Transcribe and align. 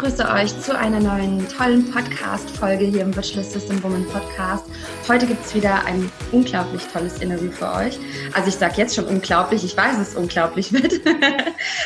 begrüße 0.00 0.26
euch 0.30 0.58
zu 0.62 0.74
einer 0.78 0.98
neuen 0.98 1.46
tollen 1.50 1.90
Podcast-Folge 1.90 2.86
hier 2.86 3.02
im 3.02 3.14
Virtual 3.14 3.44
System 3.44 3.82
Woman 3.82 4.06
Podcast. 4.06 4.64
Heute 5.06 5.26
gibt 5.26 5.44
es 5.44 5.54
wieder 5.54 5.84
ein 5.84 6.10
unglaublich 6.32 6.82
tolles 6.84 7.18
Interview 7.18 7.50
für 7.50 7.70
euch. 7.70 7.98
Also 8.32 8.48
ich 8.48 8.54
sage 8.54 8.76
jetzt 8.78 8.94
schon 8.96 9.04
unglaublich, 9.04 9.62
ich 9.62 9.76
weiß, 9.76 9.98
es 9.98 10.14
unglaublich 10.14 10.72
wird. 10.72 11.02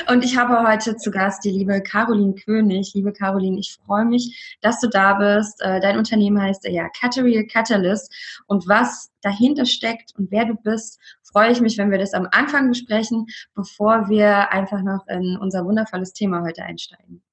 Und 0.08 0.24
ich 0.24 0.36
habe 0.36 0.62
heute 0.62 0.96
zu 0.96 1.10
Gast 1.10 1.44
die 1.44 1.50
liebe 1.50 1.82
Caroline 1.82 2.36
König. 2.36 2.92
Liebe 2.94 3.12
Caroline, 3.12 3.58
ich 3.58 3.80
freue 3.84 4.04
mich, 4.04 4.56
dass 4.60 4.78
du 4.78 4.88
da 4.88 5.14
bist. 5.14 5.60
Äh, 5.60 5.80
dein 5.80 5.98
Unternehmen 5.98 6.40
heißt 6.40 6.68
ja 6.68 6.88
Catereal 6.90 7.44
Catalyst. 7.46 8.14
Und 8.46 8.68
was 8.68 9.10
dahinter 9.22 9.66
steckt 9.66 10.12
und 10.16 10.30
wer 10.30 10.44
du 10.44 10.54
bist, 10.54 11.00
freue 11.24 11.50
ich 11.50 11.60
mich, 11.60 11.78
wenn 11.78 11.90
wir 11.90 11.98
das 11.98 12.14
am 12.14 12.28
Anfang 12.30 12.68
besprechen, 12.68 13.26
bevor 13.56 14.08
wir 14.08 14.52
einfach 14.52 14.82
noch 14.82 15.04
in 15.08 15.36
unser 15.36 15.64
wundervolles 15.64 16.12
Thema 16.12 16.42
heute 16.42 16.62
einsteigen. 16.62 17.23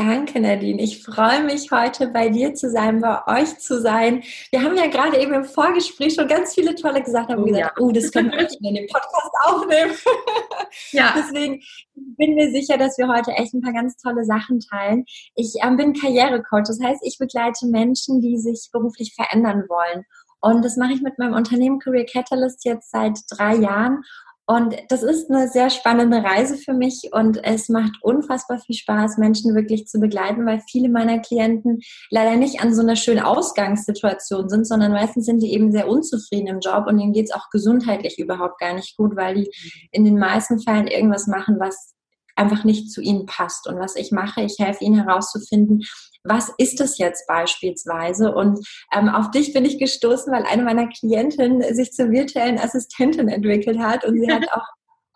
Danke, 0.00 0.40
Nadine. 0.40 0.80
Ich 0.80 1.04
freue 1.04 1.44
mich, 1.44 1.70
heute 1.70 2.08
bei 2.08 2.30
dir 2.30 2.54
zu 2.54 2.70
sein, 2.70 3.02
bei 3.02 3.20
euch 3.26 3.58
zu 3.58 3.82
sein. 3.82 4.22
Wir 4.50 4.62
haben 4.62 4.74
ja 4.74 4.86
gerade 4.86 5.20
eben 5.20 5.34
im 5.34 5.44
Vorgespräch 5.44 6.14
schon 6.14 6.26
ganz 6.26 6.54
viele 6.54 6.74
tolle 6.74 7.02
gesagt, 7.02 7.28
haben 7.28 7.42
oh, 7.42 7.44
gesagt, 7.44 7.76
ja. 7.76 7.84
oh, 7.84 7.90
das 7.92 8.10
können 8.10 8.32
wir 8.32 8.48
in 8.62 8.74
den 8.76 8.86
Podcast 8.86 9.30
aufnehmen. 9.44 9.92
ja. 10.92 11.12
Deswegen 11.18 11.60
bin 11.94 12.34
mir 12.34 12.50
sicher, 12.50 12.78
dass 12.78 12.96
wir 12.96 13.08
heute 13.08 13.32
echt 13.32 13.52
ein 13.52 13.60
paar 13.60 13.74
ganz 13.74 13.98
tolle 13.98 14.24
Sachen 14.24 14.60
teilen. 14.60 15.04
Ich 15.34 15.56
ähm, 15.62 15.76
bin 15.76 15.92
Karrierecoach, 15.92 16.64
das 16.66 16.80
heißt, 16.82 17.02
ich 17.04 17.18
begleite 17.18 17.66
Menschen, 17.66 18.22
die 18.22 18.38
sich 18.38 18.70
beruflich 18.72 19.14
verändern 19.14 19.64
wollen. 19.68 20.06
Und 20.40 20.64
das 20.64 20.78
mache 20.78 20.94
ich 20.94 21.02
mit 21.02 21.18
meinem 21.18 21.34
Unternehmen 21.34 21.78
Career 21.78 22.06
Catalyst 22.06 22.64
jetzt 22.64 22.90
seit 22.90 23.18
drei 23.28 23.54
Jahren. 23.56 24.02
Und 24.50 24.74
das 24.88 25.04
ist 25.04 25.30
eine 25.30 25.46
sehr 25.46 25.70
spannende 25.70 26.24
Reise 26.24 26.56
für 26.56 26.72
mich 26.72 27.10
und 27.12 27.38
es 27.44 27.68
macht 27.68 27.92
unfassbar 28.02 28.58
viel 28.58 28.74
Spaß, 28.74 29.16
Menschen 29.18 29.54
wirklich 29.54 29.86
zu 29.86 30.00
begleiten, 30.00 30.44
weil 30.44 30.60
viele 30.68 30.88
meiner 30.88 31.20
Klienten 31.20 31.78
leider 32.10 32.34
nicht 32.34 32.60
an 32.60 32.74
so 32.74 32.82
einer 32.82 32.96
schönen 32.96 33.20
Ausgangssituation 33.20 34.48
sind, 34.48 34.66
sondern 34.66 34.90
meistens 34.90 35.26
sind 35.26 35.40
die 35.40 35.52
eben 35.52 35.70
sehr 35.70 35.86
unzufrieden 35.86 36.48
im 36.48 36.58
Job 36.58 36.88
und 36.88 36.98
ihnen 36.98 37.12
geht 37.12 37.26
es 37.26 37.32
auch 37.32 37.48
gesundheitlich 37.52 38.18
überhaupt 38.18 38.58
gar 38.58 38.74
nicht 38.74 38.96
gut, 38.96 39.14
weil 39.14 39.36
die 39.36 39.50
in 39.92 40.04
den 40.04 40.18
meisten 40.18 40.58
Fällen 40.58 40.88
irgendwas 40.88 41.28
machen, 41.28 41.60
was 41.60 41.94
einfach 42.36 42.64
nicht 42.64 42.90
zu 42.90 43.00
ihnen 43.00 43.26
passt. 43.26 43.66
Und 43.66 43.78
was 43.78 43.96
ich 43.96 44.12
mache, 44.12 44.42
ich 44.42 44.56
helfe 44.58 44.84
ihnen 44.84 45.04
herauszufinden, 45.04 45.82
was 46.24 46.52
ist 46.58 46.80
das 46.80 46.98
jetzt 46.98 47.26
beispielsweise? 47.26 48.34
Und 48.34 48.66
ähm, 48.94 49.08
auf 49.08 49.30
dich 49.30 49.52
bin 49.52 49.64
ich 49.64 49.78
gestoßen, 49.78 50.32
weil 50.32 50.44
eine 50.44 50.62
meiner 50.62 50.88
Klientinnen 50.88 51.62
sich 51.74 51.92
zur 51.92 52.10
virtuellen 52.10 52.58
Assistentin 52.58 53.28
entwickelt 53.28 53.78
hat 53.78 54.04
und 54.04 54.20
sie 54.20 54.30
hat 54.30 54.44
auch 54.52 54.66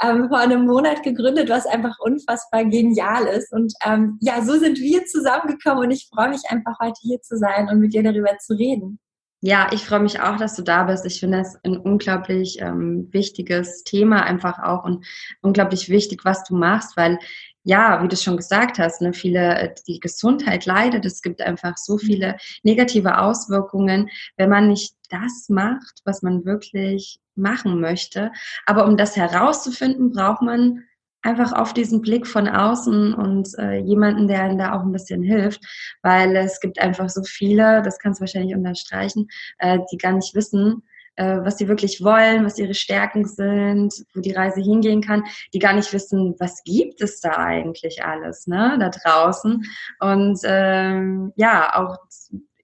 ähm, 0.03 0.29
vor 0.29 0.39
einem 0.39 0.67
Monat 0.67 1.03
gegründet, 1.03 1.49
was 1.49 1.67
einfach 1.67 1.97
unfassbar 2.01 2.65
genial 2.65 3.27
ist. 3.27 3.53
Und 3.53 3.73
ähm, 3.85 4.19
ja, 4.21 4.43
so 4.43 4.59
sind 4.59 4.79
wir 4.79 5.05
zusammengekommen 5.05 5.85
und 5.85 5.91
ich 5.91 6.09
freue 6.13 6.31
mich 6.31 6.43
einfach 6.49 6.75
heute 6.81 6.99
hier 7.01 7.21
zu 7.21 7.37
sein 7.37 7.69
und 7.69 7.81
mit 7.81 7.93
dir 7.93 8.03
darüber 8.03 8.37
zu 8.39 8.55
reden. 8.55 8.99
Ja, 9.47 9.69
ich 9.73 9.85
freue 9.85 10.01
mich 10.01 10.21
auch, 10.21 10.39
dass 10.39 10.57
du 10.57 10.63
da 10.63 10.85
bist. 10.85 11.05
Ich 11.05 11.21
finde 11.21 11.41
es 11.41 11.59
ein 11.65 11.77
unglaublich 11.77 12.63
ähm, 12.63 13.09
wichtiges 13.13 13.85
Thema 13.85 14.23
einfach 14.23 14.59
auch 14.59 14.85
und 14.85 15.05
unglaublich 15.43 15.91
wichtig, 15.91 16.25
was 16.25 16.45
du 16.45 16.57
machst, 16.57 16.97
weil 16.97 17.19
ja, 17.63 18.03
wie 18.03 18.09
du 18.09 18.17
schon 18.17 18.39
gesagt 18.39 18.79
hast, 18.79 19.03
ne, 19.03 19.13
viele, 19.13 19.59
äh, 19.59 19.75
die 19.87 20.01
Gesundheit 20.01 20.65
leidet. 20.65 21.05
Es 21.05 21.21
gibt 21.21 21.43
einfach 21.43 21.77
so 21.77 21.99
viele 21.99 22.39
negative 22.63 23.19
Auswirkungen, 23.19 24.09
wenn 24.39 24.49
man 24.49 24.69
nicht 24.69 24.95
das 25.11 25.51
macht, 25.51 26.01
was 26.07 26.23
man 26.23 26.47
wirklich 26.47 27.21
machen 27.35 27.81
möchte. 27.81 28.33
Aber 28.65 28.87
um 28.87 28.97
das 28.97 29.15
herauszufinden, 29.15 30.11
braucht 30.11 30.41
man 30.41 30.85
einfach 31.25 31.53
auf 31.53 31.73
diesen 31.73 32.03
Blick 32.03 32.27
von 32.27 32.47
außen 32.47 33.15
und 33.15 33.49
äh, 33.59 33.79
jemanden, 33.79 34.29
der 34.29 34.47
ihnen 34.47 34.59
da 34.59 34.75
auch 34.75 34.83
ein 34.83 34.93
bisschen 34.93 35.23
hilft, 35.23 35.61
weil 36.03 36.37
es 36.37 36.61
gibt 36.61 36.79
einfach 36.79 37.09
so 37.09 37.23
viele, 37.25 37.83
das 37.83 37.99
kannst 37.99 38.21
du 38.21 38.23
wahrscheinlich 38.23 38.55
unterstreichen, 38.55 39.29
äh, 39.59 39.79
die 39.91 39.97
gar 39.97 40.13
nicht 40.13 40.35
wissen, 40.35 40.83
äh, 41.17 41.39
was 41.43 41.59
sie 41.59 41.69
wirklich 41.69 42.03
wollen, 42.03 42.45
was 42.45 42.59
ihre 42.59 42.75
Stärken 42.75 43.25
sind, 43.25 43.95
wo 44.15 44.21
die 44.21 44.33
Reise 44.33 44.61
hingehen 44.61 45.01
kann, 45.01 45.25
die 45.53 45.59
gar 45.59 45.73
nicht 45.73 45.93
wissen, 45.93 46.35
was 46.39 46.63
gibt 46.65 47.01
es 47.01 47.21
da 47.21 47.37
eigentlich 47.37 48.05
alles, 48.05 48.47
ne, 48.47 48.77
da 48.79 48.91
draußen. 48.91 49.65
Und 50.01 50.41
ähm, 50.45 51.33
ja, 51.37 51.75
auch 51.75 51.97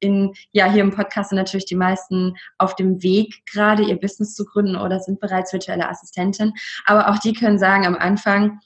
in, 0.00 0.32
ja, 0.52 0.70
hier 0.70 0.82
im 0.82 0.90
Podcast 0.90 1.30
sind 1.30 1.38
natürlich 1.38 1.66
die 1.66 1.76
meisten 1.76 2.34
auf 2.58 2.74
dem 2.74 3.02
Weg, 3.02 3.44
gerade 3.46 3.82
ihr 3.82 4.00
Business 4.00 4.34
zu 4.34 4.44
gründen 4.44 4.76
oder 4.76 5.00
sind 5.00 5.20
bereits 5.20 5.52
virtuelle 5.52 5.88
Assistentin. 5.88 6.52
Aber 6.86 7.08
auch 7.10 7.18
die 7.18 7.32
können 7.32 7.58
sagen, 7.58 7.86
am 7.86 7.94
Anfang 7.94 8.60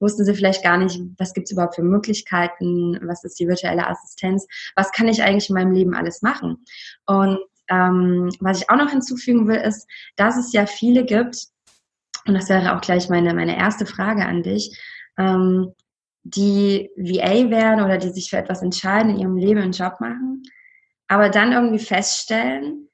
wussten 0.00 0.24
sie 0.24 0.34
vielleicht 0.34 0.64
gar 0.64 0.78
nicht, 0.78 1.00
was 1.18 1.34
gibt 1.34 1.46
es 1.46 1.52
überhaupt 1.52 1.76
für 1.76 1.82
Möglichkeiten, 1.82 2.98
was 3.02 3.22
ist 3.24 3.38
die 3.38 3.46
virtuelle 3.46 3.86
Assistenz, 3.86 4.46
was 4.74 4.92
kann 4.92 5.08
ich 5.08 5.22
eigentlich 5.22 5.50
in 5.50 5.54
meinem 5.54 5.72
Leben 5.72 5.94
alles 5.94 6.22
machen. 6.22 6.64
Und 7.06 7.38
ähm, 7.68 8.30
was 8.40 8.60
ich 8.60 8.70
auch 8.70 8.76
noch 8.76 8.90
hinzufügen 8.90 9.46
will, 9.46 9.56
ist, 9.56 9.88
dass 10.16 10.36
es 10.36 10.52
ja 10.52 10.66
viele 10.66 11.04
gibt, 11.04 11.46
und 12.26 12.34
das 12.34 12.48
wäre 12.48 12.76
auch 12.76 12.80
gleich 12.80 13.08
meine, 13.08 13.32
meine 13.34 13.56
erste 13.56 13.86
Frage 13.86 14.26
an 14.26 14.42
dich, 14.42 14.78
ähm, 15.16 15.72
die 16.22 16.90
VA 16.96 17.50
werden 17.50 17.82
oder 17.84 17.96
die 17.96 18.10
sich 18.10 18.28
für 18.28 18.36
etwas 18.36 18.62
entscheiden, 18.62 19.12
in 19.12 19.20
ihrem 19.20 19.36
Leben 19.36 19.60
einen 19.60 19.72
Job 19.72 20.00
machen, 20.00 20.42
aber 21.10 21.28
dann 21.28 21.50
irgendwie 21.50 21.84
feststellen, 21.84 22.88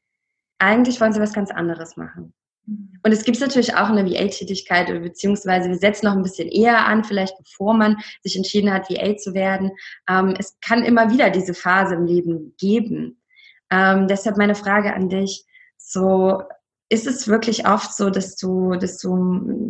eigentlich 0.58 0.98
wollen 1.02 1.12
sie 1.12 1.20
was 1.20 1.34
ganz 1.34 1.50
anderes 1.50 1.98
machen. 1.98 2.32
Und 2.66 3.12
es 3.12 3.24
gibt 3.24 3.38
natürlich 3.38 3.74
auch 3.74 3.90
eine 3.90 4.06
VA-Tätigkeit, 4.10 4.86
beziehungsweise 5.02 5.68
wir 5.68 5.76
setzen 5.76 6.06
noch 6.06 6.16
ein 6.16 6.22
bisschen 6.22 6.48
eher 6.48 6.86
an, 6.86 7.04
vielleicht 7.04 7.36
bevor 7.36 7.74
man 7.74 7.98
sich 8.22 8.34
entschieden 8.34 8.72
hat, 8.72 8.88
VA 8.88 9.16
zu 9.18 9.34
werden. 9.34 9.70
Ähm, 10.08 10.34
es 10.38 10.56
kann 10.62 10.82
immer 10.82 11.12
wieder 11.12 11.28
diese 11.28 11.52
Phase 11.52 11.94
im 11.94 12.06
Leben 12.06 12.54
geben. 12.58 13.22
Ähm, 13.70 14.08
deshalb 14.08 14.38
meine 14.38 14.54
Frage 14.54 14.94
an 14.94 15.10
dich, 15.10 15.44
so 15.76 16.42
ist 16.88 17.06
es 17.06 17.28
wirklich 17.28 17.68
oft 17.68 17.94
so, 17.94 18.08
dass 18.08 18.36
du, 18.36 18.76
dass 18.76 18.96
du 18.96 19.14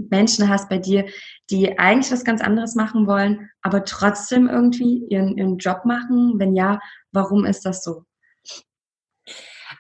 Menschen 0.09 0.49
hast 0.49 0.69
bei 0.69 0.79
dir, 0.79 1.07
die 1.51 1.81
eigentlich 1.81 2.13
was 2.13 2.25
ganz 2.25 2.41
anderes 2.41 2.77
machen 2.77 3.09
wollen, 3.09 3.51
aber 3.61 3.85
trotzdem 3.85 4.49
irgendwie 4.49 5.05
ihren, 5.11 5.37
ihren 5.37 5.59
Job 5.59 5.85
machen? 5.85 6.35
Wenn 6.39 6.55
ja, 6.55 6.79
warum 7.11 7.45
ist 7.45 7.67
das 7.67 7.83
so? 7.83 8.05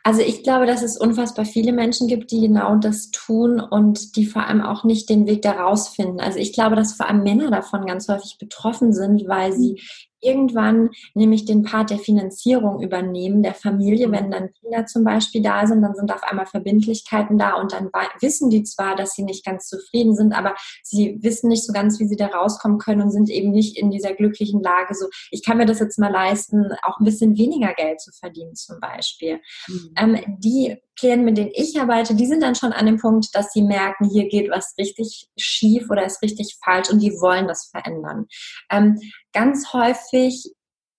Also 0.06 0.20
ich 0.20 0.44
glaube, 0.44 0.66
dass 0.66 0.82
es 0.82 0.96
unfassbar 0.96 1.44
viele 1.44 1.72
Menschen 1.72 2.06
gibt, 2.06 2.30
die 2.30 2.40
genau 2.40 2.76
das 2.76 3.10
tun 3.10 3.58
und 3.58 4.14
die 4.14 4.24
vor 4.24 4.46
allem 4.46 4.62
auch 4.62 4.84
nicht 4.84 5.08
den 5.08 5.26
Weg 5.26 5.42
daraus 5.42 5.88
finden. 5.88 6.20
Also 6.20 6.38
ich 6.38 6.52
glaube, 6.52 6.76
dass 6.76 6.92
vor 6.92 7.08
allem 7.08 7.24
Männer 7.24 7.50
davon 7.50 7.86
ganz 7.86 8.06
häufig 8.06 8.36
betroffen 8.38 8.92
sind, 8.92 9.26
weil 9.26 9.52
sie 9.52 9.82
irgendwann 10.20 10.90
nämlich 11.14 11.44
den 11.44 11.62
Part 11.62 11.90
der 11.90 11.98
Finanzierung 11.98 12.82
übernehmen, 12.82 13.42
der 13.42 13.54
Familie. 13.54 14.08
Mhm. 14.08 14.12
Wenn 14.12 14.30
dann 14.30 14.52
Kinder 14.52 14.86
zum 14.86 15.04
Beispiel 15.04 15.42
da 15.42 15.66
sind, 15.66 15.82
dann 15.82 15.94
sind 15.94 16.12
auf 16.12 16.22
einmal 16.22 16.46
Verbindlichkeiten 16.46 17.38
da 17.38 17.54
und 17.54 17.72
dann 17.72 17.90
wissen 18.20 18.50
die 18.50 18.62
zwar, 18.62 18.96
dass 18.96 19.12
sie 19.12 19.22
nicht 19.22 19.44
ganz 19.44 19.68
zufrieden 19.68 20.14
sind, 20.14 20.32
aber 20.32 20.54
sie 20.82 21.18
wissen 21.22 21.48
nicht 21.48 21.64
so 21.64 21.72
ganz, 21.72 22.00
wie 22.00 22.06
sie 22.06 22.16
da 22.16 22.26
rauskommen 22.26 22.78
können 22.78 23.02
und 23.02 23.10
sind 23.10 23.30
eben 23.30 23.50
nicht 23.50 23.76
in 23.76 23.90
dieser 23.90 24.14
glücklichen 24.14 24.62
Lage, 24.62 24.94
so 24.94 25.06
ich 25.30 25.44
kann 25.44 25.58
mir 25.58 25.66
das 25.66 25.80
jetzt 25.80 25.98
mal 25.98 26.10
leisten, 26.10 26.72
auch 26.82 26.98
ein 26.98 27.04
bisschen 27.04 27.36
weniger 27.36 27.74
Geld 27.74 28.00
zu 28.00 28.10
verdienen 28.12 28.54
zum 28.54 28.80
Beispiel. 28.80 29.40
Mhm. 29.68 29.94
Ähm, 29.96 30.36
die 30.38 30.76
Klienten, 30.98 31.24
mit 31.24 31.38
denen 31.38 31.50
ich 31.54 31.78
arbeite, 31.80 32.14
die 32.14 32.26
sind 32.26 32.42
dann 32.42 32.54
schon 32.54 32.72
an 32.72 32.86
dem 32.86 32.98
Punkt, 32.98 33.34
dass 33.34 33.52
sie 33.52 33.62
merken, 33.62 34.08
hier 34.08 34.28
geht 34.28 34.50
was 34.50 34.74
richtig 34.78 35.28
schief 35.36 35.90
oder 35.90 36.04
ist 36.04 36.22
richtig 36.22 36.58
falsch 36.64 36.90
und 36.90 37.00
die 37.00 37.12
wollen 37.20 37.46
das 37.46 37.66
verändern. 37.66 38.26
Ähm, 38.70 38.98
ganz 39.32 39.72
häufig 39.72 40.52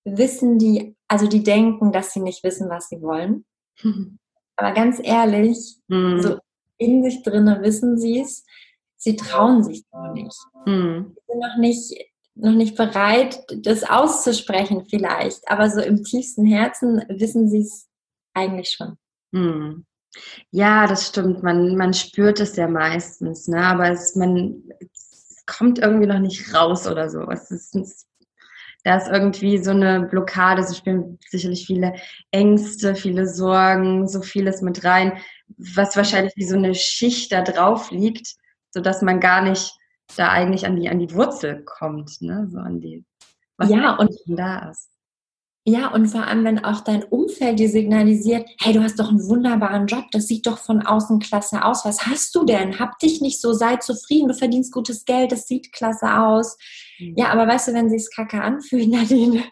wissen 0.06 0.58
die, 0.60 0.96
also 1.08 1.28
die 1.28 1.44
denken, 1.44 1.92
dass 1.92 2.14
sie 2.14 2.22
nicht 2.22 2.44
wissen, 2.44 2.70
was 2.70 2.90
sie 2.90 3.02
wollen. 3.02 3.46
Aber 4.56 4.72
ganz 4.72 5.00
ehrlich, 5.04 5.78
mhm. 5.88 6.22
so 6.22 6.40
in 6.78 7.04
sich 7.04 7.22
drinnen 7.24 7.62
wissen 7.62 7.98
sie 7.98 8.22
es, 8.22 8.44
sie 8.96 9.16
trauen 9.16 9.64
sich 9.64 9.84
noch 9.92 10.14
nicht. 10.14 10.36
Mhm. 10.66 11.16
Sie 11.16 11.32
sind 11.32 11.40
noch 11.40 11.58
nicht 11.58 12.08
noch 12.40 12.54
nicht 12.54 12.76
bereit, 12.76 13.44
das 13.64 13.84
auszusprechen 13.84 14.86
vielleicht, 14.88 15.50
aber 15.50 15.70
so 15.70 15.82
im 15.82 16.04
tiefsten 16.04 16.46
Herzen 16.46 17.04
wissen 17.10 17.50
sie 17.50 17.62
es 17.62 17.88
eigentlich 18.34 18.70
schon. 18.70 18.98
Hm. 19.34 19.87
Ja, 20.52 20.88
das 20.88 21.08
stimmt. 21.08 21.44
Man, 21.44 21.76
man 21.76 21.94
spürt 21.94 22.40
es 22.40 22.56
ja 22.56 22.68
meistens, 22.68 23.48
ne? 23.48 23.64
aber 23.64 23.92
es, 23.92 24.16
man, 24.16 24.64
es 24.80 25.44
kommt 25.46 25.80
irgendwie 25.80 26.08
noch 26.08 26.20
nicht 26.20 26.54
raus 26.54 26.88
oder 26.88 27.10
so. 27.10 27.30
Es 27.30 27.52
ist, 27.52 27.76
es, 27.76 28.08
da 28.84 28.98
ist 28.98 29.08
irgendwie 29.08 29.58
so 29.58 29.72
eine 29.72 30.02
Blockade, 30.04 30.62
es 30.62 30.78
spielen 30.78 31.20
sicherlich 31.28 31.66
viele 31.66 31.96
Ängste, 32.32 32.96
viele 32.96 33.28
Sorgen, 33.28 34.08
so 34.08 34.22
vieles 34.22 34.62
mit 34.62 34.84
rein, 34.84 35.20
was 35.58 35.98
wahrscheinlich 35.98 36.34
wie 36.36 36.48
so 36.48 36.56
eine 36.56 36.74
Schicht 36.74 37.32
da 37.32 37.42
drauf 37.42 37.92
liegt, 37.92 38.36
sodass 38.72 39.02
man 39.02 39.20
gar 39.20 39.42
nicht 39.42 39.74
da 40.16 40.30
eigentlich 40.30 40.66
an 40.66 40.78
die, 40.78 40.90
an 40.90 41.00
die 41.00 41.14
Wurzel 41.14 41.64
kommt, 41.66 42.22
ne? 42.22 42.48
so 42.50 42.60
an 42.60 42.80
die, 42.80 43.04
was 43.58 43.70
ja, 43.70 43.96
und 43.96 44.12
da 44.28 44.70
ist. 44.70 44.90
Ja, 45.70 45.94
und 45.94 46.08
vor 46.08 46.26
allem, 46.26 46.46
wenn 46.46 46.64
auch 46.64 46.80
dein 46.80 47.04
Umfeld 47.04 47.60
dir 47.60 47.68
signalisiert, 47.68 48.50
hey, 48.62 48.72
du 48.72 48.82
hast 48.82 48.98
doch 49.02 49.10
einen 49.10 49.28
wunderbaren 49.28 49.86
Job, 49.86 50.06
das 50.14 50.26
sieht 50.26 50.48
doch 50.48 50.60
von 50.60 50.82
außen 50.82 51.20
klasse 51.20 51.66
aus. 51.66 51.84
Was 51.84 52.08
hast 52.08 52.34
du 52.36 52.46
denn? 52.46 52.80
Hab 52.80 52.98
dich 53.00 53.20
nicht 53.20 53.42
so, 53.42 53.52
sei 53.52 53.76
zufrieden, 53.76 54.30
du 54.30 54.34
verdienst 54.34 54.72
gutes 54.72 55.04
Geld, 55.04 55.34
das 55.34 55.46
sieht 55.46 55.74
klasse 55.74 56.20
aus. 56.20 56.58
Ja, 56.98 57.34
aber 57.34 57.50
weißt 57.50 57.68
du, 57.68 57.74
wenn 57.74 57.90
sich's 57.90 58.10
kacke 58.10 58.42
anfühlt, 58.42 58.88
Nadine, 58.90 59.44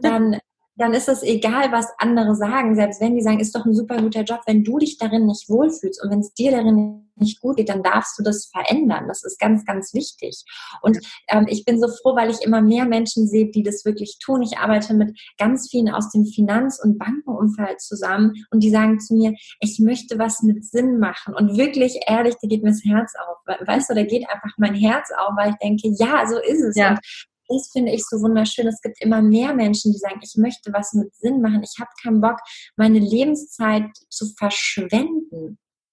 dann 0.00 0.40
dann 0.74 0.94
ist 0.94 1.08
es 1.08 1.22
egal, 1.22 1.70
was 1.70 1.86
andere 1.98 2.34
sagen. 2.34 2.74
Selbst 2.74 3.00
wenn 3.00 3.14
die 3.14 3.22
sagen, 3.22 3.38
ist 3.38 3.54
doch 3.54 3.66
ein 3.66 3.74
super 3.74 3.98
guter 3.98 4.22
Job, 4.22 4.40
wenn 4.46 4.64
du 4.64 4.78
dich 4.78 4.96
darin 4.98 5.26
nicht 5.26 5.48
wohlfühlst 5.48 6.02
und 6.02 6.10
wenn 6.10 6.20
es 6.20 6.32
dir 6.34 6.50
darin 6.50 7.11
nicht 7.16 7.40
gut 7.40 7.56
geht, 7.56 7.68
dann 7.68 7.82
darfst 7.82 8.18
du 8.18 8.22
das 8.22 8.46
verändern. 8.46 9.08
Das 9.08 9.24
ist 9.24 9.38
ganz, 9.38 9.64
ganz 9.64 9.94
wichtig. 9.94 10.44
Und 10.82 10.98
ähm, 11.28 11.46
ich 11.48 11.64
bin 11.64 11.80
so 11.80 11.88
froh, 11.88 12.16
weil 12.16 12.30
ich 12.30 12.42
immer 12.42 12.62
mehr 12.62 12.84
Menschen 12.84 13.26
sehe, 13.26 13.50
die 13.50 13.62
das 13.62 13.84
wirklich 13.84 14.18
tun. 14.22 14.42
Ich 14.42 14.58
arbeite 14.58 14.94
mit 14.94 15.18
ganz 15.38 15.68
vielen 15.70 15.90
aus 15.90 16.10
dem 16.10 16.24
Finanz- 16.24 16.80
und 16.82 16.98
Bankenumfeld 16.98 17.80
zusammen 17.80 18.32
und 18.50 18.62
die 18.62 18.70
sagen 18.70 19.00
zu 19.00 19.14
mir, 19.14 19.34
ich 19.60 19.78
möchte 19.78 20.18
was 20.18 20.42
mit 20.42 20.64
Sinn 20.64 20.98
machen. 20.98 21.34
Und 21.34 21.56
wirklich 21.56 22.00
ehrlich, 22.06 22.34
da 22.40 22.48
geht 22.48 22.62
mir 22.62 22.70
das 22.70 22.84
Herz 22.84 23.12
auf. 23.16 23.38
Weißt 23.66 23.90
du, 23.90 23.94
da 23.94 24.04
geht 24.04 24.28
einfach 24.28 24.54
mein 24.58 24.74
Herz 24.74 25.10
auf, 25.16 25.36
weil 25.36 25.50
ich 25.50 25.56
denke, 25.56 25.94
ja, 25.98 26.26
so 26.26 26.38
ist 26.38 26.62
es. 26.62 26.76
Ja. 26.76 26.90
Und 26.90 27.00
das 27.48 27.70
finde 27.72 27.92
ich 27.92 28.02
so 28.08 28.20
wunderschön. 28.20 28.66
Es 28.66 28.80
gibt 28.80 29.02
immer 29.02 29.20
mehr 29.20 29.54
Menschen, 29.54 29.92
die 29.92 29.98
sagen, 29.98 30.20
ich 30.22 30.36
möchte 30.36 30.72
was 30.72 30.92
mit 30.94 31.14
Sinn 31.14 31.40
machen. 31.40 31.62
Ich 31.62 31.78
habe 31.78 31.90
keinen 32.02 32.20
Bock, 32.20 32.38
meine 32.76 32.98
Lebenszeit 32.98 33.90
zu 34.08 34.26
verschwenden. 34.38 35.21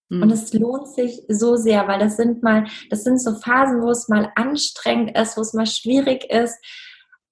Und 0.09 0.31
es 0.31 0.53
lohnt 0.53 0.87
sich 0.87 1.21
so 1.27 1.55
sehr, 1.55 1.87
weil 1.87 1.99
das 1.99 2.17
sind 2.17 2.41
mal, 2.41 2.65
das 2.89 3.03
sind 3.03 3.21
so 3.21 3.35
Phasen, 3.35 3.83
wo 3.83 3.91
es 3.91 4.09
mal 4.09 4.31
anstrengend 4.35 5.15
ist, 5.15 5.37
wo 5.37 5.41
es 5.41 5.53
mal 5.53 5.67
schwierig 5.67 6.25
ist. 6.31 6.57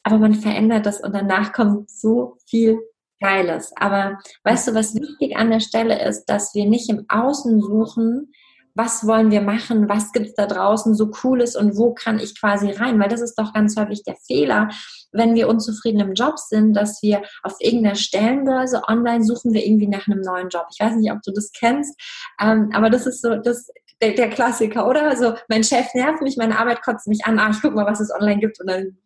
Aber 0.03 0.19
man 0.19 0.35
verändert 0.35 0.85
das 0.85 1.01
und 1.01 1.13
danach 1.13 1.53
kommt 1.53 1.89
so 1.89 2.37
viel 2.45 2.79
Geiles. 3.19 3.71
Aber 3.75 4.19
weißt 4.43 4.67
du, 4.67 4.75
was 4.75 4.93
wichtig 4.93 5.35
an 5.35 5.49
der 5.49 5.59
Stelle 5.59 6.07
ist, 6.07 6.25
dass 6.25 6.53
wir 6.53 6.65
nicht 6.65 6.89
im 6.89 7.05
Außen 7.09 7.59
suchen, 7.61 8.31
was 8.77 9.07
wollen 9.07 9.31
wir 9.31 9.41
machen, 9.41 9.89
was 9.89 10.11
gibt 10.11 10.27
es 10.27 10.33
da 10.35 10.45
draußen 10.45 10.93
so 10.93 11.09
cooles 11.09 11.55
und 11.55 11.77
wo 11.77 11.95
kann 11.95 12.19
ich 12.19 12.39
quasi 12.39 12.69
rein? 12.69 12.99
Weil 12.99 13.09
das 13.09 13.21
ist 13.21 13.35
doch 13.35 13.51
ganz 13.51 13.75
häufig 13.75 14.03
der 14.03 14.15
Fehler, 14.15 14.69
wenn 15.11 15.33
wir 15.33 15.49
unzufrieden 15.49 15.99
im 15.99 16.13
Job 16.13 16.37
sind, 16.37 16.73
dass 16.73 17.01
wir 17.01 17.23
auf 17.41 17.55
irgendeiner 17.59 17.95
Stellenbörse 17.95 18.83
online 18.87 19.23
suchen 19.23 19.53
wir 19.53 19.65
irgendwie 19.65 19.87
nach 19.87 20.07
einem 20.07 20.21
neuen 20.21 20.49
Job. 20.49 20.67
Ich 20.71 20.79
weiß 20.79 20.95
nicht, 20.95 21.11
ob 21.11 21.23
du 21.23 21.31
das 21.31 21.51
kennst, 21.51 21.99
ähm, 22.39 22.69
aber 22.71 22.91
das 22.91 23.07
ist 23.07 23.23
so 23.23 23.37
das, 23.37 23.67
der, 23.99 24.11
der, 24.13 24.29
Klassiker, 24.29 24.87
oder? 24.87 25.09
Also 25.09 25.33
mein 25.49 25.63
Chef 25.63 25.87
nervt 25.95 26.21
mich, 26.21 26.37
meine 26.37 26.59
Arbeit 26.59 26.83
kotzt 26.83 27.07
mich 27.07 27.25
an, 27.25 27.39
ah, 27.39 27.49
ich 27.49 27.61
guck 27.61 27.73
mal, 27.73 27.87
was 27.87 27.99
es 27.99 28.13
online 28.13 28.39
gibt 28.39 28.59
und 28.59 28.69
dann 28.69 28.97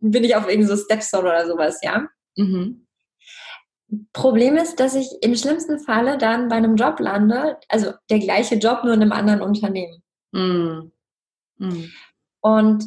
bin 0.00 0.24
ich 0.24 0.34
auf 0.34 0.48
irgendwie 0.48 0.68
so 0.68 0.76
Stepstone 0.76 1.28
oder 1.28 1.46
sowas, 1.46 1.78
ja? 1.82 2.08
Mhm. 2.36 2.83
Problem 4.12 4.56
ist, 4.56 4.80
dass 4.80 4.94
ich 4.94 5.08
im 5.22 5.34
schlimmsten 5.36 5.78
Falle 5.78 6.18
dann 6.18 6.48
bei 6.48 6.56
einem 6.56 6.76
Job 6.76 7.00
lande, 7.00 7.58
also 7.68 7.92
der 8.10 8.18
gleiche 8.18 8.56
Job, 8.56 8.84
nur 8.84 8.94
in 8.94 9.02
einem 9.02 9.12
anderen 9.12 9.42
Unternehmen. 9.42 10.02
Mm. 10.32 10.90
Mm. 11.58 11.90
Und 12.40 12.84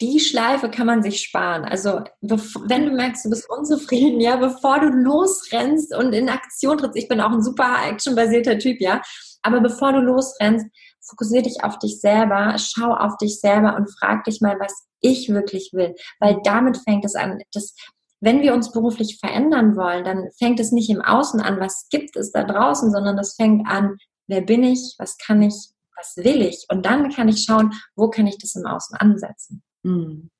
die 0.00 0.18
Schleife 0.18 0.70
kann 0.70 0.86
man 0.86 1.02
sich 1.02 1.20
sparen. 1.20 1.64
Also 1.64 2.00
wenn 2.20 2.86
du 2.86 2.92
merkst, 2.92 3.24
du 3.24 3.30
bist 3.30 3.50
unzufrieden, 3.50 4.20
ja, 4.20 4.36
bevor 4.36 4.80
du 4.80 4.88
losrennst 4.88 5.94
und 5.94 6.14
in 6.14 6.30
Aktion 6.30 6.78
trittst, 6.78 6.96
ich 6.96 7.08
bin 7.08 7.20
auch 7.20 7.32
ein 7.32 7.42
super 7.42 7.76
actionbasierter 7.86 8.58
Typ, 8.58 8.80
ja, 8.80 9.02
aber 9.42 9.60
bevor 9.60 9.92
du 9.92 10.00
losrennst, 10.00 10.66
fokussiere 11.02 11.42
dich 11.42 11.62
auf 11.62 11.78
dich 11.78 12.00
selber, 12.00 12.56
schau 12.58 12.94
auf 12.94 13.16
dich 13.18 13.40
selber 13.40 13.76
und 13.76 13.90
frag 13.98 14.24
dich 14.24 14.40
mal, 14.40 14.58
was 14.58 14.86
ich 15.00 15.28
wirklich 15.28 15.70
will, 15.72 15.94
weil 16.18 16.40
damit 16.44 16.78
fängt 16.78 17.04
es 17.04 17.14
an. 17.14 17.38
Das, 17.52 17.74
wenn 18.20 18.42
wir 18.42 18.54
uns 18.54 18.72
beruflich 18.72 19.18
verändern 19.18 19.76
wollen, 19.76 20.04
dann 20.04 20.28
fängt 20.38 20.60
es 20.60 20.72
nicht 20.72 20.90
im 20.90 21.00
Außen 21.00 21.40
an, 21.40 21.58
was 21.58 21.88
gibt 21.90 22.16
es 22.16 22.32
da 22.32 22.44
draußen, 22.44 22.90
sondern 22.90 23.16
das 23.16 23.34
fängt 23.34 23.66
an, 23.66 23.96
wer 24.26 24.42
bin 24.42 24.62
ich, 24.62 24.94
was 24.98 25.16
kann 25.16 25.42
ich, 25.42 25.54
was 25.96 26.16
will 26.16 26.42
ich? 26.42 26.66
Und 26.70 26.84
dann 26.84 27.10
kann 27.10 27.28
ich 27.28 27.44
schauen, 27.44 27.72
wo 27.96 28.10
kann 28.10 28.26
ich 28.26 28.38
das 28.38 28.54
im 28.54 28.66
Außen 28.66 28.96
ansetzen. 28.96 29.62
Hm. 29.84 30.30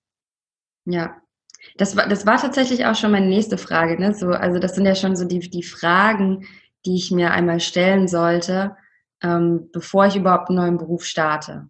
Ja, 0.85 1.17
das 1.77 1.97
war, 1.97 2.07
das 2.09 2.27
war 2.27 2.39
tatsächlich 2.39 2.85
auch 2.85 2.95
schon 2.95 3.13
meine 3.13 3.29
nächste 3.29 3.59
Frage. 3.59 3.99
Ne? 3.99 4.15
So, 4.15 4.29
also 4.29 4.59
das 4.59 4.75
sind 4.75 4.85
ja 4.87 4.95
schon 4.95 5.17
so 5.17 5.25
die, 5.25 5.39
die 5.39 5.63
Fragen, 5.63 6.47
die 6.85 6.97
ich 6.97 7.11
mir 7.11 7.33
einmal 7.33 7.61
stellen 7.61 8.09
sollte, 8.09 8.77
ähm, 9.23 9.71
bevor 9.73 10.07
ich 10.07 10.17
überhaupt 10.17 10.49
einen 10.49 10.59
neuen 10.59 10.79
Beruf 10.79 11.05
starte. 11.05 11.70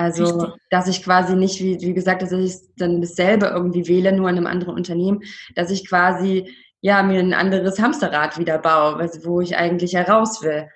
Also, 0.00 0.24
Richtig. 0.24 0.62
dass 0.70 0.88
ich 0.88 1.02
quasi 1.02 1.36
nicht, 1.36 1.60
wie, 1.60 1.78
wie 1.80 1.92
gesagt, 1.92 2.22
dass 2.22 2.32
ich 2.32 2.54
dann 2.76 3.02
dasselbe 3.02 3.46
irgendwie 3.46 3.86
wähle, 3.86 4.12
nur 4.12 4.30
in 4.30 4.38
einem 4.38 4.46
anderen 4.46 4.74
Unternehmen, 4.74 5.20
dass 5.54 5.70
ich 5.70 5.86
quasi, 5.86 6.54
ja, 6.80 7.02
mir 7.02 7.20
ein 7.20 7.34
anderes 7.34 7.78
Hamsterrad 7.78 8.38
wieder 8.38 8.58
baue, 8.58 8.98
wo 9.24 9.42
ich 9.42 9.58
eigentlich 9.58 9.92
heraus 9.94 10.42
will. 10.42 10.68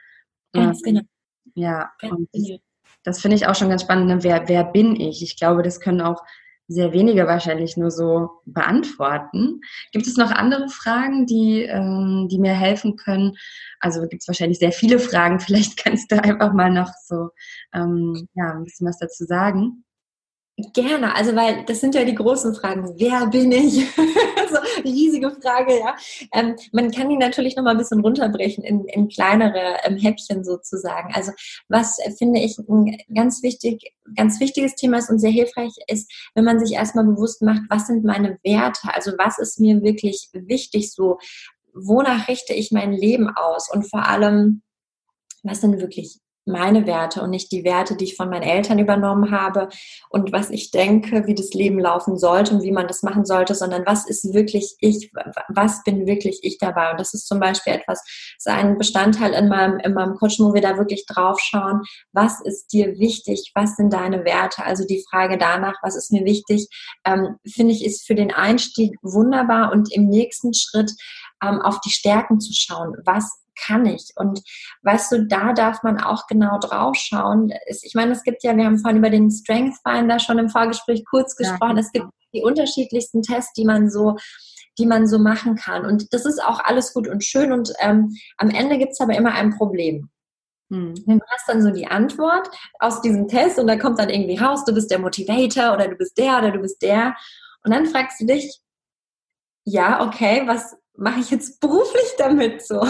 Ganz 0.52 0.82
genau. 0.82 1.00
Ja, 1.54 1.90
ganz 2.00 2.12
und 2.12 2.28
genau. 2.32 2.58
das 3.02 3.22
finde 3.22 3.36
ich 3.36 3.46
auch 3.46 3.54
schon 3.54 3.70
ganz 3.70 3.82
spannend. 3.82 4.08
Ne? 4.08 4.22
Wer, 4.22 4.46
wer 4.46 4.64
bin 4.64 5.00
ich? 5.00 5.22
Ich 5.22 5.38
glaube, 5.38 5.62
das 5.62 5.80
können 5.80 6.02
auch 6.02 6.22
sehr 6.66 6.92
wenige 6.92 7.26
wahrscheinlich 7.26 7.76
nur 7.76 7.90
so 7.90 8.30
beantworten. 8.46 9.60
Gibt 9.92 10.06
es 10.06 10.16
noch 10.16 10.30
andere 10.30 10.68
Fragen, 10.68 11.26
die, 11.26 11.62
ähm, 11.62 12.28
die 12.30 12.38
mir 12.38 12.54
helfen 12.54 12.96
können? 12.96 13.36
Also 13.80 14.00
gibt 14.02 14.22
es 14.22 14.28
wahrscheinlich 14.28 14.58
sehr 14.58 14.72
viele 14.72 14.98
Fragen. 14.98 15.40
Vielleicht 15.40 15.82
kannst 15.82 16.10
du 16.10 16.22
einfach 16.22 16.52
mal 16.52 16.70
noch 16.70 16.90
so 17.06 17.28
ähm, 17.74 18.28
ja, 18.34 18.52
ein 18.52 18.64
bisschen 18.64 18.86
was 18.86 18.98
dazu 18.98 19.24
sagen. 19.24 19.84
Gerne, 20.72 21.14
also 21.16 21.34
weil 21.34 21.64
das 21.64 21.80
sind 21.80 21.96
ja 21.96 22.04
die 22.04 22.14
großen 22.14 22.54
Fragen. 22.54 22.94
Wer 22.96 23.26
bin 23.26 23.50
ich? 23.50 23.88
riesige 24.84 25.30
Frage, 25.30 25.78
ja. 25.78 25.96
Ähm, 26.32 26.56
man 26.72 26.90
kann 26.90 27.08
die 27.08 27.16
natürlich 27.16 27.56
noch 27.56 27.64
mal 27.64 27.72
ein 27.72 27.78
bisschen 27.78 28.00
runterbrechen 28.00 28.64
in, 28.64 28.84
in 28.86 29.08
kleinere 29.08 29.78
ähm, 29.84 29.96
Häppchen 29.96 30.44
sozusagen. 30.44 31.12
Also 31.14 31.32
was 31.68 31.98
finde 32.18 32.40
ich 32.40 32.58
ein 32.58 32.96
ganz 33.14 33.42
wichtig, 33.42 33.94
ganz 34.16 34.40
wichtiges 34.40 34.74
Thema 34.74 34.98
ist 34.98 35.10
und 35.10 35.18
sehr 35.18 35.30
hilfreich 35.30 35.72
ist, 35.88 36.10
wenn 36.34 36.44
man 36.44 36.58
sich 36.58 36.74
erstmal 36.74 37.04
bewusst 37.04 37.42
macht, 37.42 37.62
was 37.68 37.86
sind 37.86 38.04
meine 38.04 38.38
Werte? 38.42 38.94
Also 38.94 39.12
was 39.18 39.38
ist 39.38 39.60
mir 39.60 39.82
wirklich 39.82 40.28
wichtig 40.32 40.92
so? 40.92 41.18
Wonach 41.74 42.28
richte 42.28 42.54
ich 42.54 42.70
mein 42.70 42.92
Leben 42.92 43.28
aus? 43.28 43.70
Und 43.72 43.88
vor 43.88 44.06
allem, 44.06 44.62
was 45.42 45.60
sind 45.60 45.80
wirklich 45.80 46.20
meine 46.46 46.86
Werte 46.86 47.22
und 47.22 47.30
nicht 47.30 47.52
die 47.52 47.64
Werte, 47.64 47.96
die 47.96 48.04
ich 48.04 48.16
von 48.16 48.28
meinen 48.28 48.42
Eltern 48.42 48.78
übernommen 48.78 49.30
habe 49.30 49.68
und 50.10 50.32
was 50.32 50.50
ich 50.50 50.70
denke, 50.70 51.26
wie 51.26 51.34
das 51.34 51.54
Leben 51.54 51.78
laufen 51.78 52.18
sollte 52.18 52.54
und 52.54 52.62
wie 52.62 52.72
man 52.72 52.86
das 52.86 53.02
machen 53.02 53.24
sollte, 53.24 53.54
sondern 53.54 53.84
was 53.86 54.06
ist 54.06 54.34
wirklich 54.34 54.76
ich, 54.80 55.10
was 55.48 55.82
bin 55.84 56.06
wirklich 56.06 56.40
ich 56.42 56.58
dabei. 56.58 56.90
Und 56.90 57.00
das 57.00 57.14
ist 57.14 57.26
zum 57.26 57.40
Beispiel 57.40 57.74
etwas, 57.74 58.04
ist 58.36 58.48
ein 58.48 58.76
Bestandteil 58.76 59.32
in 59.32 59.48
meinem, 59.48 59.78
in 59.78 59.94
meinem 59.94 60.14
Coaching, 60.16 60.46
wo 60.46 60.54
wir 60.54 60.62
da 60.62 60.76
wirklich 60.76 61.06
drauf 61.06 61.40
schauen, 61.40 61.82
was 62.12 62.40
ist 62.42 62.72
dir 62.72 62.98
wichtig, 62.98 63.52
was 63.54 63.76
sind 63.76 63.92
deine 63.92 64.24
Werte? 64.24 64.64
Also 64.64 64.84
die 64.86 65.04
Frage 65.10 65.38
danach, 65.38 65.76
was 65.82 65.96
ist 65.96 66.12
mir 66.12 66.24
wichtig, 66.24 66.68
ähm, 67.06 67.36
finde 67.46 67.72
ich, 67.72 67.84
ist 67.84 68.06
für 68.06 68.14
den 68.14 68.32
Einstieg 68.32 68.96
wunderbar 69.02 69.72
und 69.72 69.92
im 69.94 70.08
nächsten 70.08 70.52
Schritt 70.52 70.92
ähm, 71.42 71.60
auf 71.62 71.80
die 71.80 71.90
Stärken 71.90 72.40
zu 72.40 72.52
schauen. 72.52 72.94
Was 73.04 73.43
kann 73.60 73.86
ich? 73.86 74.12
Und 74.16 74.42
weißt 74.82 75.12
du, 75.12 75.26
da 75.26 75.52
darf 75.52 75.82
man 75.82 76.00
auch 76.00 76.26
genau 76.26 76.58
drauf 76.58 76.96
schauen. 76.96 77.52
Ich 77.82 77.94
meine, 77.94 78.12
es 78.12 78.22
gibt 78.22 78.42
ja, 78.42 78.56
wir 78.56 78.64
haben 78.64 78.78
vorhin 78.78 78.98
über 78.98 79.10
den 79.10 79.30
Strength 79.30 79.76
Finder 79.86 80.18
schon 80.18 80.38
im 80.38 80.48
Vorgespräch 80.48 81.04
kurz 81.08 81.36
gesprochen. 81.36 81.76
Ja. 81.76 81.82
Es 81.82 81.92
gibt 81.92 82.06
die 82.34 82.42
unterschiedlichsten 82.42 83.22
Tests, 83.22 83.52
die 83.52 83.64
man 83.64 83.90
so 83.90 84.16
die 84.78 84.86
man 84.86 85.06
so 85.06 85.18
machen 85.18 85.54
kann. 85.54 85.86
Und 85.86 86.12
das 86.12 86.24
ist 86.24 86.42
auch 86.42 86.60
alles 86.60 86.92
gut 86.92 87.08
und 87.08 87.24
schön. 87.24 87.52
Und 87.52 87.72
ähm, 87.80 88.12
am 88.36 88.50
Ende 88.50 88.78
gibt 88.78 88.92
es 88.92 89.00
aber 89.00 89.14
immer 89.14 89.32
ein 89.32 89.56
Problem. 89.56 90.10
Hm. 90.70 90.94
Du 91.06 91.20
hast 91.28 91.48
dann 91.48 91.62
so 91.62 91.70
die 91.70 91.86
Antwort 91.86 92.48
aus 92.78 93.00
diesem 93.00 93.28
Test 93.28 93.58
und 93.58 93.66
da 93.66 93.76
kommt 93.76 93.98
dann 93.98 94.10
irgendwie 94.10 94.36
raus, 94.36 94.64
du 94.64 94.74
bist 94.74 94.90
der 94.90 94.98
Motivator 94.98 95.74
oder 95.74 95.88
du 95.88 95.96
bist 95.96 96.16
der 96.18 96.38
oder 96.38 96.50
du 96.50 96.58
bist 96.60 96.82
der. 96.82 97.14
Und 97.62 97.72
dann 97.72 97.86
fragst 97.86 98.20
du 98.20 98.26
dich, 98.26 98.60
ja, 99.64 100.06
okay, 100.06 100.42
was 100.46 100.76
mache 100.96 101.20
ich 101.20 101.30
jetzt 101.30 101.60
beruflich 101.60 102.14
damit 102.18 102.66
so? 102.66 102.86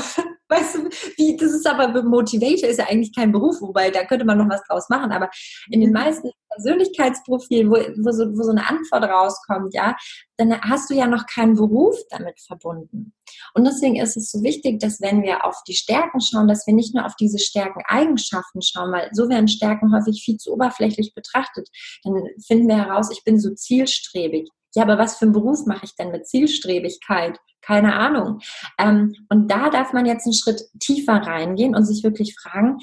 Weißt 0.49 0.75
du, 0.75 0.89
wie, 1.17 1.37
das 1.37 1.53
ist 1.53 1.67
aber 1.67 2.03
Motivator 2.03 2.69
ist 2.69 2.79
ja 2.79 2.87
eigentlich 2.87 3.15
kein 3.15 3.33
Beruf, 3.33 3.61
wobei 3.63 3.91
da 3.91 4.05
könnte 4.05 4.27
man 4.27 4.37
noch 4.37 4.49
was 4.49 4.63
draus 4.69 4.89
machen, 4.91 5.11
aber 5.11 5.31
in 5.71 5.81
den 5.81 5.89
mhm. 5.89 5.95
meisten 5.95 6.31
Persönlichkeitsprofilen, 6.55 7.71
wo, 7.71 7.75
wo, 7.75 8.13
so, 8.13 8.27
wo 8.37 8.43
so 8.43 8.51
eine 8.51 8.69
Antwort 8.69 9.05
rauskommt, 9.05 9.75
ja, 9.75 9.97
dann 10.37 10.61
hast 10.61 10.91
du 10.91 10.95
ja 10.95 11.07
noch 11.07 11.27
keinen 11.27 11.55
Beruf 11.55 11.97
damit 12.11 12.41
verbunden. 12.41 13.15
Und 13.55 13.65
deswegen 13.65 13.97
ist 13.97 14.17
es 14.17 14.31
so 14.31 14.43
wichtig, 14.43 14.81
dass 14.81 15.01
wenn 15.01 15.23
wir 15.23 15.45
auf 15.45 15.63
die 15.67 15.75
Stärken 15.75 16.21
schauen, 16.21 16.49
dass 16.49 16.67
wir 16.67 16.75
nicht 16.75 16.95
nur 16.95 17.07
auf 17.07 17.17
diese 17.17 17.39
Stärken-Eigenschaften 17.39 18.61
schauen, 18.63 18.93
weil 18.93 19.09
so 19.13 19.29
werden 19.29 19.49
Stärken 19.49 19.95
häufig 19.95 20.23
viel 20.25 20.37
zu 20.37 20.53
oberflächlich 20.53 21.15
betrachtet. 21.15 21.69
Dann 22.03 22.15
finden 22.47 22.69
wir 22.69 22.77
heraus, 22.77 23.11
ich 23.11 23.25
bin 23.25 23.41
so 23.41 23.55
zielstrebig. 23.55 24.49
Ja, 24.75 24.83
aber 24.83 24.99
was 24.99 25.17
für 25.17 25.27
einen 25.27 25.33
Beruf 25.33 25.67
mache 25.67 25.85
ich 25.85 25.95
denn 25.97 26.11
mit 26.11 26.27
Zielstrebigkeit? 26.27 27.39
Keine 27.63 27.95
Ahnung. 27.95 28.41
Ähm, 28.79 29.15
und 29.29 29.51
da 29.51 29.71
darf 29.71 29.93
man 29.93 30.07
jetzt 30.07 30.27
einen 30.27 30.35
Schritt 30.35 30.63
tiefer 30.81 31.15
reingehen 31.15 31.75
und 31.75 31.85
sich 31.85 32.03
wirklich 32.03 32.37
fragen, 32.39 32.79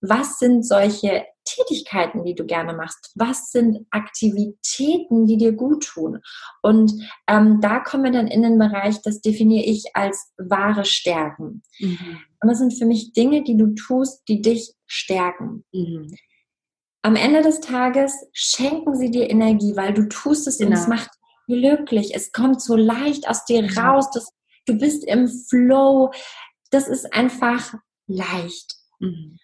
was 0.00 0.38
sind 0.38 0.66
solche 0.66 1.24
Tätigkeiten, 1.44 2.24
die 2.24 2.34
du 2.34 2.44
gerne 2.44 2.74
machst? 2.74 3.12
Was 3.14 3.50
sind 3.50 3.86
Aktivitäten, 3.90 5.26
die 5.26 5.36
dir 5.38 5.52
gut 5.52 5.86
tun? 5.86 6.20
Und 6.62 6.92
ähm, 7.26 7.60
da 7.60 7.80
kommen 7.80 8.04
wir 8.04 8.10
dann 8.10 8.26
in 8.26 8.42
den 8.42 8.58
Bereich, 8.58 9.00
das 9.02 9.20
definiere 9.20 9.64
ich 9.64 9.94
als 9.94 10.32
wahre 10.36 10.84
Stärken. 10.84 11.62
Mhm. 11.78 12.18
Und 12.42 12.48
das 12.48 12.58
sind 12.58 12.76
für 12.76 12.84
mich 12.84 13.12
Dinge, 13.12 13.42
die 13.42 13.56
du 13.56 13.74
tust, 13.74 14.22
die 14.28 14.42
dich 14.42 14.74
stärken. 14.86 15.64
Mhm. 15.72 16.14
am 17.02 17.16
Ende 17.16 17.42
des 17.42 17.60
Tages 17.60 18.12
schenken 18.32 18.96
sie 18.96 19.10
dir 19.10 19.30
Energie, 19.30 19.76
weil 19.76 19.94
du 19.94 20.08
tust 20.08 20.46
es 20.48 20.58
genau. 20.58 20.70
und 20.70 20.74
es 20.74 20.84
genau. 20.84 20.96
macht 20.96 21.10
glücklich. 21.46 22.14
Es 22.14 22.32
kommt 22.32 22.60
so 22.62 22.76
leicht 22.76 23.28
aus 23.28 23.44
dir 23.44 23.76
raus. 23.76 24.10
Das, 24.12 24.32
du 24.66 24.74
bist 24.74 25.04
im 25.04 25.28
Flow. 25.28 26.12
Das 26.70 26.88
ist 26.88 27.12
einfach 27.12 27.74
leicht. 28.06 28.74
Mhm. 28.98 29.38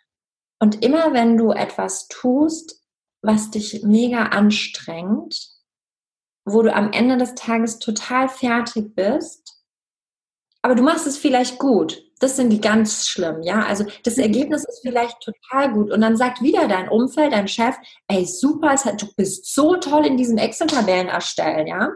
Und 0.61 0.85
immer 0.85 1.13
wenn 1.13 1.37
du 1.37 1.51
etwas 1.51 2.07
tust, 2.09 2.81
was 3.23 3.51
dich 3.51 3.83
mega 3.83 4.27
anstrengt, 4.27 5.49
wo 6.45 6.63
du 6.63 6.75
am 6.75 6.93
Ende 6.93 7.17
des 7.17 7.35
Tages 7.35 7.79
total 7.79 8.29
fertig 8.29 8.95
bist, 8.95 9.63
aber 10.63 10.75
du 10.75 10.83
machst 10.83 11.07
es 11.07 11.19
vielleicht 11.19 11.59
gut. 11.59 12.03
Das 12.23 12.37
sind 12.37 12.51
die 12.51 12.61
ganz 12.61 13.09
schlimm, 13.09 13.43
ja. 13.43 13.65
Also 13.65 13.85
das 14.05 14.17
mhm. 14.17 14.23
Ergebnis 14.23 14.65
ist 14.65 14.81
vielleicht 14.83 15.21
total 15.21 15.73
gut. 15.73 15.91
Und 15.91 16.01
dann 16.01 16.17
sagt 16.17 16.43
wieder 16.43 16.69
dein 16.69 16.89
Umfeld, 16.89 17.33
dein 17.33 17.49
Chef, 17.49 17.75
ey, 18.09 18.25
super, 18.25 18.75
du 18.97 19.07
bist 19.17 19.53
so 19.53 19.77
toll 19.77 20.07
in 20.07 20.17
diesem 20.17 20.39
Excel-Tabellen 20.39 21.09
erstellen, 21.09 21.67
ja 21.67 21.91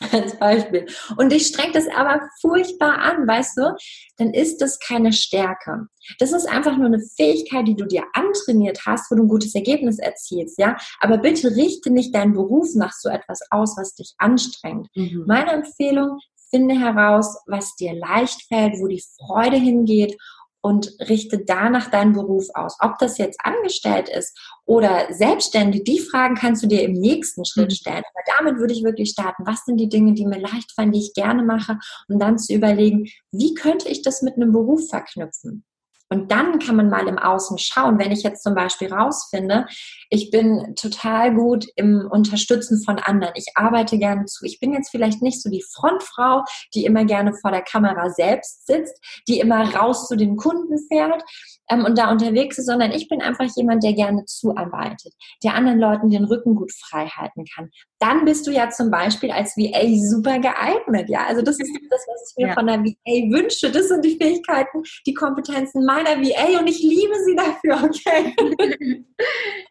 als 0.12 0.38
Beispiel. 0.38 0.86
Und 1.16 1.32
dich 1.32 1.46
strengt 1.46 1.74
es 1.74 1.88
aber 1.88 2.20
furchtbar 2.40 2.98
an, 2.98 3.26
weißt 3.26 3.58
du, 3.58 3.76
dann 4.16 4.32
ist 4.32 4.60
das 4.60 4.78
keine 4.78 5.12
Stärke. 5.12 5.86
Das 6.18 6.32
ist 6.32 6.46
einfach 6.46 6.76
nur 6.76 6.86
eine 6.86 7.00
Fähigkeit, 7.16 7.66
die 7.66 7.76
du 7.76 7.84
dir 7.84 8.04
antrainiert 8.12 8.80
hast, 8.86 9.10
wo 9.10 9.16
du 9.16 9.24
ein 9.24 9.28
gutes 9.28 9.54
Ergebnis 9.54 9.98
erzielst, 9.98 10.58
ja. 10.58 10.76
Aber 11.00 11.18
bitte 11.18 11.54
richte 11.56 11.90
nicht 11.90 12.14
deinen 12.14 12.34
Beruf 12.34 12.68
nach 12.74 12.92
so 12.92 13.08
etwas 13.08 13.40
aus, 13.50 13.76
was 13.76 13.94
dich 13.94 14.14
anstrengt. 14.18 14.88
Mhm. 14.94 15.24
Meine 15.26 15.52
Empfehlung, 15.52 16.20
finde 16.50 16.78
heraus, 16.78 17.38
was 17.46 17.76
dir 17.76 17.94
leicht 17.94 18.42
fällt, 18.48 18.74
wo 18.80 18.86
die 18.86 19.02
Freude 19.18 19.56
hingeht 19.56 20.16
und 20.60 20.92
richte 21.08 21.38
danach 21.38 21.90
deinen 21.90 22.12
Beruf 22.12 22.48
aus. 22.54 22.76
Ob 22.80 22.98
das 22.98 23.18
jetzt 23.18 23.38
angestellt 23.42 24.08
ist 24.08 24.36
oder 24.66 25.06
selbstständig, 25.12 25.84
die 25.84 26.00
Fragen 26.00 26.34
kannst 26.34 26.62
du 26.62 26.66
dir 26.66 26.82
im 26.82 26.92
nächsten 26.92 27.44
Schritt 27.44 27.70
mhm. 27.70 27.74
stellen. 27.74 28.02
Aber 28.12 28.38
damit 28.38 28.60
würde 28.60 28.74
ich 28.74 28.82
wirklich 28.82 29.10
starten. 29.10 29.46
Was 29.46 29.64
sind 29.64 29.78
die 29.78 29.88
Dinge, 29.88 30.14
die 30.14 30.26
mir 30.26 30.40
leicht 30.40 30.72
fallen, 30.74 30.92
die 30.92 31.00
ich 31.00 31.14
gerne 31.14 31.42
mache? 31.42 31.78
Und 32.08 32.18
dann 32.20 32.38
zu 32.38 32.52
überlegen, 32.54 33.08
wie 33.32 33.54
könnte 33.54 33.88
ich 33.88 34.02
das 34.02 34.22
mit 34.22 34.34
einem 34.34 34.52
Beruf 34.52 34.88
verknüpfen? 34.88 35.64
Und 36.10 36.30
dann 36.30 36.58
kann 36.58 36.76
man 36.76 36.88
mal 36.88 37.06
im 37.06 37.18
Außen 37.18 37.58
schauen, 37.58 37.98
wenn 37.98 38.12
ich 38.12 38.22
jetzt 38.22 38.42
zum 38.42 38.54
Beispiel 38.54 38.92
rausfinde, 38.92 39.66
ich 40.10 40.30
bin 40.30 40.74
total 40.74 41.34
gut 41.34 41.66
im 41.76 42.08
Unterstützen 42.10 42.82
von 42.82 42.98
anderen. 42.98 43.34
Ich 43.36 43.46
arbeite 43.54 43.98
gerne 43.98 44.24
zu. 44.24 44.44
Ich 44.44 44.58
bin 44.58 44.72
jetzt 44.72 44.90
vielleicht 44.90 45.22
nicht 45.22 45.42
so 45.42 45.50
die 45.50 45.64
Frontfrau, 45.74 46.44
die 46.74 46.84
immer 46.84 47.04
gerne 47.04 47.34
vor 47.34 47.50
der 47.50 47.62
Kamera 47.62 48.10
selbst 48.10 48.66
sitzt, 48.66 48.98
die 49.28 49.40
immer 49.40 49.74
raus 49.74 50.08
zu 50.08 50.16
den 50.16 50.36
Kunden 50.36 50.78
fährt, 50.88 51.22
ähm, 51.70 51.84
und 51.84 51.98
da 51.98 52.10
unterwegs 52.10 52.58
ist, 52.58 52.66
sondern 52.66 52.92
ich 52.92 53.08
bin 53.08 53.20
einfach 53.22 53.46
jemand, 53.56 53.82
der 53.84 53.92
gerne 53.92 54.24
zuarbeitet, 54.24 55.12
der 55.44 55.54
anderen 55.54 55.78
Leuten 55.78 56.10
den 56.10 56.24
Rücken 56.24 56.54
gut 56.54 56.72
frei 56.72 57.06
halten 57.06 57.44
kann. 57.54 57.70
Dann 58.00 58.24
bist 58.24 58.46
du 58.46 58.52
ja 58.52 58.70
zum 58.70 58.90
Beispiel 58.90 59.30
als 59.30 59.56
VA 59.56 59.82
super 60.08 60.38
geeignet. 60.38 61.08
Ja, 61.08 61.26
also 61.26 61.42
das 61.42 61.58
ist 61.58 61.70
das, 61.90 62.06
was 62.06 62.30
ich 62.30 62.36
mir 62.42 62.48
ja. 62.48 62.54
von 62.54 62.66
der 62.66 62.78
VA 62.78 63.36
wünsche. 63.36 63.70
Das 63.70 63.88
sind 63.88 64.04
die 64.04 64.16
Fähigkeiten, 64.16 64.82
die 65.06 65.14
Kompetenzen 65.14 65.84
meiner 65.84 66.20
VA 66.20 66.60
und 66.60 66.68
ich 66.68 66.80
liebe 66.82 67.14
sie 67.24 67.36
dafür. 67.36 67.78
Okay. 67.88 69.04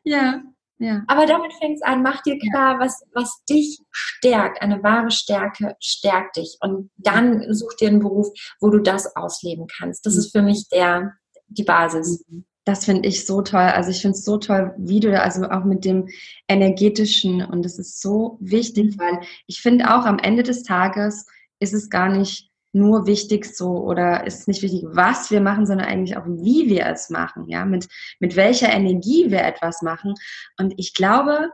ja. 0.03 0.41
Ja. 0.79 1.03
Aber 1.07 1.25
damit 1.25 1.53
fängt 1.53 1.77
es 1.77 1.81
an, 1.81 2.03
mach 2.03 2.21
dir 2.21 2.37
klar, 2.37 2.73
ja. 2.73 2.79
was, 2.79 3.03
was 3.13 3.43
dich 3.49 3.79
stärkt. 3.91 4.61
Eine 4.61 4.83
wahre 4.83 5.09
Stärke 5.09 5.75
stärkt 5.79 6.37
dich. 6.37 6.57
Und 6.61 6.91
dann 6.97 7.51
such 7.53 7.75
dir 7.77 7.87
einen 7.87 7.99
Beruf, 7.99 8.27
wo 8.59 8.69
du 8.69 8.79
das 8.79 9.15
ausleben 9.15 9.65
kannst. 9.67 10.05
Das 10.05 10.13
mhm. 10.13 10.19
ist 10.19 10.31
für 10.31 10.41
mich 10.43 10.67
der, 10.69 11.13
die 11.47 11.63
Basis. 11.63 12.23
Mhm. 12.27 12.45
Das 12.67 12.83
finde 12.83 13.07
ich 13.07 13.25
so 13.25 13.41
toll. 13.41 13.61
Also 13.61 13.91
ich 13.91 14.01
finde 14.01 14.17
es 14.17 14.25
so 14.25 14.37
toll, 14.37 14.73
wie 14.77 14.99
du 14.99 15.09
da, 15.09 15.19
also 15.19 15.49
auch 15.49 15.63
mit 15.63 15.85
dem 15.85 16.09
energetischen 16.49 17.41
und 17.41 17.63
das 17.63 17.79
ist 17.79 18.01
so 18.01 18.37
wichtig, 18.41 18.97
mhm. 18.97 18.99
weil 18.99 19.19
ich 19.45 19.61
finde 19.61 19.95
auch 19.95 20.05
am 20.05 20.19
Ende 20.19 20.43
des 20.43 20.63
Tages 20.63 21.27
ist 21.59 21.73
es 21.73 21.89
gar 21.89 22.09
nicht 22.09 22.51
nur 22.73 23.07
wichtig 23.07 23.45
so 23.45 23.77
oder 23.85 24.27
ist 24.27 24.41
es 24.41 24.47
nicht 24.47 24.63
wichtig, 24.63 24.83
was 24.85 25.31
wir 25.31 25.39
machen, 25.39 25.65
sondern 25.65 25.87
eigentlich 25.87 26.17
auch, 26.17 26.25
wie 26.25 26.67
wir 26.67 26.85
es 26.87 27.09
machen, 27.09 27.47
ja, 27.47 27.63
mit, 27.63 27.87
mit 28.19 28.35
welcher 28.35 28.69
Energie 28.69 29.31
wir 29.31 29.45
etwas 29.45 29.81
machen. 29.81 30.13
Und 30.59 30.73
ich 30.75 30.93
glaube, 30.93 31.51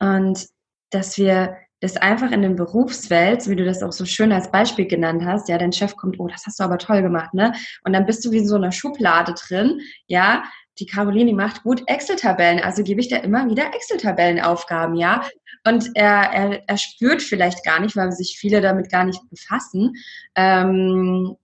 und 0.00 0.48
dass 0.90 1.16
wir 1.16 1.58
das 1.80 1.96
einfach 1.96 2.30
in 2.30 2.42
der 2.42 2.50
Berufswelt, 2.50 3.48
wie 3.48 3.56
du 3.56 3.64
das 3.64 3.82
auch 3.82 3.92
so 3.92 4.04
schön 4.04 4.32
als 4.32 4.50
Beispiel 4.50 4.86
genannt 4.86 5.24
hast, 5.24 5.48
ja, 5.48 5.58
dein 5.58 5.72
Chef 5.72 5.96
kommt, 5.96 6.20
oh, 6.20 6.28
das 6.28 6.46
hast 6.46 6.60
du 6.60 6.64
aber 6.64 6.78
toll 6.78 7.02
gemacht, 7.02 7.32
ne? 7.34 7.52
Und 7.84 7.92
dann 7.94 8.06
bist 8.06 8.24
du 8.24 8.30
wie 8.30 8.38
in 8.38 8.48
so 8.48 8.56
einer 8.56 8.72
Schublade 8.72 9.34
drin, 9.34 9.80
ja. 10.06 10.44
Die 10.78 10.86
Caroline, 10.86 11.26
die 11.26 11.34
macht 11.34 11.62
gut 11.62 11.82
Excel-Tabellen, 11.86 12.60
also 12.60 12.82
gebe 12.82 13.00
ich 13.00 13.08
dir 13.08 13.22
immer 13.22 13.48
wieder 13.48 13.74
Excel-Tabellenaufgaben, 13.74 14.96
ja. 14.96 15.24
Und 15.66 15.90
er, 15.94 16.30
er, 16.32 16.62
er 16.66 16.76
spürt 16.78 17.22
vielleicht 17.22 17.64
gar 17.64 17.80
nicht, 17.80 17.96
weil 17.96 18.12
sich 18.12 18.36
viele 18.38 18.60
damit 18.60 18.90
gar 18.90 19.04
nicht 19.04 19.20
befassen, 19.30 19.94
ähm, 20.34 21.36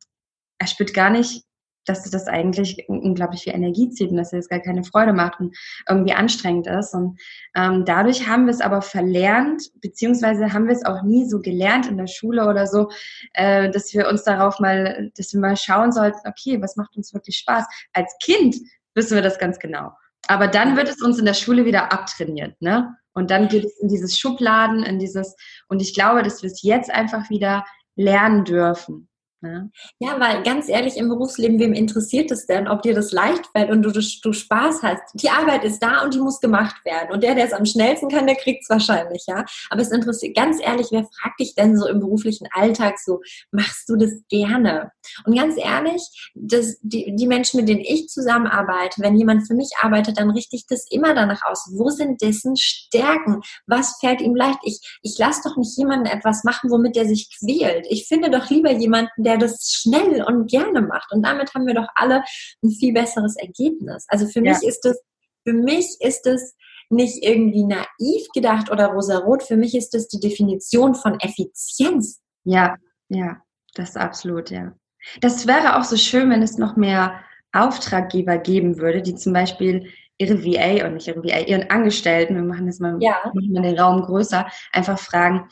er 0.58 0.66
spürt 0.66 0.94
gar 0.94 1.10
nicht, 1.10 1.45
dass 1.86 2.02
das 2.10 2.26
eigentlich 2.26 2.84
unglaublich 2.88 3.42
viel 3.42 3.54
Energie 3.54 3.90
zieht 3.90 4.10
und 4.10 4.16
dass 4.16 4.32
es 4.32 4.48
gar 4.48 4.60
keine 4.60 4.84
Freude 4.84 5.12
macht 5.12 5.40
und 5.40 5.56
irgendwie 5.88 6.12
anstrengend 6.12 6.66
ist. 6.66 6.94
Und 6.94 7.18
ähm, 7.54 7.84
dadurch 7.84 8.28
haben 8.28 8.46
wir 8.46 8.52
es 8.52 8.60
aber 8.60 8.82
verlernt, 8.82 9.70
beziehungsweise 9.80 10.52
haben 10.52 10.66
wir 10.66 10.74
es 10.74 10.84
auch 10.84 11.02
nie 11.02 11.28
so 11.28 11.40
gelernt 11.40 11.86
in 11.86 11.96
der 11.96 12.06
Schule 12.06 12.46
oder 12.48 12.66
so, 12.66 12.90
äh, 13.32 13.70
dass 13.70 13.92
wir 13.94 14.08
uns 14.08 14.24
darauf 14.24 14.60
mal, 14.60 15.10
dass 15.16 15.32
wir 15.32 15.40
mal 15.40 15.56
schauen 15.56 15.92
sollten, 15.92 16.18
okay, 16.26 16.60
was 16.60 16.76
macht 16.76 16.96
uns 16.96 17.14
wirklich 17.14 17.38
Spaß? 17.38 17.64
Als 17.92 18.14
Kind 18.22 18.56
wissen 18.94 19.14
wir 19.14 19.22
das 19.22 19.38
ganz 19.38 19.58
genau. 19.58 19.92
Aber 20.28 20.48
dann 20.48 20.76
wird 20.76 20.88
es 20.88 21.00
uns 21.02 21.18
in 21.18 21.24
der 21.24 21.34
Schule 21.34 21.64
wieder 21.64 21.92
abtrainiert, 21.92 22.60
ne? 22.60 22.96
Und 23.12 23.30
dann 23.30 23.48
geht 23.48 23.64
es 23.64 23.78
in 23.80 23.88
dieses 23.88 24.18
Schubladen, 24.18 24.82
in 24.82 24.98
dieses, 24.98 25.36
und 25.68 25.80
ich 25.80 25.94
glaube, 25.94 26.22
dass 26.22 26.42
wir 26.42 26.50
es 26.50 26.62
jetzt 26.62 26.90
einfach 26.90 27.30
wieder 27.30 27.64
lernen 27.94 28.44
dürfen. 28.44 29.08
Ja. 29.42 30.18
weil 30.18 30.42
ganz 30.42 30.68
ehrlich, 30.68 30.96
im 30.96 31.08
Berufsleben, 31.08 31.58
wem 31.58 31.74
interessiert 31.74 32.30
es 32.30 32.46
denn, 32.46 32.68
ob 32.68 32.82
dir 32.82 32.94
das 32.94 33.12
leicht 33.12 33.46
fällt 33.54 33.70
und 33.70 33.82
du, 33.82 33.90
du 33.92 34.32
Spaß 34.32 34.82
hast? 34.82 35.02
Die 35.14 35.28
Arbeit 35.28 35.62
ist 35.62 35.80
da 35.82 36.02
und 36.02 36.14
die 36.14 36.20
muss 36.20 36.40
gemacht 36.40 36.76
werden. 36.84 37.12
Und 37.12 37.22
der, 37.22 37.34
der 37.34 37.44
es 37.44 37.52
am 37.52 37.66
schnellsten 37.66 38.08
kann, 38.08 38.26
der 38.26 38.36
kriegt 38.36 38.62
es 38.62 38.70
wahrscheinlich, 38.70 39.24
ja. 39.26 39.44
Aber 39.68 39.82
es 39.82 39.90
interessiert, 39.90 40.34
ganz 40.34 40.60
ehrlich, 40.60 40.88
wer 40.90 41.04
fragt 41.04 41.38
dich 41.38 41.54
denn 41.54 41.76
so 41.76 41.86
im 41.86 42.00
beruflichen 42.00 42.48
Alltag 42.52 42.98
so, 42.98 43.20
machst 43.50 43.88
du 43.88 43.96
das 43.96 44.12
gerne? 44.30 44.90
Und 45.24 45.36
ganz 45.36 45.56
ehrlich, 45.58 46.30
das, 46.34 46.78
die, 46.80 47.14
die 47.14 47.26
Menschen, 47.26 47.60
mit 47.60 47.68
denen 47.68 47.82
ich 47.82 48.08
zusammenarbeite, 48.08 49.02
wenn 49.02 49.16
jemand 49.16 49.46
für 49.46 49.54
mich 49.54 49.70
arbeitet, 49.82 50.18
dann 50.18 50.30
richte 50.30 50.56
ich 50.56 50.66
das 50.66 50.86
immer 50.90 51.14
danach 51.14 51.42
aus. 51.44 51.70
Wo 51.74 51.90
sind 51.90 52.22
dessen 52.22 52.56
Stärken? 52.56 53.42
Was 53.66 53.98
fällt 54.00 54.22
ihm 54.22 54.34
leicht? 54.34 54.58
Ich, 54.62 54.98
ich 55.02 55.18
lasse 55.18 55.42
doch 55.44 55.56
nicht 55.56 55.76
jemanden 55.76 56.06
etwas 56.06 56.42
machen, 56.42 56.70
womit 56.70 56.96
der 56.96 57.06
sich 57.06 57.28
quält. 57.38 57.86
Ich 57.90 58.08
finde 58.08 58.30
doch 58.30 58.48
lieber 58.48 58.72
jemanden, 58.72 59.25
der 59.26 59.36
das 59.36 59.70
schnell 59.72 60.24
und 60.24 60.50
gerne 60.50 60.80
macht. 60.80 61.12
Und 61.12 61.22
damit 61.22 61.52
haben 61.54 61.66
wir 61.66 61.74
doch 61.74 61.88
alle 61.96 62.22
ein 62.62 62.70
viel 62.70 62.94
besseres 62.94 63.36
Ergebnis. 63.36 64.06
Also 64.08 64.26
für 64.26 64.42
ja. 64.42 64.52
mich 64.52 64.66
ist 64.66 64.86
es, 64.86 64.98
für 65.46 65.52
mich 65.52 65.96
ist 66.00 66.26
es 66.26 66.54
nicht 66.88 67.24
irgendwie 67.24 67.64
naiv 67.64 68.28
gedacht 68.32 68.70
oder 68.70 68.86
rosarot. 68.86 69.42
Für 69.42 69.56
mich 69.56 69.74
ist 69.74 69.94
es 69.94 70.08
die 70.08 70.20
Definition 70.20 70.94
von 70.94 71.18
Effizienz. 71.20 72.22
Ja, 72.44 72.76
ja, 73.08 73.38
das 73.74 73.90
ist 73.90 73.96
absolut, 73.96 74.50
ja. 74.50 74.72
Das 75.20 75.46
wäre 75.46 75.76
auch 75.76 75.84
so 75.84 75.96
schön, 75.96 76.30
wenn 76.30 76.42
es 76.42 76.58
noch 76.58 76.76
mehr 76.76 77.20
Auftraggeber 77.52 78.38
geben 78.38 78.78
würde, 78.78 79.02
die 79.02 79.14
zum 79.14 79.32
Beispiel 79.32 79.90
ihre 80.18 80.44
VA 80.44 80.86
und 80.86 80.94
nicht 80.94 81.08
ihre 81.08 81.22
VA, 81.22 81.40
ihren 81.40 81.70
Angestellten, 81.70 82.36
wir 82.36 82.42
machen 82.42 82.66
das 82.66 82.78
mal, 82.78 82.96
ja. 83.00 83.16
machen 83.24 83.52
wir 83.52 83.62
den 83.62 83.78
Raum 83.78 84.02
größer, 84.02 84.46
einfach 84.72 84.98
fragen, 84.98 85.48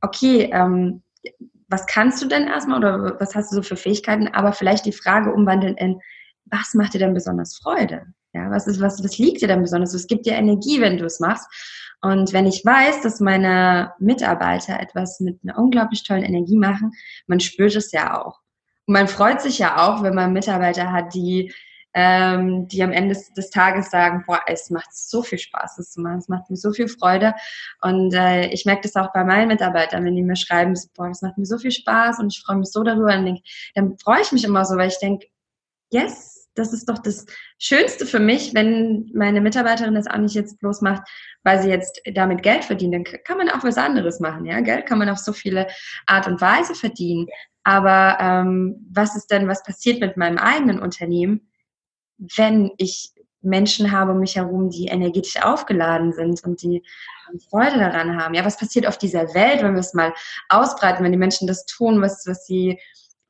okay, 0.00 0.50
ähm, 0.52 1.02
was 1.68 1.86
kannst 1.86 2.22
du 2.22 2.28
denn 2.28 2.46
erstmal 2.46 2.78
oder 2.78 3.16
was 3.18 3.34
hast 3.34 3.50
du 3.50 3.56
so 3.56 3.62
für 3.62 3.76
Fähigkeiten, 3.76 4.28
aber 4.28 4.52
vielleicht 4.52 4.86
die 4.86 4.92
Frage 4.92 5.32
umwandeln 5.32 5.76
in, 5.76 6.00
was 6.46 6.74
macht 6.74 6.94
dir 6.94 6.98
denn 6.98 7.14
besonders 7.14 7.56
Freude? 7.56 8.06
Ja, 8.32 8.50
was 8.50 8.66
ist, 8.66 8.80
was, 8.80 9.02
was 9.02 9.18
liegt 9.18 9.42
dir 9.42 9.48
denn 9.48 9.62
besonders? 9.62 9.94
Es 9.94 10.06
gibt 10.06 10.26
dir 10.26 10.34
Energie, 10.34 10.80
wenn 10.80 10.98
du 10.98 11.04
es 11.04 11.20
machst. 11.20 11.46
Und 12.02 12.32
wenn 12.32 12.46
ich 12.46 12.64
weiß, 12.64 13.00
dass 13.00 13.20
meine 13.20 13.92
Mitarbeiter 13.98 14.78
etwas 14.78 15.18
mit 15.20 15.40
einer 15.42 15.58
unglaublich 15.58 16.04
tollen 16.04 16.22
Energie 16.22 16.56
machen, 16.56 16.92
man 17.26 17.40
spürt 17.40 17.74
es 17.74 17.90
ja 17.92 18.22
auch. 18.22 18.40
Und 18.86 18.92
man 18.92 19.08
freut 19.08 19.40
sich 19.40 19.58
ja 19.58 19.88
auch, 19.88 20.02
wenn 20.02 20.14
man 20.14 20.32
Mitarbeiter 20.32 20.92
hat, 20.92 21.14
die 21.14 21.52
ähm, 21.98 22.68
die 22.68 22.82
am 22.82 22.92
Ende 22.92 23.16
des, 23.36 23.48
Tages 23.48 23.90
sagen, 23.90 24.22
boah, 24.26 24.42
es 24.46 24.68
macht 24.68 24.94
so 24.94 25.22
viel 25.22 25.38
Spaß, 25.38 25.76
das 25.76 25.92
zu 25.92 26.02
machen, 26.02 26.18
es 26.18 26.28
macht 26.28 26.50
mir 26.50 26.56
so 26.56 26.70
viel 26.72 26.88
Freude. 26.88 27.34
Und 27.80 28.12
äh, 28.12 28.48
ich 28.48 28.66
merke 28.66 28.82
das 28.82 28.96
auch 28.96 29.14
bei 29.14 29.24
meinen 29.24 29.48
Mitarbeitern, 29.48 30.04
wenn 30.04 30.14
die 30.14 30.22
mir 30.22 30.36
schreiben, 30.36 30.78
boah, 30.94 31.08
das 31.08 31.22
macht 31.22 31.38
mir 31.38 31.46
so 31.46 31.56
viel 31.56 31.70
Spaß 31.70 32.18
und 32.18 32.34
ich 32.34 32.42
freue 32.44 32.56
mich 32.56 32.70
so 32.70 32.82
darüber. 32.82 33.16
Und 33.16 33.24
denk, 33.24 33.38
dann 33.74 33.96
freue 33.98 34.20
ich 34.20 34.30
mich 34.30 34.44
immer 34.44 34.66
so, 34.66 34.76
weil 34.76 34.88
ich 34.88 34.98
denke, 34.98 35.26
yes, 35.90 36.50
das 36.54 36.74
ist 36.74 36.86
doch 36.90 36.98
das 36.98 37.24
Schönste 37.58 38.04
für 38.04 38.20
mich, 38.20 38.52
wenn 38.52 39.10
meine 39.14 39.40
Mitarbeiterin 39.40 39.94
das 39.94 40.06
auch 40.06 40.18
nicht 40.18 40.34
jetzt 40.34 40.60
bloß 40.60 40.82
macht, 40.82 41.02
weil 41.44 41.62
sie 41.62 41.70
jetzt 41.70 42.02
damit 42.12 42.42
Geld 42.42 42.64
verdient. 42.64 42.92
Dann 42.92 43.04
kann 43.24 43.38
man 43.38 43.48
auch 43.48 43.64
was 43.64 43.78
anderes 43.78 44.20
machen. 44.20 44.44
Ja, 44.44 44.60
Geld 44.60 44.84
kann 44.84 44.98
man 44.98 45.08
auf 45.08 45.18
so 45.18 45.32
viele 45.32 45.66
Art 46.04 46.26
und 46.26 46.42
Weise 46.42 46.74
verdienen. 46.74 47.26
Aber 47.64 48.18
ähm, 48.20 48.86
was 48.92 49.16
ist 49.16 49.30
denn, 49.30 49.48
was 49.48 49.62
passiert 49.62 50.00
mit 50.00 50.18
meinem 50.18 50.36
eigenen 50.36 50.78
Unternehmen, 50.78 51.48
wenn 52.18 52.72
ich 52.78 53.12
Menschen 53.42 53.92
habe 53.92 54.12
um 54.12 54.18
mich 54.18 54.36
herum, 54.36 54.70
die 54.70 54.86
energetisch 54.86 55.40
aufgeladen 55.42 56.12
sind 56.12 56.42
und 56.44 56.62
die 56.62 56.82
Freude 57.48 57.78
daran 57.78 58.20
haben. 58.20 58.34
Ja, 58.34 58.44
was 58.44 58.58
passiert 58.58 58.86
auf 58.86 58.98
dieser 58.98 59.34
Welt, 59.34 59.62
wenn 59.62 59.74
wir 59.74 59.80
es 59.80 59.94
mal 59.94 60.12
ausbreiten, 60.48 61.04
wenn 61.04 61.12
die 61.12 61.18
Menschen 61.18 61.46
das 61.46 61.64
tun, 61.66 62.00
was, 62.00 62.26
was 62.26 62.46
sie, 62.46 62.78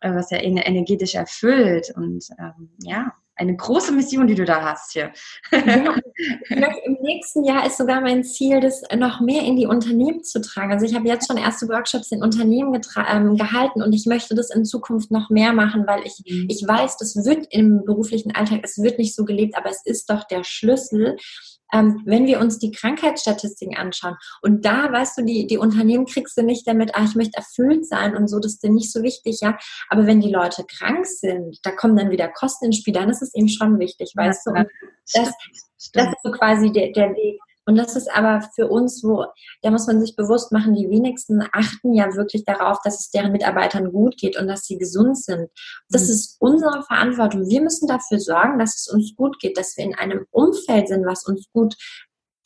äh, 0.01 0.15
was 0.15 0.31
ja 0.31 0.39
energetisch 0.39 1.15
erfüllt 1.15 1.93
und 1.95 2.29
ähm, 2.39 2.71
ja, 2.83 3.13
eine 3.37 3.55
große 3.55 3.93
Mission, 3.93 4.27
die 4.27 4.35
du 4.35 4.45
da 4.45 4.63
hast 4.63 4.93
hier. 4.93 5.13
Ja, 5.53 5.95
Im 6.85 6.97
nächsten 7.03 7.45
Jahr 7.45 7.67
ist 7.67 7.77
sogar 7.77 8.01
mein 8.01 8.25
Ziel, 8.25 8.61
das 8.61 8.83
noch 8.97 9.21
mehr 9.21 9.43
in 9.43 9.57
die 9.57 9.67
Unternehmen 9.67 10.25
zu 10.25 10.41
tragen. 10.41 10.73
Also 10.73 10.87
ich 10.87 10.95
habe 10.95 11.07
jetzt 11.07 11.27
schon 11.27 11.37
erste 11.37 11.69
Workshops 11.69 12.11
in 12.13 12.23
Unternehmen 12.23 12.81
ähm, 13.09 13.37
gehalten 13.37 13.83
und 13.83 13.93
ich 13.93 14.07
möchte 14.07 14.35
das 14.35 14.51
in 14.51 14.65
Zukunft 14.65 15.11
noch 15.11 15.29
mehr 15.29 15.53
machen, 15.53 15.87
weil 15.87 16.03
ich, 16.05 16.23
mhm. 16.27 16.47
ich 16.49 16.67
weiß, 16.67 16.97
das 16.97 17.17
wird 17.25 17.47
im 17.51 17.85
beruflichen 17.85 18.35
Alltag, 18.35 18.61
es 18.63 18.79
wird 18.79 18.99
nicht 18.99 19.15
so 19.15 19.25
gelebt, 19.25 19.57
aber 19.57 19.71
es 19.71 19.83
ist 19.85 20.09
doch 20.09 20.25
der 20.25 20.43
Schlüssel, 20.43 21.17
ähm, 21.73 22.03
wenn 22.05 22.27
wir 22.27 22.41
uns 22.41 22.59
die 22.59 22.71
Krankheitsstatistiken 22.71 23.77
anschauen 23.77 24.17
und 24.43 24.65
da, 24.65 24.93
weißt 24.93 25.19
du, 25.19 25.25
die, 25.25 25.47
die 25.47 25.59
Unternehmen 25.59 26.07
kriegst 26.07 26.37
du 26.37 26.43
nicht 26.43 26.67
damit, 26.67 26.95
ah, 26.95 27.05
ich 27.05 27.15
möchte 27.15 27.37
erfüllt 27.37 27.87
sein 27.87 28.17
und 28.17 28.29
so, 28.29 28.39
das 28.39 28.55
ist 28.55 28.63
dir 28.63 28.71
nicht 28.71 28.93
so 28.93 29.03
wichtig, 29.03 29.41
ja. 29.41 29.59
Aber 29.89 30.07
wenn 30.07 30.21
die 30.21 30.33
Leute 30.33 30.65
krank 30.65 31.07
sind, 31.07 31.59
da 31.63 31.73
kommen 31.73 31.97
dann 31.97 32.11
wieder 32.11 32.29
Kosten 32.29 32.67
ins 32.67 32.79
Spiel, 32.79 32.95
dann 32.95 33.11
ist 33.11 33.23
es 33.23 33.35
eben 33.35 33.49
schon 33.49 33.79
wichtig, 33.79 34.13
weißt 34.15 34.47
ja, 34.47 34.53
du. 34.53 34.59
Und 34.61 34.69
das, 35.15 35.33
das 35.93 36.09
ist 36.09 36.23
so 36.23 36.31
quasi 36.31 36.73
der, 36.73 36.93
der 36.93 37.11
Weg. 37.11 37.41
Und 37.67 37.77
das 37.77 37.97
ist 37.97 38.09
aber 38.15 38.49
für 38.55 38.69
uns, 38.69 39.03
wo, 39.03 39.27
da 39.63 39.71
muss 39.71 39.89
man 39.89 40.01
sich 40.01 40.15
bewusst 40.15 40.53
machen, 40.53 40.75
die 40.75 40.89
wenigsten 40.89 41.43
achten 41.53 41.95
ja 41.95 42.15
wirklich 42.15 42.45
darauf, 42.45 42.79
dass 42.85 43.01
es 43.01 43.11
deren 43.11 43.33
Mitarbeitern 43.33 43.91
gut 43.91 44.17
geht 44.17 44.39
und 44.39 44.47
dass 44.47 44.65
sie 44.65 44.79
gesund 44.79 45.19
sind. 45.19 45.51
Das 45.91 46.05
mhm. 46.05 46.11
ist 46.11 46.37
unsere 46.39 46.83
Verantwortung. 46.85 47.49
Wir 47.49 47.61
müssen 47.61 47.89
dafür 47.89 48.21
sorgen, 48.21 48.59
dass 48.59 48.77
es 48.77 48.89
uns 48.89 49.15
gut 49.17 49.41
geht, 49.41 49.59
dass 49.59 49.77
wir 49.77 49.85
in 49.85 49.97
einem 49.97 50.27
Umfeld 50.31 50.89
sind, 50.89 51.05
was 51.05 51.27
uns 51.27 51.47
gut 51.53 51.77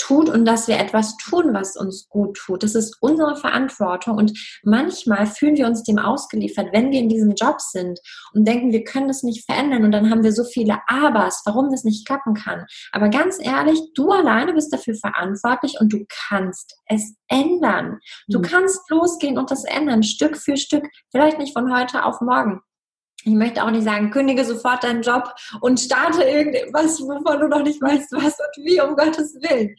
tut 0.00 0.28
und 0.28 0.44
dass 0.44 0.66
wir 0.66 0.78
etwas 0.78 1.16
tun, 1.18 1.52
was 1.52 1.76
uns 1.76 2.08
gut 2.08 2.36
tut. 2.36 2.62
Das 2.62 2.74
ist 2.74 2.96
unsere 3.00 3.36
Verantwortung 3.36 4.16
und 4.16 4.32
manchmal 4.64 5.26
fühlen 5.26 5.56
wir 5.56 5.66
uns 5.66 5.82
dem 5.82 5.98
ausgeliefert, 5.98 6.68
wenn 6.72 6.90
wir 6.90 7.00
in 7.00 7.08
diesem 7.08 7.34
Job 7.34 7.60
sind 7.60 8.00
und 8.32 8.46
denken, 8.48 8.72
wir 8.72 8.82
können 8.84 9.08
das 9.08 9.22
nicht 9.22 9.44
verändern 9.44 9.84
und 9.84 9.92
dann 9.92 10.10
haben 10.10 10.22
wir 10.22 10.32
so 10.32 10.44
viele 10.44 10.78
Abers, 10.86 11.42
warum 11.44 11.70
das 11.70 11.84
nicht 11.84 12.06
klappen 12.06 12.34
kann. 12.34 12.64
Aber 12.92 13.08
ganz 13.10 13.38
ehrlich, 13.40 13.80
du 13.94 14.10
alleine 14.10 14.54
bist 14.54 14.72
dafür 14.72 14.94
verantwortlich 14.94 15.76
und 15.80 15.92
du 15.92 16.04
kannst 16.28 16.76
es 16.86 17.14
ändern. 17.28 17.98
Du 18.28 18.38
mhm. 18.38 18.42
kannst 18.42 18.90
losgehen 18.90 19.38
und 19.38 19.50
das 19.50 19.64
ändern, 19.64 20.02
Stück 20.02 20.36
für 20.36 20.56
Stück, 20.56 20.86
vielleicht 21.10 21.38
nicht 21.38 21.52
von 21.52 21.74
heute 21.76 22.04
auf 22.04 22.20
morgen 22.20 22.60
ich 23.24 23.34
möchte 23.34 23.62
auch 23.62 23.70
nicht 23.70 23.84
sagen, 23.84 24.10
kündige 24.10 24.44
sofort 24.44 24.82
deinen 24.82 25.02
Job 25.02 25.34
und 25.60 25.78
starte 25.78 26.22
irgendwas, 26.22 27.00
wovon 27.00 27.40
du 27.40 27.48
noch 27.48 27.62
nicht 27.62 27.80
weißt, 27.80 28.12
was 28.12 28.38
und 28.38 28.64
wie, 28.64 28.80
um 28.80 28.96
Gottes 28.96 29.34
Willen. 29.34 29.76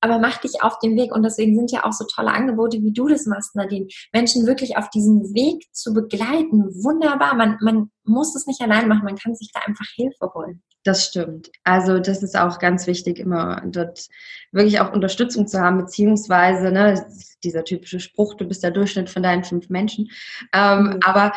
Aber 0.00 0.18
mach 0.18 0.38
dich 0.38 0.62
auf 0.62 0.78
den 0.78 0.96
Weg 0.96 1.14
und 1.14 1.22
deswegen 1.22 1.54
sind 1.54 1.70
ja 1.72 1.84
auch 1.84 1.92
so 1.92 2.04
tolle 2.06 2.32
Angebote, 2.32 2.78
wie 2.82 2.92
du 2.92 3.08
das 3.08 3.26
machst, 3.26 3.54
Nadine. 3.54 3.88
Menschen 4.12 4.46
wirklich 4.46 4.76
auf 4.76 4.88
diesem 4.90 5.34
Weg 5.34 5.66
zu 5.72 5.92
begleiten. 5.92 6.64
Wunderbar. 6.82 7.34
Man, 7.34 7.58
man 7.60 7.90
muss 8.04 8.34
es 8.34 8.46
nicht 8.46 8.60
allein 8.60 8.88
machen, 8.88 9.04
man 9.04 9.16
kann 9.16 9.34
sich 9.34 9.50
da 9.52 9.60
einfach 9.60 9.86
Hilfe 9.94 10.32
holen. 10.34 10.62
Das 10.84 11.04
stimmt. 11.04 11.50
Also 11.62 11.98
das 11.98 12.22
ist 12.22 12.38
auch 12.38 12.58
ganz 12.58 12.86
wichtig, 12.86 13.18
immer 13.18 13.62
dort 13.66 14.08
wirklich 14.50 14.80
auch 14.80 14.92
Unterstützung 14.92 15.46
zu 15.46 15.60
haben, 15.60 15.76
beziehungsweise 15.76 16.72
ne, 16.72 17.06
dieser 17.44 17.64
typische 17.64 18.00
Spruch, 18.00 18.34
du 18.34 18.46
bist 18.46 18.62
der 18.62 18.70
Durchschnitt 18.70 19.10
von 19.10 19.22
deinen 19.22 19.44
fünf 19.44 19.68
Menschen. 19.68 20.10
Ähm, 20.54 20.84
mhm. 20.84 21.00
Aber 21.04 21.32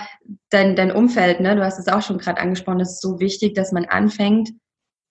dein, 0.50 0.78
dein 0.78 0.92
Umfeld, 0.92 1.42
ne, 1.42 1.58
du 1.58 1.64
hast 1.64 1.78
es 1.78 1.90
auch 1.90 2.02
schon 2.02 2.20
gerade 2.20 2.40
angesprochen, 2.40 2.80
es 2.80 2.94
ist 2.94 3.02
so 3.02 3.20
wichtig, 3.20 3.54
dass 3.54 3.74
man 3.74 3.84
anfängt, 3.86 4.52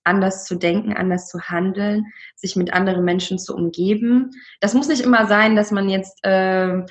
anders 0.05 0.45
zu 0.45 0.57
denken, 0.57 0.93
anders 0.93 1.29
zu 1.29 1.41
handeln, 1.41 2.07
sich 2.35 2.57
mit 2.57 2.73
anderen 2.73 3.05
Menschen 3.05 3.39
zu 3.39 3.55
umgeben. 3.55 4.31
Das 4.61 4.75
muss 4.75 4.89
nicht 4.89 5.03
immer 5.03 5.27
sein, 5.27 5.57
dass 5.57 5.71
man 5.71 5.89
jetzt 5.89 6.25
äh, 6.25 6.83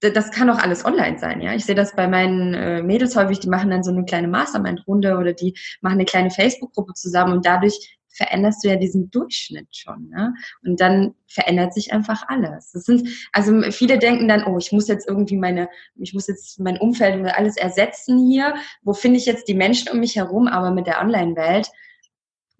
das 0.00 0.30
kann 0.30 0.50
auch 0.50 0.58
alles 0.58 0.84
online 0.84 1.18
sein, 1.18 1.40
ja. 1.40 1.54
Ich 1.54 1.64
sehe 1.64 1.74
das 1.74 1.96
bei 1.96 2.06
meinen 2.08 2.52
äh, 2.54 2.82
Mädels 2.82 3.16
häufig, 3.16 3.40
die 3.40 3.48
machen 3.48 3.70
dann 3.70 3.82
so 3.82 3.90
eine 3.90 4.04
kleine 4.04 4.28
Mastermind-Runde 4.28 5.16
oder 5.16 5.32
die 5.32 5.54
machen 5.80 5.94
eine 5.94 6.04
kleine 6.04 6.30
Facebook-Gruppe 6.30 6.94
zusammen 6.94 7.32
und 7.32 7.46
dadurch 7.46 7.96
veränderst 8.14 8.64
du 8.64 8.68
ja 8.68 8.76
diesen 8.76 9.10
Durchschnitt 9.10 9.74
schon, 9.74 10.08
ne? 10.08 10.34
Und 10.64 10.80
dann 10.80 11.14
verändert 11.26 11.74
sich 11.74 11.92
einfach 11.92 12.22
alles. 12.28 12.70
Das 12.72 12.84
sind, 12.84 13.08
also 13.32 13.60
viele 13.72 13.98
denken 13.98 14.28
dann, 14.28 14.44
oh, 14.44 14.56
ich 14.56 14.70
muss 14.70 14.86
jetzt 14.86 15.08
irgendwie 15.08 15.36
meine, 15.36 15.68
ich 15.96 16.14
muss 16.14 16.28
jetzt 16.28 16.60
mein 16.60 16.78
Umfeld 16.78 17.18
und 17.18 17.26
alles 17.26 17.56
ersetzen 17.56 18.24
hier. 18.24 18.54
Wo 18.82 18.92
finde 18.92 19.18
ich 19.18 19.26
jetzt 19.26 19.48
die 19.48 19.54
Menschen 19.54 19.90
um 19.90 19.98
mich 19.98 20.14
herum? 20.14 20.46
Aber 20.46 20.70
mit 20.70 20.86
der 20.86 21.00
Online-Welt, 21.00 21.68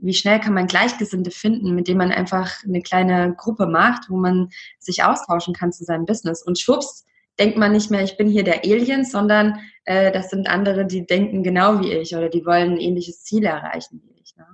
wie 0.05 0.15
schnell 0.15 0.41
kann 0.41 0.55
man 0.55 0.67
Gleichgesinnte 0.67 1.31
finden, 1.31 1.75
mit 1.75 1.89
denen 1.89 1.99
man 1.99 2.13
einfach 2.13 2.63
eine 2.65 2.83
kleine 2.83 3.35
Gruppe 3.35 3.67
macht, 3.67 4.11
wo 4.11 4.17
man 4.17 4.51
sich 4.79 5.03
austauschen 5.03 5.55
kann 5.55 5.73
zu 5.73 5.85
seinem 5.85 6.05
Business 6.05 6.43
und 6.43 6.59
schwupps, 6.59 7.05
denkt 7.39 7.57
man 7.57 7.73
nicht 7.73 7.91
mehr, 7.91 8.03
ich 8.03 8.17
bin 8.17 8.29
hier 8.29 8.45
der 8.45 8.65
Alien, 8.65 9.05
sondern 9.05 9.59
äh, 9.85 10.13
das 10.13 10.31
sind 10.31 10.49
andere, 10.49 10.87
die 10.87 11.07
denken 11.07 11.43
genau 11.43 11.81
wie 11.81 11.93
ich 11.93 12.15
oder 12.15 12.29
die 12.29 12.45
wollen 12.45 12.73
ein 12.73 12.81
ähnliches 12.81 13.25
Ziel 13.25 13.45
erreichen 13.45 14.03
wie 14.05 14.21
ich. 14.23 14.37
Ne? 14.37 14.47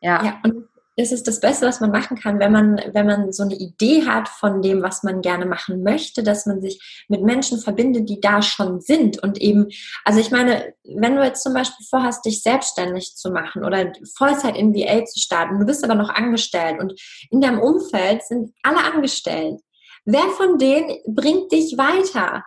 Ja. 0.00 0.24
ja, 0.24 0.40
und 0.44 0.64
ist 0.96 1.26
das 1.26 1.40
Beste, 1.40 1.66
was 1.66 1.80
man 1.80 1.90
machen 1.90 2.18
kann, 2.18 2.38
wenn 2.38 2.52
man, 2.52 2.80
wenn 2.92 3.06
man 3.06 3.32
so 3.32 3.42
eine 3.42 3.54
Idee 3.54 4.06
hat 4.06 4.28
von 4.28 4.60
dem, 4.60 4.82
was 4.82 5.02
man 5.02 5.22
gerne 5.22 5.46
machen 5.46 5.82
möchte, 5.82 6.22
dass 6.22 6.46
man 6.46 6.60
sich 6.60 7.04
mit 7.08 7.22
Menschen 7.22 7.58
verbindet, 7.58 8.08
die 8.08 8.20
da 8.20 8.42
schon 8.42 8.80
sind 8.80 9.22
und 9.22 9.40
eben, 9.40 9.68
also 10.04 10.20
ich 10.20 10.30
meine, 10.30 10.74
wenn 10.84 11.16
du 11.16 11.22
jetzt 11.22 11.42
zum 11.42 11.54
Beispiel 11.54 11.86
vorhast, 11.88 12.24
dich 12.24 12.42
selbstständig 12.42 13.16
zu 13.16 13.30
machen 13.30 13.64
oder 13.64 13.92
Vollzeit 14.16 14.56
in 14.56 14.74
VA 14.74 15.04
zu 15.04 15.20
starten, 15.20 15.58
du 15.58 15.66
bist 15.66 15.84
aber 15.84 15.94
noch 15.94 16.10
angestellt 16.10 16.80
und 16.80 17.00
in 17.30 17.40
deinem 17.40 17.60
Umfeld 17.60 18.22
sind 18.24 18.52
alle 18.62 18.82
angestellt, 18.82 19.60
Wer 20.04 20.28
von 20.30 20.58
denen 20.58 20.98
bringt 21.06 21.52
dich 21.52 21.76
weiter? 21.76 22.44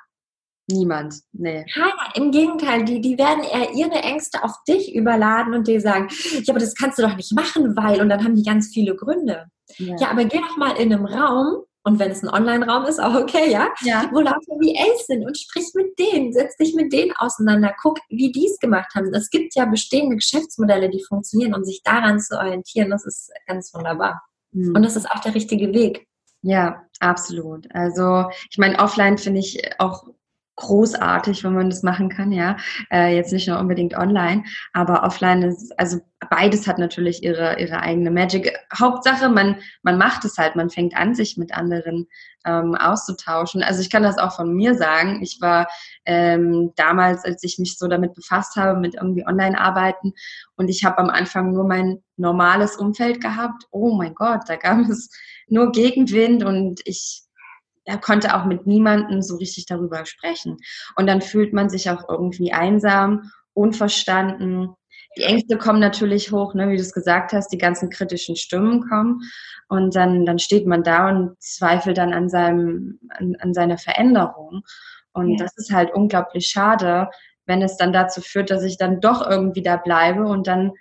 Niemand, 0.67 1.15
nee. 1.34 1.65
Keiner, 1.73 2.15
im 2.15 2.32
Gegenteil, 2.32 2.86
die, 2.86 3.02
die 3.02 3.17
werden 3.17 3.43
eher 3.43 3.73
ihre 3.73 4.02
Ängste 4.02 4.43
auf 4.43 4.63
dich 4.67 4.95
überladen 4.95 5.54
und 5.54 5.67
dir 5.67 5.82
sagen, 5.82 6.08
ja, 6.32 6.54
aber 6.54 6.60
das 6.60 6.73
kannst 6.76 6.97
du 6.97 7.02
doch 7.02 7.15
nicht 7.15 7.34
machen, 7.34 7.76
weil, 7.76 8.02
und 8.02 8.10
dann 8.10 8.23
haben 8.23 8.36
die 8.36 8.43
ganz 8.43 8.69
viele 8.73 8.95
Gründe. 8.95 9.47
Ja, 9.78 9.95
ja 9.99 10.12
aber 10.12 10.23
geh 10.23 10.39
doch 10.39 10.56
mal 10.56 10.78
in 10.78 10.93
einem 10.93 11.06
Raum, 11.06 11.65
und 11.86 11.99
wenn 11.99 12.12
es 12.12 12.23
ein 12.23 12.30
Online-Raum 12.30 12.86
ist, 12.86 12.99
auch 12.99 13.13
okay, 13.13 13.52
ja? 13.52 13.67
ja. 13.82 14.10
Wo 14.13 14.21
lauter 14.21 14.38
VAs 14.38 15.06
sind 15.06 15.26
und 15.26 15.38
sprich 15.38 15.65
mit 15.73 15.99
denen, 15.99 16.32
setz 16.32 16.56
dich 16.56 16.73
mit 16.76 16.93
denen 16.93 17.12
auseinander, 17.17 17.76
guck, 17.82 17.99
wie 18.10 18.32
die 18.32 18.47
es 18.47 18.58
gemacht 18.60 18.95
haben. 18.95 19.13
Es 19.13 19.30
gibt 19.30 19.54
ja 19.56 19.65
bestehende 19.65 20.15
Geschäftsmodelle, 20.15 20.89
die 20.89 21.04
funktionieren 21.04 21.54
und 21.54 21.65
sich 21.65 21.84
daran 21.84 22.21
zu 22.21 22.38
orientieren, 22.38 22.89
das 22.89 23.06
ist 23.06 23.32
ganz 23.47 23.73
wunderbar. 23.73 24.23
Mhm. 24.52 24.76
Und 24.76 24.84
das 24.84 24.95
ist 24.95 25.12
auch 25.12 25.19
der 25.19 25.36
richtige 25.36 25.73
Weg. 25.73 26.08
Ja, 26.41 26.84
absolut. 26.99 27.67
Also 27.73 28.30
ich 28.49 28.58
meine, 28.58 28.80
offline 28.80 29.17
finde 29.17 29.41
ich 29.41 29.62
auch 29.80 30.06
großartig, 30.55 31.43
wenn 31.43 31.53
man 31.53 31.69
das 31.69 31.83
machen 31.83 32.09
kann, 32.09 32.31
ja. 32.31 32.57
Äh, 32.91 33.15
jetzt 33.15 33.33
nicht 33.33 33.47
nur 33.47 33.59
unbedingt 33.59 33.95
online, 33.95 34.43
aber 34.73 35.03
offline 35.03 35.41
ist, 35.43 35.77
also 35.79 35.99
beides 36.29 36.67
hat 36.67 36.77
natürlich 36.77 37.23
ihre, 37.23 37.59
ihre 37.59 37.79
eigene 37.79 38.11
Magic. 38.11 38.51
Hauptsache, 38.77 39.29
man, 39.29 39.57
man 39.81 39.97
macht 39.97 40.25
es 40.25 40.37
halt, 40.37 40.55
man 40.55 40.69
fängt 40.69 40.95
an, 40.95 41.15
sich 41.15 41.37
mit 41.37 41.53
anderen 41.53 42.07
ähm, 42.45 42.75
auszutauschen. 42.75 43.63
Also 43.63 43.81
ich 43.81 43.89
kann 43.89 44.03
das 44.03 44.17
auch 44.17 44.35
von 44.35 44.53
mir 44.53 44.75
sagen. 44.75 45.21
Ich 45.21 45.39
war 45.41 45.67
ähm, 46.05 46.71
damals, 46.75 47.25
als 47.25 47.43
ich 47.43 47.57
mich 47.57 47.77
so 47.77 47.87
damit 47.87 48.13
befasst 48.13 48.55
habe, 48.55 48.79
mit 48.79 48.95
irgendwie 48.95 49.25
Online-Arbeiten 49.25 50.13
und 50.55 50.69
ich 50.69 50.85
habe 50.85 50.99
am 50.99 51.09
Anfang 51.09 51.53
nur 51.53 51.65
mein 51.65 52.03
normales 52.15 52.75
Umfeld 52.75 53.21
gehabt. 53.21 53.65
Oh 53.71 53.95
mein 53.95 54.13
Gott, 54.13 54.41
da 54.47 54.55
gab 54.55 54.79
es 54.89 55.09
nur 55.47 55.71
Gegenwind 55.71 56.43
und 56.43 56.81
ich 56.85 57.23
er 57.86 57.98
konnte 57.98 58.36
auch 58.36 58.46
mit 58.46 58.65
niemandem 58.65 59.22
so 59.22 59.36
richtig 59.36 59.65
darüber 59.65 60.06
sprechen. 60.06 60.58
Und 60.96 61.08
dann 61.08 61.22
fühlt 61.22 61.54
man 61.54 61.69
sich 61.69 61.89
auch 61.89 62.08
irgendwie 62.08 62.54
einsam, 62.54 63.32
unverstanden. 63.54 64.69
Die 65.17 65.24
Ängste 65.24 65.58
kommen 65.58 65.80
natürlich 65.80 66.32
hoch, 66.32 66.54
ne, 66.54 66.69
wie 66.69 66.76
du 66.76 66.82
es 66.82 66.93
gesagt 66.93 67.34
hast, 67.34 67.50
die 67.50 67.58
ganzen 67.58 67.89
kritischen 67.89 68.36
Stimmen 68.36 68.88
kommen. 68.88 69.22
Und 69.67 69.96
dann, 69.96 70.26
dann 70.26 70.39
steht 70.39 70.65
man 70.65 70.84
da 70.84 71.10
und 71.10 71.41
zweifelt 71.41 71.98
dann 71.98 72.13
an, 72.13 72.30
seinem, 72.30 73.00
an, 73.10 73.36
an 73.39 73.54
seiner 73.54 73.78
Veränderung. 73.78 74.63
Und 75.13 75.32
ja. 75.32 75.46
das 75.46 75.58
ist 75.58 75.72
halt 75.72 75.93
unglaublich 75.93 76.48
schade, 76.48 77.10
wenn 77.46 77.62
es 77.62 77.78
dann 77.78 77.93
dazu 77.93 78.22
führt, 78.22 78.50
dass 78.50 78.63
ich 78.63 78.78
dann 78.78 79.02
doch 79.02 79.28
irgendwie 79.30 79.62
da 79.62 79.78
bleibe 79.78 80.26
und 80.26 80.48
dann, 80.48 80.72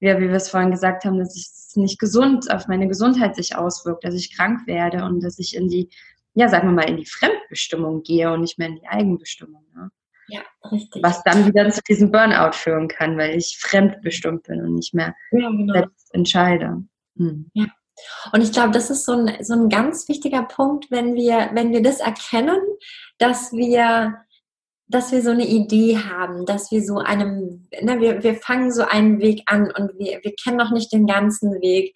ja, 0.00 0.18
wie 0.18 0.28
wir 0.28 0.34
es 0.34 0.48
vorhin 0.48 0.70
gesagt 0.70 1.04
haben, 1.04 1.18
dass 1.18 1.36
es 1.36 1.76
nicht 1.76 2.00
gesund 2.00 2.50
auf 2.50 2.66
meine 2.66 2.88
Gesundheit 2.88 3.36
sich 3.36 3.56
auswirkt, 3.56 4.04
dass 4.04 4.14
ich 4.14 4.36
krank 4.36 4.66
werde 4.66 5.04
und 5.04 5.22
dass 5.22 5.38
ich 5.38 5.54
in 5.54 5.68
die 5.68 5.90
ja, 6.38 6.48
sagen 6.48 6.68
wir 6.68 6.72
mal, 6.72 6.88
in 6.88 6.98
die 6.98 7.06
Fremdbestimmung 7.06 8.04
gehe 8.04 8.32
und 8.32 8.42
nicht 8.42 8.58
mehr 8.58 8.68
in 8.68 8.76
die 8.76 8.86
Eigenbestimmung. 8.86 9.64
Ne? 9.74 9.90
Ja, 10.28 10.42
richtig. 10.70 11.02
Was 11.02 11.22
dann 11.24 11.46
wieder 11.46 11.68
zu 11.70 11.82
diesem 11.82 12.12
Burnout 12.12 12.52
führen 12.52 12.86
kann, 12.86 13.18
weil 13.18 13.36
ich 13.36 13.58
fremdbestimmt 13.60 14.44
bin 14.44 14.60
und 14.60 14.76
nicht 14.76 14.94
mehr 14.94 15.16
ja, 15.32 15.48
genau. 15.50 15.72
selbst 15.72 16.14
entscheide. 16.14 16.84
Hm. 17.16 17.50
Ja. 17.54 17.66
Und 18.32 18.42
ich 18.42 18.52
glaube, 18.52 18.70
das 18.70 18.88
ist 18.88 19.04
so 19.04 19.14
ein, 19.14 19.42
so 19.42 19.54
ein 19.54 19.68
ganz 19.68 20.08
wichtiger 20.08 20.44
Punkt, 20.44 20.92
wenn 20.92 21.16
wir, 21.16 21.50
wenn 21.54 21.72
wir 21.72 21.82
das 21.82 21.98
erkennen, 21.98 22.60
dass 23.18 23.52
wir 23.52 24.14
dass 24.90 25.12
wir 25.12 25.20
so 25.20 25.28
eine 25.28 25.46
Idee 25.46 25.98
haben, 25.98 26.46
dass 26.46 26.70
wir 26.70 26.82
so 26.82 26.96
einem, 26.96 27.68
na, 27.82 28.00
wir, 28.00 28.22
wir 28.22 28.36
fangen 28.36 28.72
so 28.72 28.84
einen 28.84 29.20
Weg 29.20 29.42
an 29.44 29.70
und 29.70 29.98
wir, 29.98 30.20
wir 30.22 30.34
kennen 30.42 30.56
noch 30.56 30.70
nicht 30.70 30.90
den 30.94 31.06
ganzen 31.06 31.60
Weg 31.60 31.94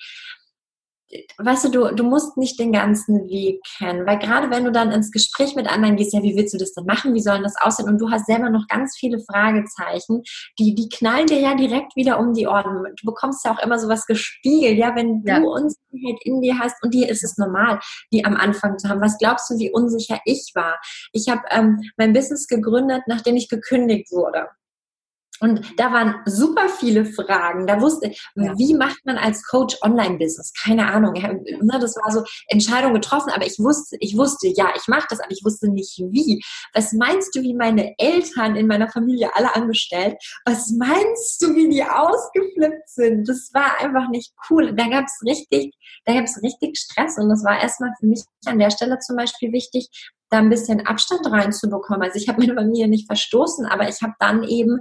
weißt 1.38 1.64
du, 1.64 1.68
du, 1.68 1.94
du 1.94 2.04
musst 2.04 2.36
nicht 2.36 2.58
den 2.58 2.72
ganzen 2.72 3.28
Weg 3.28 3.60
kennen, 3.78 4.06
weil 4.06 4.18
gerade 4.18 4.50
wenn 4.50 4.64
du 4.64 4.72
dann 4.72 4.92
ins 4.92 5.10
Gespräch 5.10 5.54
mit 5.54 5.70
anderen 5.70 5.96
gehst, 5.96 6.14
ja, 6.14 6.22
wie 6.22 6.36
willst 6.36 6.54
du 6.54 6.58
das 6.58 6.72
denn 6.72 6.86
machen, 6.86 7.14
wie 7.14 7.20
soll 7.20 7.42
das 7.42 7.56
aussehen 7.60 7.88
und 7.88 8.00
du 8.00 8.10
hast 8.10 8.26
selber 8.26 8.48
noch 8.48 8.66
ganz 8.68 8.96
viele 8.98 9.18
Fragezeichen, 9.20 10.22
die, 10.58 10.74
die 10.74 10.88
knallen 10.88 11.26
dir 11.26 11.40
ja 11.40 11.54
direkt 11.54 11.96
wieder 11.96 12.18
um 12.18 12.32
die 12.32 12.46
Ohren. 12.46 12.84
Du 13.00 13.06
bekommst 13.06 13.44
ja 13.44 13.52
auch 13.52 13.62
immer 13.62 13.78
sowas 13.78 14.06
gespiegelt, 14.06 14.78
ja, 14.78 14.96
wenn 14.96 15.22
du 15.22 15.30
ja. 15.30 15.38
Unsicherheit 15.40 16.20
in 16.24 16.40
dir 16.40 16.58
hast 16.58 16.82
und 16.82 16.94
dir 16.94 17.08
ist 17.08 17.22
es 17.22 17.36
normal, 17.36 17.78
die 18.12 18.24
am 18.24 18.36
Anfang 18.36 18.78
zu 18.78 18.88
haben. 18.88 19.02
Was 19.02 19.18
glaubst 19.18 19.50
du, 19.50 19.58
wie 19.58 19.70
unsicher 19.70 20.20
ich 20.24 20.52
war? 20.54 20.80
Ich 21.12 21.28
habe 21.28 21.42
ähm, 21.50 21.80
mein 21.98 22.12
Business 22.12 22.46
gegründet, 22.46 23.02
nachdem 23.06 23.36
ich 23.36 23.48
gekündigt 23.48 24.10
wurde. 24.12 24.48
Und 25.42 25.60
da 25.76 25.92
waren 25.92 26.14
super 26.24 26.68
viele 26.68 27.04
Fragen. 27.04 27.66
Da 27.66 27.80
wusste 27.80 28.08
ich, 28.08 28.24
ja. 28.36 28.56
wie 28.56 28.74
macht 28.74 29.04
man 29.04 29.18
als 29.18 29.42
Coach 29.42 29.76
Online-Business? 29.82 30.52
Keine 30.54 30.86
Ahnung. 30.86 31.14
Ne, 31.14 31.78
das 31.80 31.96
war 31.96 32.12
so 32.12 32.22
Entscheidung 32.46 32.94
getroffen, 32.94 33.30
aber 33.34 33.44
ich 33.44 33.58
wusste, 33.58 33.96
ich 33.98 34.16
wusste, 34.16 34.46
ja, 34.46 34.72
ich 34.76 34.86
mache 34.86 35.08
das, 35.10 35.18
aber 35.18 35.32
ich 35.32 35.44
wusste 35.44 35.68
nicht 35.68 35.98
wie. 35.98 36.40
Was 36.74 36.92
meinst 36.92 37.34
du, 37.34 37.42
wie 37.42 37.54
meine 37.54 37.92
Eltern 37.98 38.54
in 38.54 38.68
meiner 38.68 38.88
Familie 38.88 39.34
alle 39.34 39.52
angestellt? 39.56 40.14
Was 40.44 40.70
meinst 40.70 41.42
du, 41.42 41.56
wie 41.56 41.68
die 41.68 41.82
ausgeflippt 41.82 42.88
sind? 42.88 43.28
Das 43.28 43.50
war 43.52 43.80
einfach 43.80 44.10
nicht 44.10 44.32
cool. 44.48 44.72
Da 44.76 44.86
gab 44.86 45.06
es 45.06 45.20
richtig, 45.26 45.74
da 46.04 46.14
gab 46.14 46.24
es 46.24 46.40
richtig 46.40 46.78
Stress 46.78 47.18
und 47.18 47.28
das 47.28 47.42
war 47.42 47.60
erstmal 47.60 47.90
für 47.98 48.06
mich 48.06 48.22
an 48.46 48.60
der 48.60 48.70
Stelle 48.70 49.00
zum 49.00 49.16
Beispiel 49.16 49.52
wichtig, 49.52 49.88
da 50.32 50.38
ein 50.38 50.50
bisschen 50.50 50.86
Abstand 50.86 51.26
reinzubekommen. 51.26 52.02
Also 52.02 52.16
ich 52.16 52.28
habe 52.28 52.40
meine 52.40 52.54
Familie 52.54 52.88
nicht 52.88 53.06
verstoßen, 53.06 53.66
aber 53.66 53.88
ich 53.88 54.00
habe 54.02 54.14
dann 54.18 54.44
eben 54.44 54.80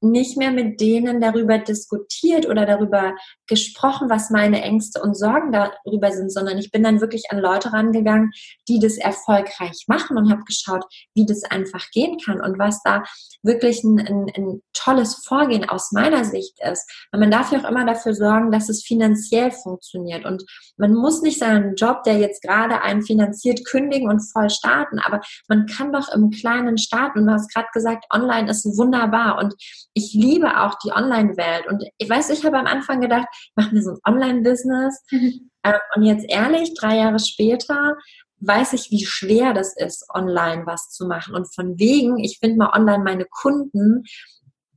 nicht 0.00 0.36
mehr 0.36 0.50
mit 0.50 0.80
denen 0.80 1.20
darüber 1.20 1.58
diskutiert 1.58 2.46
oder 2.48 2.66
darüber 2.66 3.14
gesprochen, 3.46 4.08
was 4.10 4.30
meine 4.30 4.62
Ängste 4.62 5.00
und 5.00 5.16
Sorgen 5.16 5.52
darüber 5.52 6.12
sind, 6.12 6.32
sondern 6.32 6.58
ich 6.58 6.70
bin 6.70 6.82
dann 6.82 7.00
wirklich 7.00 7.24
an 7.30 7.38
Leute 7.38 7.72
rangegangen, 7.72 8.30
die 8.68 8.78
das 8.78 8.96
erfolgreich 8.96 9.84
machen 9.88 10.16
und 10.16 10.30
habe 10.30 10.44
geschaut, 10.44 10.84
wie 11.14 11.26
das 11.26 11.42
einfach 11.44 11.90
gehen 11.90 12.18
kann 12.24 12.40
und 12.40 12.58
was 12.58 12.82
da 12.82 13.02
wirklich 13.42 13.82
ein, 13.82 13.98
ein, 13.98 14.26
ein 14.36 14.62
tolles 14.72 15.24
Vorgehen 15.26 15.68
aus 15.68 15.92
meiner 15.92 16.24
Sicht 16.24 16.58
ist. 16.60 16.90
Weil 17.10 17.20
man 17.20 17.30
darf 17.30 17.52
ja 17.52 17.60
auch 17.60 17.68
immer 17.68 17.84
dafür 17.84 18.14
sorgen, 18.14 18.52
dass 18.52 18.68
es 18.68 18.84
finanziell 18.84 19.50
funktioniert. 19.50 20.24
Und 20.24 20.44
man 20.76 20.94
muss 20.94 21.22
nicht 21.22 21.38
seinen 21.38 21.74
Job, 21.74 22.02
der 22.04 22.18
jetzt 22.18 22.42
gerade 22.42 22.82
einen 22.82 23.02
finanziert, 23.02 23.64
kündigen 23.64 24.08
und 24.08 24.20
voll 24.20 24.50
starten, 24.50 24.98
aber 24.98 25.20
man 25.48 25.66
kann 25.66 25.92
doch 25.92 26.08
im 26.14 26.30
Kleinen 26.30 26.78
starten. 26.78 27.20
Und 27.20 27.26
du 27.26 27.32
hast 27.32 27.52
gerade 27.52 27.68
gesagt, 27.72 28.06
online 28.12 28.50
ist 28.50 28.64
wunderbar. 28.76 29.38
Und 29.38 29.54
ich 29.94 30.14
liebe 30.14 30.60
auch 30.60 30.74
die 30.84 30.92
Online-Welt. 30.92 31.66
Und 31.66 31.84
ich 31.98 32.08
weiß, 32.08 32.30
ich 32.30 32.44
habe 32.44 32.58
am 32.58 32.66
Anfang 32.66 33.00
gedacht, 33.00 33.26
ich 33.32 33.52
mache 33.56 33.74
mir 33.74 33.82
so 33.82 33.92
ein 33.92 34.14
Online-Business. 34.14 35.02
Mhm. 35.10 35.50
und 35.96 36.02
jetzt 36.04 36.26
ehrlich, 36.28 36.74
drei 36.74 36.96
Jahre 36.96 37.18
später, 37.18 37.96
weiß 38.40 38.72
ich, 38.74 38.90
wie 38.90 39.04
schwer 39.04 39.52
das 39.52 39.76
ist, 39.76 40.06
online 40.14 40.66
was 40.66 40.90
zu 40.90 41.06
machen. 41.06 41.34
Und 41.34 41.52
von 41.54 41.78
wegen, 41.78 42.18
ich 42.18 42.38
finde 42.38 42.58
mal 42.58 42.72
online 42.72 43.02
meine 43.02 43.24
Kunden, 43.24 44.04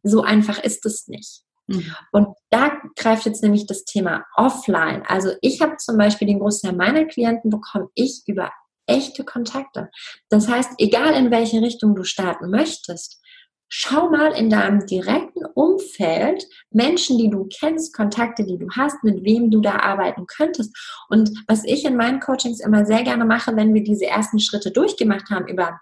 so 0.04 0.24
einfach 0.24 0.60
ist 0.64 0.86
es 0.86 1.08
nicht. 1.08 1.44
Mhm. 1.68 1.96
Und 2.12 2.28
da 2.50 2.72
greift 2.96 3.26
jetzt 3.26 3.44
nämlich 3.44 3.68
das 3.68 3.86
Thema 3.86 4.26
offline. 4.36 5.04
Also 5.08 5.34
ich 5.42 5.62
habe 5.62 5.78
zum 5.78 5.98
Beispiel 5.98 6.28
den 6.28 6.40
Großteil 6.40 6.74
meiner 6.74 7.06
Klienten 7.06 7.52
bekomme 7.52 7.90
ich 7.94 8.24
über 8.26 8.52
echte 8.88 9.24
Kontakte. 9.24 9.90
Das 10.30 10.48
heißt, 10.48 10.72
egal 10.80 11.14
in 11.14 11.32
welche 11.32 11.62
Richtung 11.62 11.96
du 11.96 12.04
starten 12.04 12.50
möchtest, 12.50 13.22
Schau 13.74 14.10
mal 14.10 14.34
in 14.34 14.50
deinem 14.50 14.86
direkten 14.86 15.46
Umfeld 15.46 16.46
Menschen, 16.72 17.18
die 17.18 17.30
du 17.30 17.48
kennst, 17.48 17.96
Kontakte, 17.96 18.44
die 18.44 18.58
du 18.58 18.68
hast, 18.76 19.02
mit 19.06 19.24
wem 19.24 19.50
du 19.50 19.62
da 19.62 19.78
arbeiten 19.78 20.26
könntest. 20.28 20.76
Und 21.08 21.32
was 21.48 21.64
ich 21.64 21.86
in 21.86 21.96
meinen 21.96 22.20
Coachings 22.20 22.60
immer 22.60 22.86
sehr 22.86 23.04
gerne 23.04 23.24
mache, 23.24 23.56
wenn 23.56 23.74
wir 23.74 23.82
diese 23.82 24.08
ersten 24.08 24.40
Schritte 24.40 24.72
durchgemacht 24.72 25.30
haben 25.30 25.48
über 25.48 25.80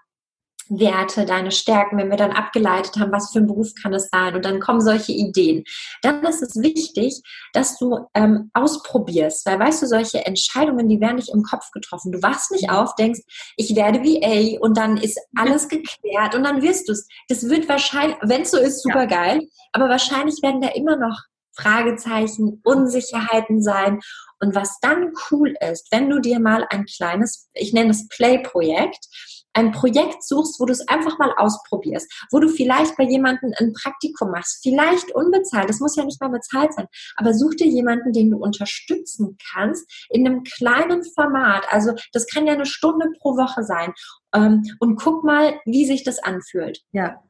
Werte, 0.70 1.26
deine 1.26 1.50
Stärken, 1.50 1.98
wenn 1.98 2.10
wir 2.10 2.16
dann 2.16 2.30
abgeleitet 2.30 2.96
haben, 2.98 3.12
was 3.12 3.32
für 3.32 3.40
ein 3.40 3.46
Beruf 3.46 3.74
kann 3.80 3.92
es 3.92 4.08
sein 4.10 4.34
und 4.36 4.44
dann 4.44 4.60
kommen 4.60 4.80
solche 4.80 5.12
Ideen. 5.12 5.64
Dann 6.02 6.22
ist 6.24 6.42
es 6.42 6.62
wichtig, 6.62 7.20
dass 7.52 7.76
du 7.76 8.06
ähm, 8.14 8.50
ausprobierst, 8.54 9.44
weil 9.46 9.58
weißt 9.58 9.82
du, 9.82 9.86
solche 9.86 10.24
Entscheidungen, 10.24 10.88
die 10.88 11.00
werden 11.00 11.16
nicht 11.16 11.34
im 11.34 11.42
Kopf 11.42 11.70
getroffen. 11.72 12.12
Du 12.12 12.22
wachst 12.22 12.52
nicht 12.52 12.70
auf, 12.70 12.94
denkst, 12.94 13.20
ich 13.56 13.74
werde 13.74 14.00
VA 14.00 14.60
und 14.60 14.76
dann 14.76 14.96
ist 14.96 15.18
alles 15.36 15.68
geklärt 15.68 16.34
und 16.34 16.44
dann 16.44 16.62
wirst 16.62 16.88
du 16.88 16.92
es. 16.92 17.06
Das 17.28 17.48
wird 17.48 17.68
wahrscheinlich, 17.68 18.16
wenn 18.22 18.42
es 18.42 18.52
so 18.52 18.58
ist, 18.58 18.82
super 18.82 19.06
geil, 19.06 19.40
aber 19.72 19.88
wahrscheinlich 19.88 20.40
werden 20.42 20.60
da 20.60 20.68
immer 20.68 20.96
noch 20.96 21.18
Fragezeichen, 21.52 22.60
Unsicherheiten 22.64 23.62
sein. 23.62 24.00
Und 24.38 24.54
was 24.54 24.78
dann 24.80 25.12
cool 25.30 25.54
ist, 25.60 25.88
wenn 25.90 26.08
du 26.08 26.20
dir 26.20 26.40
mal 26.40 26.66
ein 26.70 26.86
kleines, 26.86 27.50
ich 27.52 27.72
nenne 27.72 27.90
es 27.90 28.08
Play-Projekt, 28.08 29.06
ein 29.52 29.72
Projekt 29.72 30.22
suchst, 30.22 30.60
wo 30.60 30.66
du 30.66 30.72
es 30.72 30.86
einfach 30.88 31.18
mal 31.18 31.32
ausprobierst, 31.36 32.10
wo 32.30 32.38
du 32.38 32.48
vielleicht 32.48 32.96
bei 32.96 33.04
jemandem 33.04 33.52
ein 33.58 33.72
Praktikum 33.72 34.30
machst, 34.30 34.60
vielleicht 34.62 35.14
unbezahlt, 35.14 35.68
das 35.68 35.80
muss 35.80 35.96
ja 35.96 36.04
nicht 36.04 36.20
mal 36.20 36.30
bezahlt 36.30 36.72
sein, 36.74 36.86
aber 37.16 37.34
such 37.34 37.56
dir 37.56 37.66
jemanden, 37.66 38.12
den 38.12 38.30
du 38.30 38.38
unterstützen 38.38 39.36
kannst 39.52 39.90
in 40.10 40.26
einem 40.26 40.44
kleinen 40.44 41.02
Format. 41.14 41.64
Also 41.70 41.92
das 42.12 42.26
kann 42.26 42.46
ja 42.46 42.54
eine 42.54 42.66
Stunde 42.66 43.08
pro 43.20 43.36
Woche 43.36 43.64
sein. 43.64 43.92
Ähm, 44.34 44.62
und 44.78 44.96
guck 44.96 45.24
mal, 45.24 45.58
wie 45.64 45.86
sich 45.86 46.04
das 46.04 46.18
anfühlt. 46.22 46.80
Ja. 46.92 47.22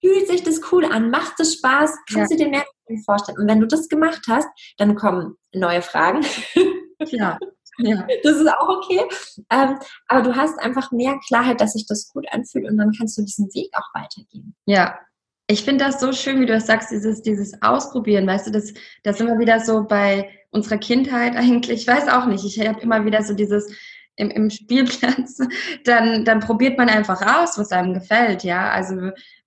Fühlt 0.00 0.28
sich 0.28 0.42
das 0.44 0.60
cool 0.70 0.84
an? 0.84 1.10
Macht 1.10 1.40
es 1.40 1.54
Spaß? 1.54 1.92
Kannst 2.12 2.30
ja. 2.30 2.36
du 2.36 2.44
dir 2.44 2.50
mehr 2.50 2.64
vorstellen? 3.04 3.38
Und 3.38 3.48
wenn 3.48 3.60
du 3.60 3.66
das 3.66 3.88
gemacht 3.88 4.22
hast, 4.28 4.48
dann 4.76 4.94
kommen 4.94 5.36
neue 5.52 5.82
Fragen. 5.82 6.24
Ja. 7.10 7.38
Ja. 7.78 8.06
Das 8.22 8.36
ist 8.36 8.48
auch 8.48 8.68
okay. 8.68 9.00
Ähm, 9.50 9.78
aber 10.06 10.22
du 10.22 10.36
hast 10.36 10.58
einfach 10.58 10.90
mehr 10.92 11.18
Klarheit, 11.26 11.60
dass 11.60 11.72
sich 11.72 11.86
das 11.86 12.08
gut 12.12 12.26
anfühlt 12.30 12.68
und 12.68 12.76
dann 12.76 12.92
kannst 12.96 13.16
du 13.18 13.22
diesen 13.22 13.46
Weg 13.54 13.70
auch 13.74 13.94
weitergehen. 13.94 14.54
Ja. 14.66 14.98
Ich 15.50 15.64
finde 15.64 15.84
das 15.84 15.98
so 15.98 16.12
schön, 16.12 16.40
wie 16.40 16.46
du 16.46 16.52
das 16.52 16.66
sagst, 16.66 16.90
dieses, 16.90 17.22
dieses 17.22 17.62
Ausprobieren, 17.62 18.26
weißt 18.26 18.48
du, 18.48 18.50
das, 18.50 18.74
das 19.02 19.18
immer 19.18 19.38
wieder 19.38 19.60
so 19.60 19.84
bei 19.84 20.28
unserer 20.50 20.76
Kindheit 20.76 21.36
eigentlich, 21.36 21.82
ich 21.82 21.86
weiß 21.86 22.08
auch 22.08 22.26
nicht, 22.26 22.44
ich 22.44 22.66
habe 22.66 22.80
immer 22.80 23.04
wieder 23.06 23.22
so 23.22 23.32
dieses, 23.32 23.72
im, 24.18 24.30
im 24.30 24.50
Spielplatz, 24.50 25.38
dann, 25.84 26.24
dann 26.24 26.40
probiert 26.40 26.76
man 26.76 26.88
einfach 26.88 27.22
aus, 27.22 27.56
was 27.56 27.72
einem 27.72 27.94
gefällt, 27.94 28.44
ja. 28.44 28.70
Also 28.70 28.96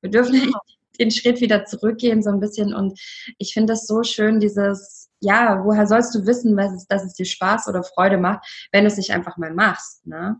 wir 0.01 0.09
dürfen 0.09 0.33
nicht 0.33 0.55
den 0.99 1.11
Schritt 1.11 1.41
wieder 1.41 1.65
zurückgehen, 1.65 2.23
so 2.23 2.29
ein 2.29 2.39
bisschen. 2.39 2.73
Und 2.73 2.99
ich 3.37 3.53
finde 3.53 3.73
das 3.73 3.85
so 3.85 4.03
schön, 4.03 4.39
dieses, 4.39 5.00
ja, 5.21 5.63
woher 5.63 5.87
sollst 5.87 6.13
du 6.15 6.25
wissen, 6.25 6.57
was 6.57 6.73
es, 6.73 6.87
dass 6.87 7.05
es 7.05 7.13
dir 7.13 7.25
Spaß 7.25 7.67
oder 7.67 7.83
Freude 7.83 8.17
macht, 8.17 8.67
wenn 8.71 8.83
du 8.83 8.87
es 8.87 8.97
nicht 8.97 9.11
einfach 9.11 9.37
mal 9.37 9.53
machst, 9.53 10.05
ne? 10.05 10.39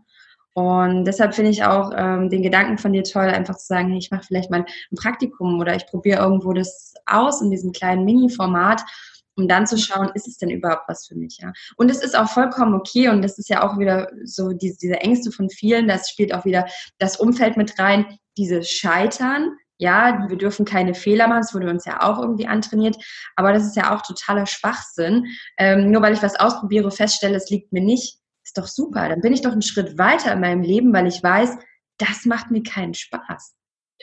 Und 0.54 1.06
deshalb 1.06 1.34
finde 1.34 1.50
ich 1.50 1.64
auch 1.64 1.92
ähm, 1.96 2.28
den 2.28 2.42
Gedanken 2.42 2.76
von 2.76 2.92
dir 2.92 3.04
toll, 3.04 3.24
einfach 3.24 3.56
zu 3.56 3.66
sagen, 3.66 3.94
ich 3.94 4.10
mache 4.10 4.24
vielleicht 4.26 4.50
mal 4.50 4.60
ein 4.60 4.96
Praktikum 4.96 5.58
oder 5.58 5.74
ich 5.74 5.86
probiere 5.86 6.20
irgendwo 6.20 6.52
das 6.52 6.92
aus 7.06 7.40
in 7.40 7.50
diesem 7.50 7.72
kleinen 7.72 8.04
Mini-Format, 8.04 8.82
um 9.36 9.48
dann 9.48 9.66
zu 9.66 9.78
schauen, 9.78 10.10
ist 10.14 10.28
es 10.28 10.36
denn 10.36 10.50
überhaupt 10.50 10.88
was 10.88 11.06
für 11.06 11.14
mich, 11.14 11.38
ja? 11.40 11.52
Und 11.76 11.90
es 11.90 12.02
ist 12.02 12.14
auch 12.16 12.28
vollkommen 12.28 12.74
okay 12.74 13.08
und 13.08 13.22
das 13.22 13.38
ist 13.38 13.48
ja 13.48 13.62
auch 13.62 13.78
wieder 13.78 14.10
so 14.24 14.52
diese, 14.52 14.76
diese 14.78 15.00
Ängste 15.00 15.32
von 15.32 15.48
vielen, 15.48 15.88
das 15.88 16.10
spielt 16.10 16.34
auch 16.34 16.44
wieder 16.44 16.66
das 16.98 17.16
Umfeld 17.16 17.56
mit 17.56 17.78
rein, 17.78 18.18
dieses 18.36 18.70
Scheitern, 18.70 19.56
ja, 19.78 20.26
wir 20.28 20.36
dürfen 20.36 20.64
keine 20.64 20.94
Fehler 20.94 21.28
machen, 21.28 21.42
das 21.42 21.54
wurde 21.54 21.70
uns 21.70 21.84
ja 21.84 22.02
auch 22.02 22.18
irgendwie 22.18 22.46
antrainiert, 22.46 22.96
aber 23.36 23.52
das 23.52 23.64
ist 23.64 23.76
ja 23.76 23.94
auch 23.94 24.02
totaler 24.02 24.46
Schwachsinn. 24.46 25.26
Ähm, 25.58 25.90
nur 25.90 26.02
weil 26.02 26.14
ich 26.14 26.22
was 26.22 26.38
ausprobiere, 26.38 26.90
feststelle, 26.90 27.36
es 27.36 27.50
liegt 27.50 27.72
mir 27.72 27.82
nicht, 27.82 28.18
ist 28.44 28.58
doch 28.58 28.66
super. 28.66 29.08
Dann 29.08 29.20
bin 29.20 29.32
ich 29.32 29.42
doch 29.42 29.52
einen 29.52 29.62
Schritt 29.62 29.98
weiter 29.98 30.32
in 30.32 30.40
meinem 30.40 30.62
Leben, 30.62 30.92
weil 30.92 31.06
ich 31.06 31.22
weiß, 31.22 31.56
das 31.98 32.24
macht 32.24 32.50
mir 32.50 32.62
keinen 32.62 32.94
Spaß. 32.94 33.54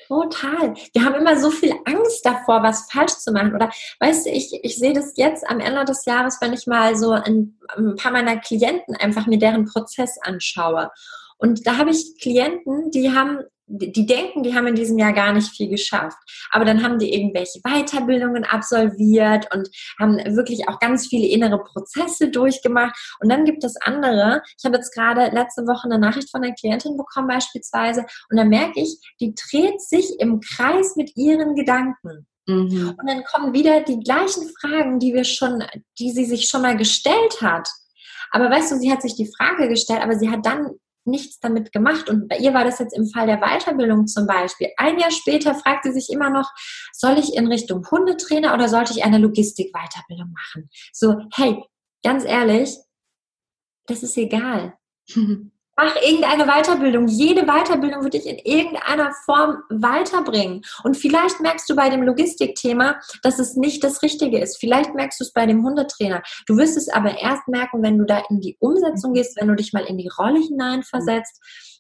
Total. 0.08 0.74
Wir 0.94 1.04
haben 1.04 1.16
immer 1.16 1.38
so 1.38 1.52
viel 1.52 1.74
Angst 1.86 2.26
davor, 2.26 2.64
was 2.64 2.90
falsch 2.92 3.14
zu 3.18 3.32
machen. 3.32 3.54
Oder 3.54 3.70
weißt 4.00 4.26
du, 4.26 4.30
ich, 4.32 4.58
ich 4.64 4.78
sehe 4.78 4.94
das 4.94 5.14
jetzt 5.18 5.48
am 5.50 5.60
Ende 5.60 5.86
des 5.86 6.06
Jahres, 6.06 6.38
wenn 6.42 6.54
ich 6.54 6.68
mal 6.68 6.96
so 6.96 7.12
ein, 7.12 7.60
ein 7.76 7.96
paar 7.96 8.12
meiner 8.12 8.38
Klienten 8.38 8.96
einfach 8.96 9.28
mir 9.28 9.38
deren 9.38 9.66
Prozess 9.66 10.18
anschaue. 10.22 10.90
Und 11.38 11.68
da 11.68 11.78
habe 11.78 11.92
ich 11.92 12.18
Klienten, 12.20 12.92
die 12.92 13.12
haben 13.12 13.40
die 13.70 14.06
denken, 14.06 14.42
die 14.44 14.56
haben 14.56 14.68
in 14.68 14.76
diesem 14.76 14.98
Jahr 14.98 15.14
gar 15.14 15.32
nicht 15.32 15.50
viel 15.50 15.70
geschafft. 15.70 16.18
Aber 16.50 16.66
dann 16.66 16.84
haben 16.84 16.98
die 16.98 17.14
irgendwelche 17.14 17.62
Weiterbildungen 17.62 18.44
absolviert 18.44 19.48
und 19.54 19.70
haben 20.00 20.18
wirklich 20.36 20.68
auch 20.68 20.80
ganz 20.80 21.08
viele 21.08 21.28
innere 21.28 21.64
Prozesse 21.64 22.32
durchgemacht. 22.32 22.96
Und 23.20 23.30
dann 23.30 23.46
gibt 23.46 23.64
es 23.64 23.76
andere. 23.82 24.42
Ich 24.58 24.66
habe 24.66 24.76
jetzt 24.76 24.94
gerade 24.94 25.30
letzte 25.34 25.68
Woche 25.68 25.86
eine 25.86 26.00
Nachricht 26.00 26.32
von 26.32 26.44
einer 26.44 26.56
Klientin 26.56 26.98
bekommen 26.98 27.28
beispielsweise. 27.28 28.06
Und 28.30 28.38
da 28.38 28.44
merke 28.44 28.82
ich, 28.82 28.98
die 29.22 29.36
dreht 29.36 29.82
sich 29.82 30.20
im 30.20 30.40
Kreis 30.40 30.96
mit 30.96 31.16
ihren 31.16 31.56
Gedanken. 31.56 32.28
Mhm. 32.48 32.96
Und 33.00 33.08
dann 33.08 33.24
kommen 33.24 33.54
wieder 33.54 33.82
die 33.82 34.00
gleichen 34.00 34.50
Fragen, 34.60 35.00
die 35.00 35.14
wir 35.14 35.24
schon, 35.24 35.64
die 36.00 36.12
sie 36.12 36.26
sich 36.26 36.48
schon 36.48 36.64
mal 36.64 36.76
gestellt 36.76 37.42
hat. 37.42 37.70
Aber 38.32 38.50
weißt 38.50 38.72
du, 38.72 38.78
sie 38.78 38.92
hat 38.92 39.02
sich 39.02 39.16
die 39.16 39.32
Frage 39.38 39.70
gestellt, 39.70 40.02
aber 40.02 40.18
sie 40.18 40.30
hat 40.30 40.46
dann 40.46 40.72
nichts 41.06 41.40
damit 41.40 41.72
gemacht. 41.72 42.10
Und 42.10 42.28
bei 42.28 42.38
ihr 42.38 42.54
war 42.54 42.64
das 42.64 42.80
jetzt 42.80 42.96
im 42.96 43.08
Fall 43.08 43.28
der 43.28 43.40
Weiterbildung 43.40 44.08
zum 44.08 44.28
Beispiel. 44.28 44.70
Ein 44.78 45.00
Jahr 45.00 45.12
später 45.12 45.56
fragt 45.56 45.84
sie 45.84 45.92
sich 45.92 46.10
immer 46.12 46.30
noch, 46.30 46.50
soll 46.94 47.18
ich 47.18 47.36
in 47.36 47.48
Richtung 47.48 47.86
Hundetrainer 47.90 48.54
oder 48.54 48.68
sollte 48.70 48.94
ich 48.94 49.04
eine 49.04 49.18
Logistik-Weiterbildung 49.18 50.34
machen? 50.34 50.70
So, 50.94 51.16
hey, 51.34 51.64
ganz 52.04 52.26
ehrlich, 52.26 52.76
das 53.88 54.04
ist 54.04 54.18
egal. 54.18 54.74
Mach 55.82 55.96
irgendeine 55.96 56.46
Weiterbildung. 56.46 57.08
Jede 57.08 57.46
Weiterbildung 57.46 58.04
wird 58.04 58.14
dich 58.14 58.26
in 58.26 58.38
irgendeiner 58.40 59.14
Form 59.24 59.64
weiterbringen. 59.70 60.62
Und 60.84 60.98
vielleicht 60.98 61.40
merkst 61.40 61.70
du 61.70 61.76
bei 61.78 61.90
dem 61.90 62.04
Logistikthema, 62.04 63.00
dass 63.24 63.40
es 63.40 63.56
nicht 63.56 63.82
das 63.82 64.02
Richtige 64.02 64.42
ist. 64.42 64.58
Vielleicht 64.58 64.94
merkst 64.94 65.22
du 65.22 65.24
es 65.24 65.32
bei 65.32 65.46
dem 65.46 65.64
Hundetrainer. 65.64 66.22
Du 66.48 66.58
wirst 66.58 66.76
es 66.76 66.90
aber 66.90 67.18
erst 67.22 67.48
merken, 67.48 67.82
wenn 67.82 67.98
du 67.98 68.04
da 68.04 68.22
in 68.30 68.42
die 68.42 68.58
Umsetzung 68.60 69.14
gehst, 69.14 69.40
wenn 69.40 69.48
du 69.48 69.56
dich 69.56 69.72
mal 69.72 69.86
in 69.86 69.98
die 69.98 70.10
Rolle 70.10 70.42
hineinversetzt 70.42 71.40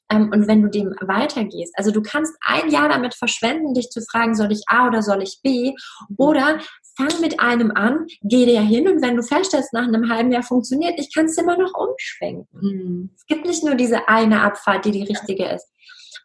ähm, 0.09 0.31
und 0.33 0.47
wenn 0.47 0.61
du 0.61 0.69
dem 0.69 0.95
weitergehst. 1.01 1.73
Also 1.77 1.91
du 1.91 2.01
kannst 2.01 2.35
ein 2.41 2.69
Jahr 2.69 2.89
damit 2.89 3.13
verschwenden, 3.15 3.73
dich 3.73 3.89
zu 3.89 4.01
fragen, 4.01 4.35
soll 4.35 4.51
ich 4.51 4.63
A 4.67 4.87
oder 4.87 5.01
soll 5.01 5.21
ich 5.21 5.39
B? 5.43 5.73
Oder 6.17 6.59
fang 6.97 7.21
mit 7.21 7.39
einem 7.39 7.71
an, 7.71 8.07
geh 8.21 8.45
dir 8.45 8.61
hin 8.61 8.87
und 8.87 9.01
wenn 9.01 9.15
du 9.15 9.23
feststellst, 9.23 9.73
nach 9.73 9.87
einem 9.87 10.09
halben 10.09 10.31
Jahr 10.31 10.43
funktioniert 10.43 10.97
nicht, 10.97 11.13
kannst 11.13 11.37
du 11.37 11.43
immer 11.43 11.57
noch 11.57 11.73
umschwenken. 11.73 12.47
Mhm. 12.51 13.09
Es 13.15 13.25
gibt 13.25 13.45
nicht 13.45 13.63
nur 13.63 13.75
diese 13.75 14.09
eine 14.09 14.41
Abfahrt, 14.41 14.85
die 14.85 14.91
die 14.91 15.03
richtige 15.03 15.45
ist. 15.45 15.67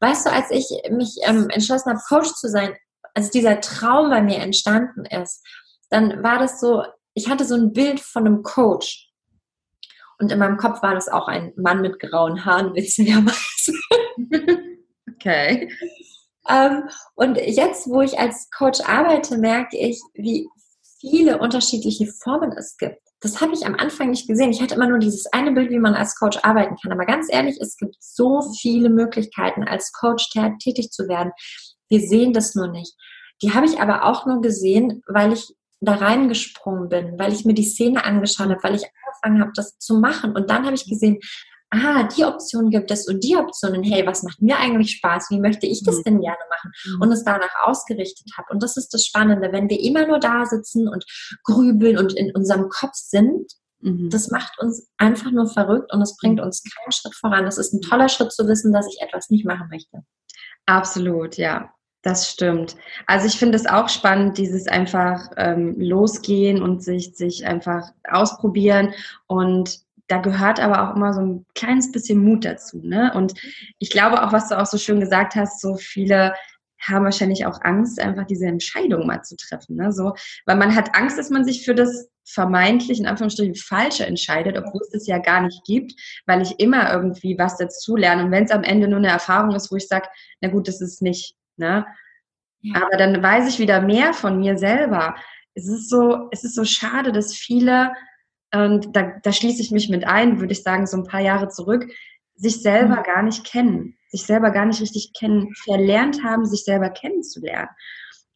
Weißt 0.00 0.26
du, 0.26 0.32
als 0.32 0.50
ich 0.50 0.66
mich 0.90 1.16
ähm, 1.22 1.48
entschlossen 1.50 1.90
habe, 1.90 2.00
Coach 2.08 2.34
zu 2.34 2.48
sein, 2.48 2.74
als 3.14 3.30
dieser 3.30 3.60
Traum 3.60 4.10
bei 4.10 4.20
mir 4.20 4.38
entstanden 4.38 5.04
ist, 5.04 5.44
dann 5.90 6.22
war 6.22 6.38
das 6.38 6.60
so, 6.60 6.82
ich 7.14 7.28
hatte 7.28 7.44
so 7.44 7.54
ein 7.54 7.72
Bild 7.72 8.00
von 8.00 8.26
einem 8.26 8.42
Coach. 8.42 9.08
Und 10.24 10.32
in 10.32 10.38
meinem 10.38 10.56
Kopf 10.56 10.82
war 10.82 10.94
das 10.94 11.08
auch 11.08 11.28
ein 11.28 11.52
Mann 11.54 11.82
mit 11.82 12.00
grauen 12.00 12.46
Haaren, 12.46 12.74
witzigerweise. 12.74 13.74
Okay. 15.14 15.70
Ähm, 16.48 16.88
und 17.14 17.36
jetzt, 17.36 17.88
wo 17.88 18.00
ich 18.00 18.18
als 18.18 18.48
Coach 18.56 18.80
arbeite, 18.80 19.36
merke 19.36 19.76
ich, 19.76 20.00
wie 20.14 20.48
viele 20.98 21.36
unterschiedliche 21.40 22.06
Formen 22.06 22.52
es 22.52 22.78
gibt. 22.78 23.00
Das 23.20 23.42
habe 23.42 23.52
ich 23.52 23.66
am 23.66 23.74
Anfang 23.74 24.08
nicht 24.08 24.26
gesehen. 24.26 24.50
Ich 24.50 24.62
hatte 24.62 24.76
immer 24.76 24.88
nur 24.88 24.98
dieses 24.98 25.26
eine 25.26 25.52
Bild, 25.52 25.70
wie 25.70 25.78
man 25.78 25.94
als 25.94 26.18
Coach 26.18 26.38
arbeiten 26.42 26.76
kann. 26.82 26.92
Aber 26.92 27.04
ganz 27.04 27.30
ehrlich, 27.30 27.58
es 27.60 27.76
gibt 27.76 27.96
so 28.00 28.40
viele 28.62 28.88
Möglichkeiten, 28.88 29.64
als 29.64 29.92
Coach 29.92 30.30
tätig 30.58 30.90
zu 30.90 31.06
werden. 31.06 31.32
Wir 31.90 32.00
sehen 32.00 32.32
das 32.32 32.54
nur 32.54 32.68
nicht. 32.68 32.94
Die 33.42 33.52
habe 33.52 33.66
ich 33.66 33.78
aber 33.78 34.04
auch 34.04 34.24
nur 34.24 34.40
gesehen, 34.40 35.02
weil 35.06 35.34
ich 35.34 35.54
da 35.84 35.94
reingesprungen 35.94 36.88
bin, 36.88 37.18
weil 37.18 37.32
ich 37.32 37.44
mir 37.44 37.54
die 37.54 37.64
Szene 37.64 38.04
angeschaut 38.04 38.48
habe, 38.48 38.62
weil 38.62 38.74
ich 38.74 38.84
angefangen 38.84 39.40
habe, 39.40 39.52
das 39.54 39.78
zu 39.78 39.98
machen. 39.98 40.34
Und 40.34 40.50
dann 40.50 40.64
habe 40.64 40.74
ich 40.74 40.88
gesehen, 40.88 41.20
ah, 41.70 42.04
die 42.04 42.24
Option 42.24 42.70
gibt 42.70 42.90
es 42.90 43.08
und 43.08 43.22
die 43.24 43.36
Optionen, 43.36 43.82
hey, 43.82 44.06
was 44.06 44.22
macht 44.22 44.40
mir 44.40 44.58
eigentlich 44.58 44.92
Spaß? 44.92 45.30
Wie 45.30 45.40
möchte 45.40 45.66
ich 45.66 45.82
das 45.84 45.98
mhm. 45.98 46.02
denn 46.04 46.20
gerne 46.20 46.38
machen? 46.50 46.72
Mhm. 46.86 47.02
Und 47.02 47.12
es 47.12 47.24
danach 47.24 47.54
ausgerichtet 47.64 48.26
habe. 48.36 48.52
Und 48.52 48.62
das 48.62 48.76
ist 48.76 48.94
das 48.94 49.04
Spannende, 49.04 49.52
wenn 49.52 49.68
wir 49.68 49.80
immer 49.80 50.06
nur 50.06 50.18
da 50.18 50.44
sitzen 50.46 50.88
und 50.88 51.04
grübeln 51.44 51.98
und 51.98 52.14
in 52.14 52.34
unserem 52.34 52.68
Kopf 52.68 52.94
sind, 52.94 53.52
mhm. 53.80 54.10
das 54.10 54.30
macht 54.30 54.58
uns 54.60 54.88
einfach 54.98 55.30
nur 55.30 55.48
verrückt 55.48 55.92
und 55.92 56.02
es 56.02 56.16
bringt 56.16 56.40
uns 56.40 56.62
keinen 56.62 56.92
Schritt 56.92 57.14
voran. 57.14 57.46
Es 57.46 57.58
ist 57.58 57.72
ein 57.72 57.80
toller 57.80 58.08
Schritt 58.08 58.32
zu 58.32 58.46
wissen, 58.46 58.72
dass 58.72 58.86
ich 58.86 59.00
etwas 59.00 59.30
nicht 59.30 59.44
machen 59.44 59.68
möchte. 59.70 60.02
Absolut, 60.66 61.36
ja. 61.36 61.70
Das 62.04 62.30
stimmt. 62.30 62.76
Also 63.06 63.26
ich 63.26 63.38
finde 63.38 63.56
es 63.56 63.64
auch 63.64 63.88
spannend, 63.88 64.36
dieses 64.36 64.68
einfach 64.68 65.30
ähm, 65.38 65.74
losgehen 65.80 66.62
und 66.62 66.84
sich, 66.84 67.16
sich 67.16 67.46
einfach 67.46 67.92
ausprobieren 68.06 68.92
und 69.26 69.80
da 70.08 70.18
gehört 70.18 70.60
aber 70.60 70.82
auch 70.82 70.96
immer 70.96 71.14
so 71.14 71.22
ein 71.22 71.46
kleines 71.54 71.90
bisschen 71.90 72.22
Mut 72.22 72.44
dazu. 72.44 72.78
Ne? 72.82 73.10
Und 73.14 73.32
ich 73.78 73.88
glaube 73.88 74.22
auch, 74.22 74.32
was 74.32 74.50
du 74.50 74.60
auch 74.60 74.66
so 74.66 74.76
schön 74.76 75.00
gesagt 75.00 75.34
hast, 75.34 75.62
so 75.62 75.76
viele 75.76 76.34
haben 76.78 77.06
wahrscheinlich 77.06 77.46
auch 77.46 77.62
Angst, 77.62 77.98
einfach 77.98 78.26
diese 78.26 78.44
Entscheidung 78.44 79.06
mal 79.06 79.22
zu 79.22 79.34
treffen. 79.36 79.76
Ne? 79.76 79.90
So, 79.90 80.14
weil 80.44 80.56
man 80.56 80.74
hat 80.74 80.94
Angst, 80.94 81.16
dass 81.16 81.30
man 81.30 81.46
sich 81.46 81.64
für 81.64 81.74
das 81.74 82.10
vermeintlich 82.26 83.00
in 83.00 83.06
Anführungsstrichen 83.06 83.54
falsche 83.54 84.04
entscheidet, 84.04 84.58
obwohl 84.58 84.82
es 84.82 84.90
das 84.90 85.06
ja 85.06 85.16
gar 85.16 85.40
nicht 85.40 85.64
gibt, 85.64 85.94
weil 86.26 86.42
ich 86.42 86.60
immer 86.60 86.92
irgendwie 86.92 87.38
was 87.38 87.56
dazu 87.56 87.96
lerne. 87.96 88.24
Und 88.24 88.30
wenn 88.30 88.44
es 88.44 88.50
am 88.50 88.62
Ende 88.62 88.88
nur 88.88 88.98
eine 88.98 89.08
Erfahrung 89.08 89.54
ist, 89.54 89.72
wo 89.72 89.76
ich 89.76 89.88
sage, 89.88 90.08
na 90.42 90.50
gut, 90.50 90.68
das 90.68 90.82
ist 90.82 91.00
nicht. 91.00 91.34
Ne? 91.56 91.86
Ja. 92.60 92.82
Aber 92.82 92.96
dann 92.96 93.22
weiß 93.22 93.48
ich 93.48 93.58
wieder 93.58 93.80
mehr 93.80 94.14
von 94.14 94.38
mir 94.38 94.56
selber. 94.56 95.16
Es 95.54 95.68
ist 95.68 95.88
so, 95.88 96.28
es 96.30 96.44
ist 96.44 96.54
so 96.54 96.64
schade, 96.64 97.12
dass 97.12 97.34
viele 97.34 97.92
und 98.54 98.94
da, 98.94 99.12
da 99.22 99.32
schließe 99.32 99.60
ich 99.60 99.70
mich 99.70 99.88
mit 99.88 100.06
ein, 100.06 100.40
würde 100.40 100.52
ich 100.52 100.62
sagen, 100.62 100.86
so 100.86 100.96
ein 100.96 101.04
paar 101.04 101.20
Jahre 101.20 101.48
zurück, 101.48 101.90
sich 102.36 102.62
selber 102.62 103.00
mhm. 103.00 103.02
gar 103.02 103.22
nicht 103.22 103.44
kennen, 103.44 103.96
sich 104.08 104.24
selber 104.24 104.50
gar 104.50 104.66
nicht 104.66 104.80
richtig 104.80 105.12
kennen, 105.18 105.52
verlernt 105.64 106.22
haben, 106.22 106.44
sich 106.46 106.64
selber 106.64 106.90
kennenzulernen. 106.90 107.70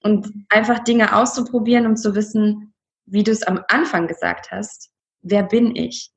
Und 0.03 0.47
einfach 0.49 0.81
Dinge 0.81 1.17
auszuprobieren, 1.17 1.87
um 1.87 1.97
zu 1.97 2.15
wissen, 2.15 2.75
wie 3.07 3.23
du 3.23 3.31
es 3.31 3.43
am 3.43 3.63
Anfang 3.69 4.07
gesagt 4.07 4.51
hast, 4.51 4.91
wer 5.23 5.43
bin 5.43 5.75
ich? 5.75 6.11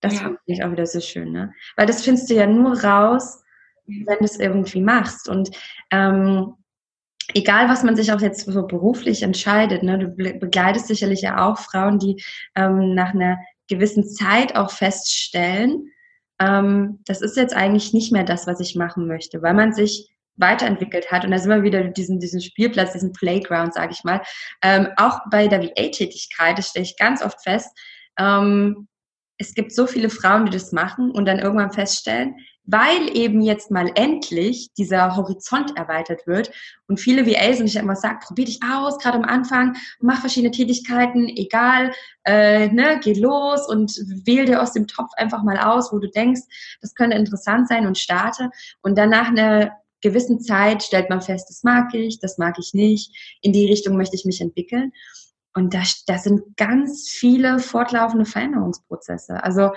Das 0.00 0.14
ja. 0.14 0.20
finde 0.20 0.40
ich 0.46 0.64
auch 0.64 0.72
wieder 0.72 0.86
so 0.86 1.00
schön, 1.00 1.30
ne? 1.30 1.52
Weil 1.76 1.86
das 1.86 2.02
findest 2.02 2.28
du 2.30 2.34
ja 2.34 2.46
nur 2.46 2.82
raus, 2.82 3.41
wenn 4.06 4.18
du 4.18 4.24
es 4.24 4.38
irgendwie 4.38 4.80
machst. 4.80 5.28
Und 5.28 5.50
ähm, 5.90 6.54
egal 7.34 7.68
was 7.68 7.82
man 7.82 7.96
sich 7.96 8.12
auch 8.12 8.20
jetzt 8.20 8.46
so 8.46 8.66
beruflich 8.66 9.22
entscheidet, 9.22 9.82
ne, 9.82 9.98
du 9.98 10.08
begleitest 10.08 10.88
sicherlich 10.88 11.22
ja 11.22 11.46
auch 11.46 11.58
Frauen, 11.58 11.98
die 11.98 12.22
ähm, 12.54 12.94
nach 12.94 13.14
einer 13.14 13.38
gewissen 13.68 14.08
Zeit 14.08 14.56
auch 14.56 14.70
feststellen, 14.70 15.90
ähm, 16.40 17.00
das 17.06 17.22
ist 17.22 17.36
jetzt 17.36 17.54
eigentlich 17.54 17.92
nicht 17.92 18.12
mehr 18.12 18.24
das, 18.24 18.46
was 18.46 18.60
ich 18.60 18.74
machen 18.74 19.06
möchte, 19.06 19.42
weil 19.42 19.54
man 19.54 19.72
sich 19.72 20.08
weiterentwickelt 20.36 21.10
hat. 21.10 21.24
Und 21.24 21.30
da 21.30 21.38
sind 21.38 21.50
wir 21.50 21.62
wieder 21.62 21.84
diesen, 21.84 22.18
diesen 22.18 22.40
Spielplatz, 22.40 22.92
diesen 22.92 23.12
Playground, 23.12 23.74
sage 23.74 23.92
ich 23.92 24.02
mal. 24.02 24.22
Ähm, 24.62 24.88
auch 24.96 25.20
bei 25.30 25.46
der 25.46 25.62
VA-Tätigkeit, 25.62 26.58
das 26.58 26.70
stelle 26.70 26.84
ich 26.84 26.96
ganz 26.96 27.22
oft 27.22 27.42
fest, 27.42 27.68
ähm, 28.18 28.88
es 29.38 29.54
gibt 29.54 29.72
so 29.72 29.86
viele 29.86 30.08
Frauen, 30.08 30.46
die 30.46 30.52
das 30.52 30.72
machen 30.72 31.10
und 31.10 31.26
dann 31.26 31.38
irgendwann 31.38 31.72
feststellen, 31.72 32.36
weil 32.64 33.16
eben 33.16 33.40
jetzt 33.40 33.70
mal 33.70 33.90
endlich 33.94 34.72
dieser 34.74 35.16
Horizont 35.16 35.76
erweitert 35.76 36.26
wird 36.26 36.52
und 36.86 37.00
viele 37.00 37.26
VAs 37.26 37.60
und 37.60 37.66
ich 37.66 37.76
immer 37.76 37.96
sage, 37.96 38.20
probier 38.22 38.44
dich 38.44 38.60
aus, 38.62 38.98
gerade 38.98 39.18
am 39.18 39.24
Anfang, 39.24 39.76
mach 40.00 40.20
verschiedene 40.20 40.52
Tätigkeiten, 40.52 41.28
egal, 41.28 41.92
äh, 42.24 42.68
ne, 42.68 43.00
geh 43.02 43.14
los 43.14 43.68
und 43.68 43.92
wähl 44.24 44.44
dir 44.44 44.62
aus 44.62 44.72
dem 44.72 44.86
Topf 44.86 45.10
einfach 45.16 45.42
mal 45.42 45.58
aus, 45.58 45.92
wo 45.92 45.98
du 45.98 46.08
denkst, 46.08 46.42
das 46.80 46.94
könnte 46.94 47.16
interessant 47.16 47.68
sein 47.68 47.86
und 47.86 47.98
starte 47.98 48.50
und 48.82 48.96
dann 48.96 49.10
nach 49.10 49.28
einer 49.28 49.72
gewissen 50.00 50.40
Zeit 50.40 50.82
stellt 50.82 51.10
man 51.10 51.22
fest, 51.22 51.48
das 51.48 51.62
mag 51.62 51.94
ich, 51.94 52.20
das 52.20 52.38
mag 52.38 52.58
ich 52.58 52.74
nicht, 52.74 53.38
in 53.40 53.52
die 53.52 53.66
Richtung 53.66 53.96
möchte 53.96 54.16
ich 54.16 54.24
mich 54.24 54.40
entwickeln. 54.40 54.92
Und 55.54 55.74
da, 55.74 55.82
da 56.06 56.18
sind 56.18 56.56
ganz 56.56 57.08
viele 57.10 57.58
fortlaufende 57.58 58.24
Veränderungsprozesse. 58.24 59.42
Also 59.44 59.70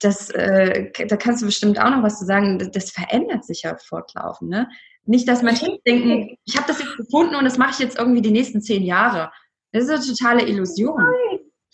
das, 0.00 0.30
äh, 0.30 0.90
da 1.06 1.16
kannst 1.16 1.42
du 1.42 1.46
bestimmt 1.46 1.78
auch 1.78 1.90
noch 1.90 2.02
was 2.02 2.18
zu 2.18 2.26
sagen, 2.26 2.58
das, 2.58 2.70
das 2.70 2.90
verändert 2.90 3.44
sich 3.44 3.62
ja 3.62 3.76
fortlaufend. 3.76 4.50
Ne? 4.50 4.68
Nicht, 5.06 5.28
dass 5.28 5.42
Menschen 5.42 5.78
denken, 5.86 6.36
ich 6.44 6.56
habe 6.56 6.66
das 6.66 6.80
jetzt 6.80 6.96
gefunden 6.96 7.34
und 7.34 7.44
das 7.44 7.58
mache 7.58 7.72
ich 7.72 7.78
jetzt 7.78 7.98
irgendwie 7.98 8.22
die 8.22 8.30
nächsten 8.30 8.62
zehn 8.62 8.82
Jahre. 8.82 9.30
Das 9.72 9.84
ist 9.84 9.90
eine 9.90 10.04
totale 10.04 10.46
Illusion. 10.46 10.96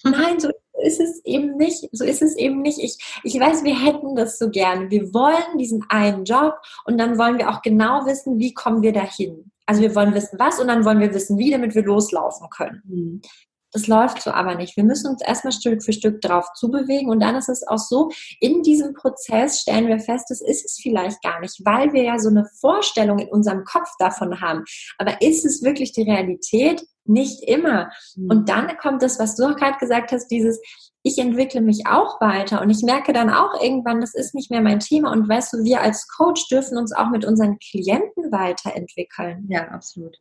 Nein, 0.04 0.12
Nein 0.12 0.40
so 0.40 0.50
ist 0.82 1.00
es 1.00 1.24
eben 1.24 1.56
nicht. 1.56 1.88
So 1.92 2.04
ist 2.04 2.22
es 2.22 2.36
eben 2.36 2.62
nicht. 2.62 2.78
Ich, 2.78 2.96
ich 3.22 3.38
weiß, 3.38 3.64
wir 3.64 3.78
hätten 3.78 4.16
das 4.16 4.38
so 4.38 4.50
gerne. 4.50 4.90
Wir 4.90 5.12
wollen 5.12 5.58
diesen 5.58 5.84
einen 5.88 6.24
Job 6.24 6.54
und 6.84 6.98
dann 6.98 7.18
wollen 7.18 7.38
wir 7.38 7.50
auch 7.50 7.62
genau 7.62 8.06
wissen, 8.06 8.38
wie 8.38 8.54
kommen 8.54 8.82
wir 8.82 8.92
dahin. 8.92 9.50
Also 9.66 9.82
wir 9.82 9.94
wollen 9.94 10.14
wissen, 10.14 10.38
was 10.38 10.58
und 10.58 10.68
dann 10.68 10.84
wollen 10.84 11.00
wir 11.00 11.14
wissen, 11.14 11.38
wie, 11.38 11.50
damit 11.50 11.74
wir 11.74 11.84
loslaufen 11.84 12.48
können. 12.50 13.22
Das 13.72 13.86
läuft 13.86 14.22
so 14.22 14.30
aber 14.30 14.54
nicht. 14.56 14.76
Wir 14.76 14.84
müssen 14.84 15.10
uns 15.10 15.22
erstmal 15.22 15.52
Stück 15.52 15.82
für 15.82 15.92
Stück 15.92 16.20
drauf 16.20 16.46
zubewegen 16.54 17.08
und 17.08 17.20
dann 17.20 17.36
ist 17.36 17.48
es 17.48 17.66
auch 17.66 17.78
so, 17.78 18.10
in 18.40 18.62
diesem 18.62 18.94
Prozess 18.94 19.60
stellen 19.60 19.86
wir 19.86 20.00
fest, 20.00 20.26
das 20.28 20.40
ist 20.40 20.64
es 20.64 20.78
vielleicht 20.82 21.22
gar 21.22 21.40
nicht, 21.40 21.60
weil 21.64 21.92
wir 21.92 22.02
ja 22.02 22.18
so 22.18 22.28
eine 22.28 22.48
Vorstellung 22.60 23.18
in 23.18 23.28
unserem 23.28 23.64
Kopf 23.64 23.88
davon 23.98 24.40
haben. 24.40 24.64
Aber 24.98 25.20
ist 25.22 25.44
es 25.44 25.62
wirklich 25.62 25.92
die 25.92 26.02
Realität? 26.02 26.82
Nicht 27.04 27.42
immer. 27.48 27.90
Mhm. 28.16 28.30
Und 28.30 28.48
dann 28.48 28.76
kommt 28.78 29.02
das, 29.02 29.18
was 29.18 29.36
du 29.36 29.44
auch 29.44 29.56
gerade 29.56 29.78
gesagt 29.78 30.12
hast, 30.12 30.28
dieses, 30.28 30.60
ich 31.02 31.18
entwickle 31.18 31.60
mich 31.60 31.86
auch 31.86 32.20
weiter 32.20 32.60
und 32.60 32.70
ich 32.70 32.82
merke 32.82 33.12
dann 33.12 33.30
auch 33.30 33.60
irgendwann, 33.62 34.00
das 34.00 34.14
ist 34.14 34.34
nicht 34.34 34.50
mehr 34.50 34.60
mein 34.60 34.80
Thema. 34.80 35.10
Und 35.12 35.28
weißt 35.28 35.52
du, 35.54 35.64
wir 35.64 35.80
als 35.80 36.06
Coach 36.08 36.46
dürfen 36.48 36.76
uns 36.76 36.92
auch 36.92 37.10
mit 37.10 37.24
unseren 37.24 37.58
Klienten 37.58 38.30
weiterentwickeln. 38.30 39.46
Ja, 39.48 39.68
absolut. 39.68 40.18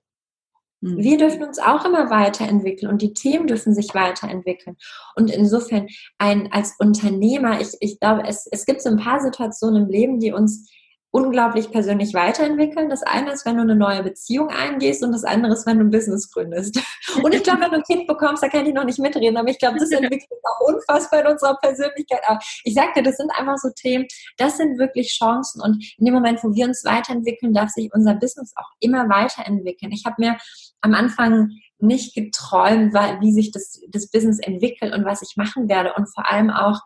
Mhm. 0.82 0.98
Wir 0.98 1.18
dürfen 1.18 1.44
uns 1.44 1.60
auch 1.60 1.86
immer 1.86 2.10
weiterentwickeln 2.10 2.92
und 2.92 3.02
die 3.02 3.14
Themen 3.14 3.48
dürfen 3.48 3.74
sich 3.74 3.94
weiterentwickeln. 3.94 4.78
Und 5.16 5.32
insofern 5.32 5.88
ein, 6.18 6.52
als 6.52 6.76
Unternehmer, 6.80 7.60
ich, 7.62 7.76
ich 7.80 8.00
glaube, 8.00 8.24
es, 8.28 8.48
es 8.52 8.66
gibt 8.66 8.82
so 8.82 8.90
ein 8.90 8.98
paar 8.98 9.20
Situationen 9.20 9.84
im 9.84 9.90
Leben, 9.90 10.20
die 10.20 10.32
uns 10.32 10.70
unglaublich 11.12 11.72
persönlich 11.72 12.14
weiterentwickeln. 12.14 12.90
Das 12.90 13.02
eine 13.04 13.32
ist, 13.32 13.46
wenn 13.46 13.56
du 13.56 13.64
eine 13.64 13.76
neue 13.76 14.04
Beziehung 14.04 14.50
eingehst 14.50 15.04
und 15.04 15.12
das 15.12 15.24
andere 15.24 15.54
ist, 15.54 15.66
wenn 15.66 15.80
du 15.80 15.86
ein 15.86 15.92
Business 15.92 16.32
gründest. 16.32 16.80
Und 17.24 17.34
ich 17.34 17.44
glaube, 17.44 17.62
wenn 17.62 17.72
du 17.72 17.78
ein 17.78 17.84
Kind 17.84 18.06
bekommst, 18.08 18.44
da 18.44 18.50
kann 18.50 18.66
ich 18.66 18.74
noch 18.74 18.84
nicht 18.84 19.00
mitreden, 19.00 19.38
aber 19.38 19.50
ich 19.50 19.58
glaube, 19.58 19.80
das 19.80 19.90
entwickelt 19.92 20.30
auch 20.44 20.68
unfassbar 20.68 21.22
in 21.22 21.28
unserer 21.28 21.58
Persönlichkeit. 21.58 22.22
Aber 22.28 22.40
ich 22.64 22.76
sagte, 22.76 23.02
das 23.02 23.18
sind 23.18 23.32
einfach 23.36 23.58
so 23.58 23.70
Themen, 23.76 24.06
das 24.38 24.58
sind 24.58 24.78
wirklich 24.78 25.18
Chancen 25.18 25.62
und 25.62 25.84
in 25.98 26.06
dem 26.06 26.14
Moment, 26.14 26.44
wo 26.44 26.54
wir 26.54 26.66
uns 26.66 26.86
weiterentwickeln, 26.86 27.54
darf 27.54 27.72
sich 27.72 27.90
unser 27.94 28.14
Business 28.14 28.54
auch 28.56 28.70
immer 28.80 29.10
weiterentwickeln. 29.10 29.92
Ich 29.92 30.06
habe 30.06 30.16
mir 30.20 30.38
am 30.82 30.94
Anfang 30.94 31.52
nicht 31.80 32.14
geträumt, 32.14 32.94
wie 32.94 33.34
sich 33.34 33.52
das, 33.52 33.82
das 33.90 34.12
Business 34.12 34.40
entwickelt 34.40 34.94
und 34.94 35.06
was 35.06 35.22
ich 35.22 35.38
machen 35.38 35.70
werde 35.70 35.94
und 35.94 36.08
vor 36.14 36.30
allem 36.30 36.50
auch, 36.52 36.82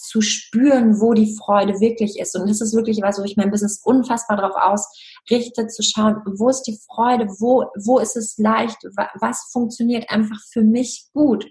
zu 0.00 0.20
spüren, 0.20 1.00
wo 1.00 1.12
die 1.14 1.36
Freude 1.36 1.80
wirklich 1.80 2.18
ist. 2.18 2.36
Und 2.36 2.48
das 2.48 2.60
ist 2.60 2.74
wirklich 2.74 3.00
was, 3.02 3.18
wo 3.18 3.24
ich 3.24 3.36
mein 3.36 3.50
Business 3.50 3.80
unfassbar 3.84 4.36
darauf 4.36 4.56
ausrichte, 4.56 5.66
zu 5.68 5.82
schauen, 5.82 6.16
wo 6.38 6.48
ist 6.48 6.62
die 6.62 6.78
Freude, 6.86 7.26
wo, 7.38 7.66
wo 7.84 7.98
ist 7.98 8.16
es 8.16 8.38
leicht, 8.38 8.78
was 9.20 9.48
funktioniert 9.52 10.10
einfach 10.10 10.38
für 10.52 10.62
mich 10.62 11.08
gut. 11.12 11.46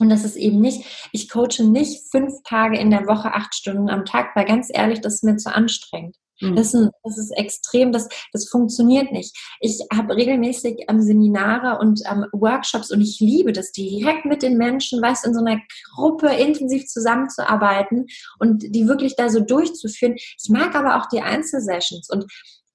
Und 0.00 0.08
das 0.08 0.24
ist 0.24 0.36
eben 0.36 0.60
nicht, 0.60 0.84
ich 1.12 1.28
coache 1.28 1.62
nicht 1.62 2.10
fünf 2.10 2.34
Tage 2.44 2.78
in 2.78 2.90
der 2.90 3.06
Woche, 3.06 3.32
acht 3.32 3.54
Stunden 3.54 3.88
am 3.88 4.04
Tag, 4.04 4.34
weil 4.34 4.44
ganz 4.44 4.68
ehrlich, 4.72 5.00
das 5.00 5.14
ist 5.14 5.24
mir 5.24 5.36
zu 5.36 5.54
anstrengend. 5.54 6.16
Mhm. 6.40 6.56
Das, 6.56 6.74
ist, 6.74 6.90
das, 7.02 7.18
ist, 7.18 7.30
extrem, 7.36 7.92
das, 7.92 8.08
das 8.32 8.48
funktioniert 8.48 9.12
nicht. 9.12 9.36
Ich 9.60 9.80
habe 9.92 10.16
regelmäßig 10.16 10.84
ähm, 10.88 11.00
Seminare 11.00 11.78
und 11.78 12.02
ähm, 12.10 12.26
Workshops 12.32 12.90
und 12.90 13.00
ich 13.00 13.20
liebe 13.20 13.52
das, 13.52 13.72
direkt 13.72 14.24
mit 14.24 14.42
den 14.42 14.56
Menschen, 14.56 15.00
weißt 15.00 15.26
in 15.26 15.34
so 15.34 15.44
einer 15.44 15.60
Gruppe 15.94 16.28
intensiv 16.28 16.86
zusammenzuarbeiten 16.86 18.06
und 18.38 18.62
die 18.74 18.88
wirklich 18.88 19.16
da 19.16 19.28
so 19.28 19.40
durchzuführen. 19.40 20.14
Ich 20.16 20.48
mag 20.48 20.74
aber 20.74 20.96
auch 20.96 21.08
die 21.08 21.20
Einzelsessions 21.20 22.08
und 22.10 22.26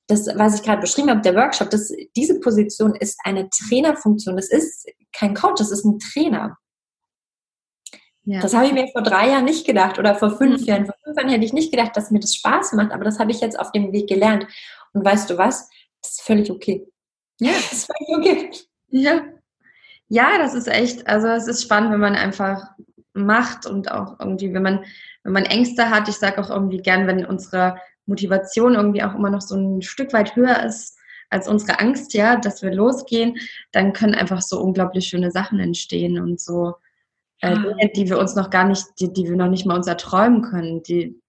das, 0.08 0.26
was 0.36 0.56
ich 0.56 0.64
gerade 0.64 0.82
beschrieben 0.82 1.12
habe, 1.12 1.22
der 1.22 1.36
Workshop, 1.36 1.70
das, 1.70 1.92
diese 2.16 2.40
Position 2.40 2.96
ist 2.96 3.20
eine 3.24 3.48
Trainerfunktion. 3.50 4.36
Das 4.36 4.50
ist 4.50 4.88
kein 5.16 5.36
Coach, 5.36 5.60
das 5.60 5.70
ist 5.70 5.86
ein 5.86 6.00
Trainer. 6.00 6.58
Ja. 8.30 8.42
Das 8.42 8.54
habe 8.54 8.68
ich 8.68 8.74
mir 8.74 8.88
vor 8.90 9.02
drei 9.02 9.30
Jahren 9.30 9.46
nicht 9.46 9.66
gedacht 9.66 9.98
oder 9.98 10.14
vor 10.14 10.38
fünf 10.38 10.62
mhm. 10.62 10.68
Jahren. 10.68 10.86
Vor 10.86 10.94
fünf 11.04 11.18
Jahren 11.18 11.30
hätte 11.30 11.46
ich 11.46 11.54
nicht 11.54 11.72
gedacht, 11.72 11.98
dass 11.98 12.12
mir 12.12 12.20
das 12.20 12.36
Spaß 12.36 12.74
macht, 12.74 12.92
aber 12.92 13.04
das 13.04 13.18
habe 13.18 13.32
ich 13.32 13.42
jetzt 13.42 13.60
auf 13.60 13.72
dem 13.72 13.92
Weg 13.92 14.08
gelernt. 14.08 14.46
Und 14.94 15.04
weißt 15.04 15.32
du 15.32 15.40
was? 15.40 15.68
Das 16.04 16.12
ist 16.12 16.22
völlig 16.22 16.52
okay. 16.52 16.88
Ja, 17.40 17.52
das 17.56 17.72
ist 17.74 17.92
völlig 17.92 18.20
okay. 18.20 18.52
Ja. 18.90 19.22
Ja, 20.10 20.38
das 20.38 20.54
ist 20.54 20.68
echt, 20.68 21.08
also 21.08 21.28
es 21.28 21.48
ist 21.48 21.64
spannend, 21.64 21.92
wenn 21.92 22.02
man 22.02 22.16
einfach 22.16 22.68
macht 23.14 23.66
und 23.66 23.92
auch 23.92 24.20
irgendwie, 24.20 24.54
wenn 24.54 24.62
man, 24.62 24.86
wenn 25.24 25.34
man 25.34 25.46
Ängste 25.46 25.90
hat, 25.90 26.08
ich 26.08 26.16
sage 26.16 26.40
auch 26.40 26.52
irgendwie 26.52 26.78
gern, 26.78 27.08
wenn 27.08 27.26
unsere 27.26 27.78
Motivation 28.06 28.76
irgendwie 28.76 29.02
auch 29.02 29.16
immer 29.16 29.32
noch 29.32 29.42
so 29.42 29.56
ein 29.56 29.82
Stück 29.82 30.14
weit 30.14 30.36
höher 30.36 30.64
ist 30.64 31.00
als 31.32 31.48
unsere 31.48 31.80
Angst, 31.80 32.14
ja, 32.14 32.36
dass 32.36 32.62
wir 32.62 32.74
losgehen, 32.74 33.38
dann 33.72 33.94
können 33.94 34.14
einfach 34.14 34.44
so 34.44 34.62
unglaublich 34.62 35.08
schöne 35.08 35.32
Sachen 35.32 35.60
entstehen 35.60 36.20
und 36.20 36.40
so 36.40 36.76
äh, 37.42 37.56
Dinge, 37.56 37.92
die 37.96 38.10
wir 38.10 38.20
uns 38.20 38.36
noch 38.36 38.50
gar 38.50 38.68
nicht, 38.68 38.86
die, 39.00 39.12
die 39.12 39.26
wir 39.26 39.36
noch 39.36 39.50
nicht 39.50 39.66
mal 39.66 39.76
uns 39.76 39.88
erträumen 39.88 40.42
können. 40.42 40.84
Die, 40.84 41.20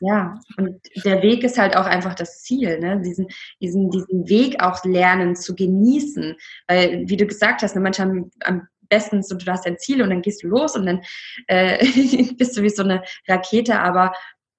ja. 0.00 0.08
ja, 0.14 0.40
und 0.58 0.80
der 1.04 1.22
Weg 1.22 1.44
ist 1.44 1.58
halt 1.58 1.76
auch 1.76 1.86
einfach 1.86 2.14
das 2.14 2.42
Ziel, 2.42 2.78
ne? 2.78 3.00
diesen, 3.00 3.26
diesen, 3.60 3.90
diesen 3.90 4.28
Weg 4.28 4.62
auch 4.62 4.84
lernen 4.84 5.34
zu 5.34 5.54
genießen. 5.54 6.36
Weil, 6.68 7.04
wie 7.06 7.16
du 7.16 7.26
gesagt 7.26 7.62
hast, 7.62 7.74
ne, 7.74 7.80
manche 7.80 8.02
haben 8.02 8.30
am 8.40 8.68
besten 8.88 9.22
so, 9.22 9.36
du 9.36 9.50
hast 9.50 9.66
ein 9.66 9.78
Ziel 9.78 10.02
und 10.02 10.10
dann 10.10 10.22
gehst 10.22 10.42
du 10.42 10.48
los 10.48 10.76
und 10.76 10.86
dann 10.86 11.00
äh, 11.46 11.78
bist 12.36 12.56
du 12.56 12.62
wie 12.62 12.68
so 12.68 12.82
eine 12.82 13.02
Rakete, 13.26 13.80
aber 13.80 14.12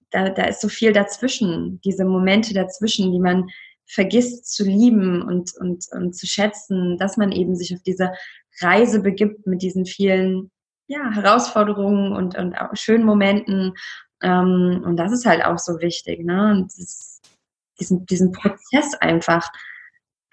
da, 0.10 0.30
da 0.30 0.46
ist 0.46 0.62
so 0.62 0.70
viel 0.70 0.92
dazwischen, 0.92 1.80
diese 1.84 2.06
Momente 2.06 2.54
dazwischen, 2.54 3.12
die 3.12 3.20
man 3.20 3.48
vergisst 3.86 4.52
zu 4.52 4.64
lieben 4.64 5.22
und, 5.22 5.52
und, 5.60 5.86
und 5.92 6.16
zu 6.16 6.26
schätzen, 6.26 6.98
dass 6.98 7.18
man 7.18 7.32
eben 7.32 7.56
sich 7.56 7.74
auf 7.74 7.82
diese 7.84 8.12
Reise 8.62 9.02
begibt 9.02 9.46
mit 9.46 9.62
diesen 9.62 9.86
vielen 9.86 10.52
ja, 10.88 11.12
Herausforderungen 11.12 12.14
und, 12.14 12.38
und 12.38 12.56
schönen 12.74 13.06
Momenten. 13.06 13.74
Ähm, 14.22 14.82
und 14.86 14.98
das 14.98 15.12
ist 15.12 15.26
halt 15.26 15.44
auch 15.46 15.60
so 15.60 15.80
wichtig, 15.80 16.24
ne? 16.24 16.52
Und 16.52 16.66
das, 16.78 17.22
diesen, 17.80 18.06
diesen 18.06 18.32
Prozess 18.32 18.94
einfach 18.96 19.50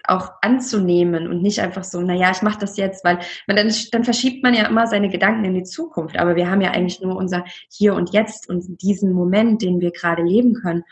auch 0.05 0.31
anzunehmen 0.41 1.27
und 1.27 1.41
nicht 1.41 1.59
einfach 1.59 1.83
so, 1.83 2.01
naja, 2.01 2.31
ich 2.31 2.41
mache 2.41 2.59
das 2.59 2.77
jetzt, 2.77 3.03
weil 3.05 3.19
man 3.47 3.55
dann, 3.55 3.71
dann 3.91 4.03
verschiebt 4.03 4.43
man 4.43 4.53
ja 4.53 4.67
immer 4.67 4.87
seine 4.87 5.09
Gedanken 5.09 5.45
in 5.45 5.53
die 5.53 5.63
Zukunft. 5.63 6.17
Aber 6.17 6.35
wir 6.35 6.49
haben 6.49 6.61
ja 6.61 6.71
eigentlich 6.71 7.01
nur 7.01 7.15
unser 7.15 7.45
Hier 7.69 7.93
und 7.93 8.11
Jetzt 8.11 8.49
und 8.49 8.81
diesen 8.81 9.13
Moment, 9.13 9.61
den 9.61 9.79
wir 9.79 9.91
gerade 9.91 10.23
leben 10.23 10.53
können. 10.55 10.83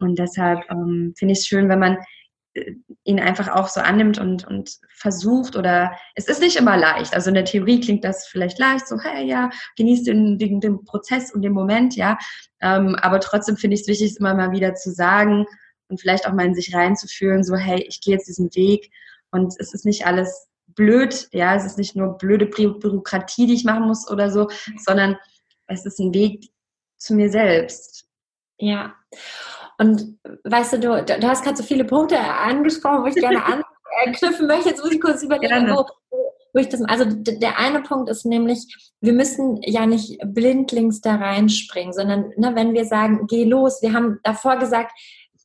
Und 0.00 0.18
deshalb 0.18 0.68
ähm, 0.70 1.14
finde 1.16 1.32
ich 1.32 1.40
es 1.40 1.46
schön, 1.46 1.68
wenn 1.68 1.78
man 1.78 1.98
ihn 3.04 3.18
einfach 3.18 3.48
auch 3.48 3.68
so 3.68 3.80
annimmt 3.80 4.18
und, 4.18 4.46
und 4.46 4.78
versucht 4.94 5.56
oder 5.56 5.96
es 6.14 6.28
ist 6.28 6.40
nicht 6.40 6.56
immer 6.56 6.76
leicht. 6.76 7.14
Also 7.14 7.28
in 7.28 7.34
der 7.34 7.44
Theorie 7.44 7.80
klingt 7.80 8.04
das 8.04 8.26
vielleicht 8.26 8.58
leicht, 8.58 8.86
so, 8.86 8.98
hey, 9.00 9.26
ja, 9.26 9.50
genießt 9.76 10.06
den, 10.06 10.38
den, 10.38 10.60
den 10.60 10.84
Prozess 10.84 11.32
und 11.32 11.42
den 11.42 11.52
Moment, 11.52 11.96
ja. 11.96 12.18
Ähm, 12.60 12.94
aber 12.96 13.20
trotzdem 13.20 13.56
finde 13.56 13.74
ich 13.74 13.82
es 13.82 13.88
wichtig, 13.88 14.12
es 14.12 14.18
immer 14.18 14.34
mal 14.34 14.52
wieder 14.52 14.74
zu 14.74 14.92
sagen 14.92 15.46
und 15.88 16.00
vielleicht 16.00 16.26
auch 16.26 16.32
mal 16.32 16.46
in 16.46 16.54
sich 16.54 16.74
reinzufühlen, 16.74 17.42
so, 17.42 17.56
hey, 17.56 17.84
ich 17.88 18.00
gehe 18.00 18.14
jetzt 18.14 18.28
diesen 18.28 18.54
Weg 18.54 18.90
und 19.30 19.54
es 19.58 19.72
ist 19.72 19.84
nicht 19.84 20.06
alles 20.06 20.48
blöd, 20.66 21.28
ja, 21.32 21.54
es 21.54 21.64
ist 21.64 21.78
nicht 21.78 21.96
nur 21.96 22.18
blöde 22.18 22.46
Bürokratie, 22.46 23.46
die 23.46 23.54
ich 23.54 23.64
machen 23.64 23.86
muss 23.86 24.10
oder 24.10 24.30
so, 24.30 24.48
sondern 24.84 25.16
es 25.66 25.84
ist 25.86 25.98
ein 25.98 26.14
Weg 26.14 26.50
zu 26.96 27.14
mir 27.14 27.30
selbst. 27.30 28.06
Ja. 28.58 28.94
Und 29.82 30.16
weißt 30.44 30.74
du, 30.74 30.78
du, 30.78 31.04
du 31.04 31.26
hast 31.26 31.42
gerade 31.42 31.56
so 31.56 31.64
viele 31.64 31.84
Punkte 31.84 32.16
angesprochen, 32.16 33.02
wo 33.02 33.06
ich 33.06 33.16
gerne 33.16 33.42
anknüpfen 33.44 34.46
möchte. 34.46 34.68
Jetzt 34.68 34.80
muss 34.80 34.92
ich 34.92 35.00
kurz 35.00 35.24
überlegen, 35.24 35.70
wo, 35.70 35.84
wo 36.52 36.60
ich 36.60 36.68
das. 36.68 36.82
Also 36.82 37.04
der 37.04 37.58
eine 37.58 37.80
Punkt 37.80 38.08
ist 38.08 38.24
nämlich, 38.24 38.92
wir 39.00 39.12
müssen 39.12 39.60
ja 39.62 39.84
nicht 39.86 40.20
blindlings 40.24 41.00
da 41.00 41.16
reinspringen, 41.16 41.92
sondern 41.92 42.32
ne, 42.36 42.52
wenn 42.54 42.74
wir 42.74 42.84
sagen, 42.84 43.26
geh 43.26 43.42
los, 43.42 43.82
wir 43.82 43.92
haben 43.92 44.20
davor 44.22 44.56
gesagt, 44.56 44.92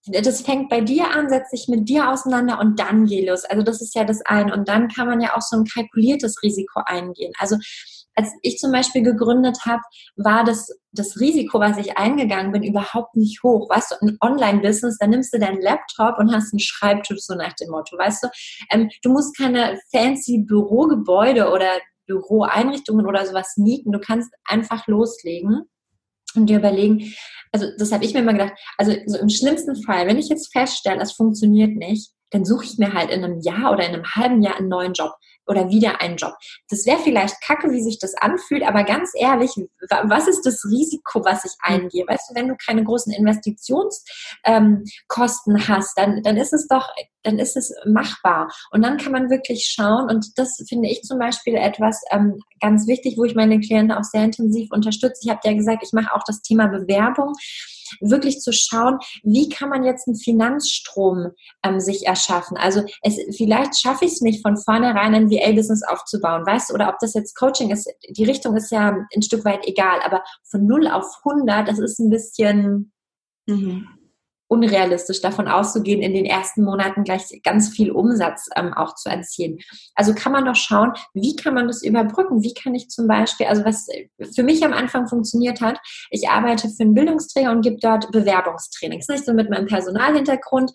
das 0.05 0.41
fängt 0.41 0.69
bei 0.69 0.81
dir 0.81 1.09
an, 1.15 1.29
setzt 1.29 1.49
sich 1.49 1.67
mit 1.67 1.89
dir 1.89 2.11
auseinander 2.11 2.59
und 2.59 2.79
dann 2.79 3.07
geh 3.07 3.27
los. 3.27 3.43
Also 3.43 3.63
das 3.63 3.81
ist 3.81 3.95
ja 3.95 4.03
das 4.03 4.21
eine. 4.21 4.53
Und 4.53 4.69
dann 4.69 4.87
kann 4.87 5.07
man 5.07 5.19
ja 5.19 5.35
auch 5.35 5.41
so 5.41 5.57
ein 5.57 5.65
kalkuliertes 5.65 6.43
Risiko 6.43 6.81
eingehen. 6.85 7.33
Also 7.39 7.57
als 8.17 8.31
ich 8.41 8.57
zum 8.57 8.71
Beispiel 8.71 9.03
gegründet 9.03 9.59
habe, 9.65 9.81
war 10.15 10.43
das, 10.43 10.69
das 10.91 11.19
Risiko, 11.19 11.59
was 11.59 11.77
ich 11.77 11.97
eingegangen 11.97 12.51
bin, 12.51 12.63
überhaupt 12.63 13.15
nicht 13.15 13.43
hoch. 13.43 13.69
Weißt 13.69 13.91
du, 13.91 13.95
ein 14.05 14.17
Online-Business, 14.19 14.97
da 14.97 15.05
nimmst 15.05 15.33
du 15.33 15.39
deinen 15.39 15.61
Laptop 15.61 16.17
und 16.17 16.33
hast 16.33 16.51
einen 16.51 16.59
Schreibtisch, 16.59 17.21
so 17.21 17.35
nach 17.35 17.53
dem 17.53 17.69
Motto, 17.69 17.95
weißt 17.95 18.23
du. 18.23 18.27
Ähm, 18.71 18.89
du 19.03 19.11
musst 19.11 19.37
keine 19.37 19.79
fancy 19.91 20.39
Bürogebäude 20.39 21.51
oder 21.51 21.69
Büroeinrichtungen 22.07 23.05
oder 23.05 23.23
sowas 23.25 23.53
mieten. 23.57 23.91
Du 23.91 23.99
kannst 23.99 24.33
einfach 24.45 24.87
loslegen 24.87 25.69
und 26.35 26.47
dir 26.47 26.57
überlegen, 26.57 27.13
also 27.51 27.67
das 27.77 27.91
habe 27.91 28.03
ich 28.03 28.13
mir 28.13 28.21
immer 28.21 28.33
gedacht, 28.33 28.53
also 28.77 28.93
so 29.05 29.19
im 29.19 29.29
schlimmsten 29.29 29.81
Fall, 29.83 30.07
wenn 30.07 30.17
ich 30.17 30.29
jetzt 30.29 30.51
feststelle, 30.51 31.01
es 31.01 31.11
funktioniert 31.11 31.75
nicht, 31.75 32.11
dann 32.31 32.45
suche 32.45 32.65
ich 32.65 32.77
mir 32.77 32.93
halt 32.93 33.11
in 33.11 33.23
einem 33.23 33.39
Jahr 33.41 33.71
oder 33.71 33.87
in 33.87 33.93
einem 33.93 34.05
halben 34.15 34.41
Jahr 34.41 34.57
einen 34.57 34.69
neuen 34.69 34.93
Job 34.93 35.13
oder 35.47 35.69
wieder 35.69 36.01
einen 36.01 36.17
Job. 36.17 36.33
Das 36.69 36.85
wäre 36.85 36.99
vielleicht 36.99 37.41
kacke, 37.41 37.71
wie 37.71 37.81
sich 37.81 37.99
das 37.99 38.13
anfühlt, 38.15 38.63
aber 38.63 38.83
ganz 38.83 39.11
ehrlich, 39.15 39.51
was 40.03 40.27
ist 40.27 40.45
das 40.45 40.65
Risiko, 40.65 41.23
was 41.23 41.45
ich 41.45 41.53
hm. 41.63 41.81
eingehe? 41.81 42.05
Weißt 42.07 42.29
du, 42.29 42.35
wenn 42.35 42.47
du 42.47 42.55
keine 42.55 42.83
großen 42.83 43.13
Investitionskosten 43.13 45.55
ähm, 45.55 45.67
hast, 45.67 45.97
dann, 45.97 46.21
dann 46.23 46.37
ist 46.37 46.53
es 46.53 46.67
doch, 46.67 46.89
dann 47.23 47.39
ist 47.39 47.57
es 47.57 47.73
machbar. 47.85 48.49
Und 48.71 48.83
dann 48.83 48.97
kann 48.97 49.11
man 49.11 49.29
wirklich 49.29 49.71
schauen, 49.73 50.09
und 50.09 50.37
das 50.37 50.61
finde 50.67 50.89
ich 50.89 51.03
zum 51.03 51.19
Beispiel 51.19 51.55
etwas 51.55 52.01
ähm, 52.11 52.39
ganz 52.59 52.87
wichtig, 52.87 53.17
wo 53.17 53.23
ich 53.23 53.35
meine 53.35 53.59
Klienten 53.59 53.97
auch 53.97 54.03
sehr 54.03 54.23
intensiv 54.23 54.69
unterstütze. 54.71 55.21
Ich 55.23 55.29
habe 55.29 55.41
ja 55.43 55.53
gesagt, 55.53 55.83
ich 55.83 55.93
mache 55.93 56.13
auch 56.13 56.23
das 56.25 56.41
Thema 56.41 56.67
Bewerbung 56.67 57.33
wirklich 58.01 58.39
zu 58.39 58.51
schauen, 58.51 58.99
wie 59.23 59.49
kann 59.49 59.69
man 59.69 59.83
jetzt 59.83 60.07
einen 60.07 60.17
Finanzstrom 60.17 61.31
ähm, 61.63 61.79
sich 61.79 62.07
erschaffen. 62.07 62.57
Also 62.57 62.83
es, 63.01 63.17
vielleicht 63.35 63.79
schaffe 63.79 64.05
ich 64.05 64.13
es 64.13 64.21
nicht 64.21 64.41
von 64.41 64.57
vornherein 64.57 65.15
ein 65.15 65.29
VA-Business 65.29 65.83
aufzubauen, 65.83 66.45
weißt 66.45 66.69
du, 66.69 66.73
oder 66.73 66.89
ob 66.89 66.99
das 66.99 67.13
jetzt 67.13 67.35
Coaching 67.35 67.71
ist, 67.71 67.89
die 68.09 68.25
Richtung 68.25 68.55
ist 68.55 68.71
ja 68.71 68.95
ein 69.15 69.21
Stück 69.21 69.45
weit 69.45 69.65
egal, 69.67 69.99
aber 70.03 70.23
von 70.49 70.65
0 70.65 70.87
auf 70.87 71.05
100, 71.23 71.67
das 71.67 71.79
ist 71.79 71.99
ein 71.99 72.09
bisschen, 72.09 72.91
mhm 73.45 73.96
unrealistisch 74.47 75.21
davon 75.21 75.47
auszugehen, 75.47 76.01
in 76.01 76.13
den 76.13 76.25
ersten 76.25 76.63
Monaten 76.63 77.03
gleich 77.03 77.41
ganz 77.43 77.69
viel 77.69 77.91
Umsatz 77.91 78.49
ähm, 78.55 78.73
auch 78.73 78.95
zu 78.95 79.09
erzielen. 79.09 79.59
Also 79.95 80.13
kann 80.13 80.31
man 80.31 80.45
doch 80.45 80.55
schauen, 80.55 80.93
wie 81.13 81.35
kann 81.35 81.53
man 81.53 81.67
das 81.67 81.83
überbrücken? 81.83 82.43
Wie 82.43 82.53
kann 82.53 82.75
ich 82.75 82.89
zum 82.89 83.07
Beispiel, 83.07 83.47
also 83.47 83.65
was 83.65 83.87
für 84.35 84.43
mich 84.43 84.63
am 84.63 84.73
Anfang 84.73 85.07
funktioniert 85.07 85.61
hat, 85.61 85.79
ich 86.09 86.29
arbeite 86.29 86.69
für 86.69 86.83
einen 86.83 86.93
Bildungsträger 86.93 87.51
und 87.51 87.61
gebe 87.61 87.77
dort 87.81 88.11
Bewerbungstrainings, 88.11 89.07
nicht 89.07 89.25
so 89.25 89.33
mit 89.33 89.49
meinem 89.49 89.67
Personalhintergrund 89.67 90.71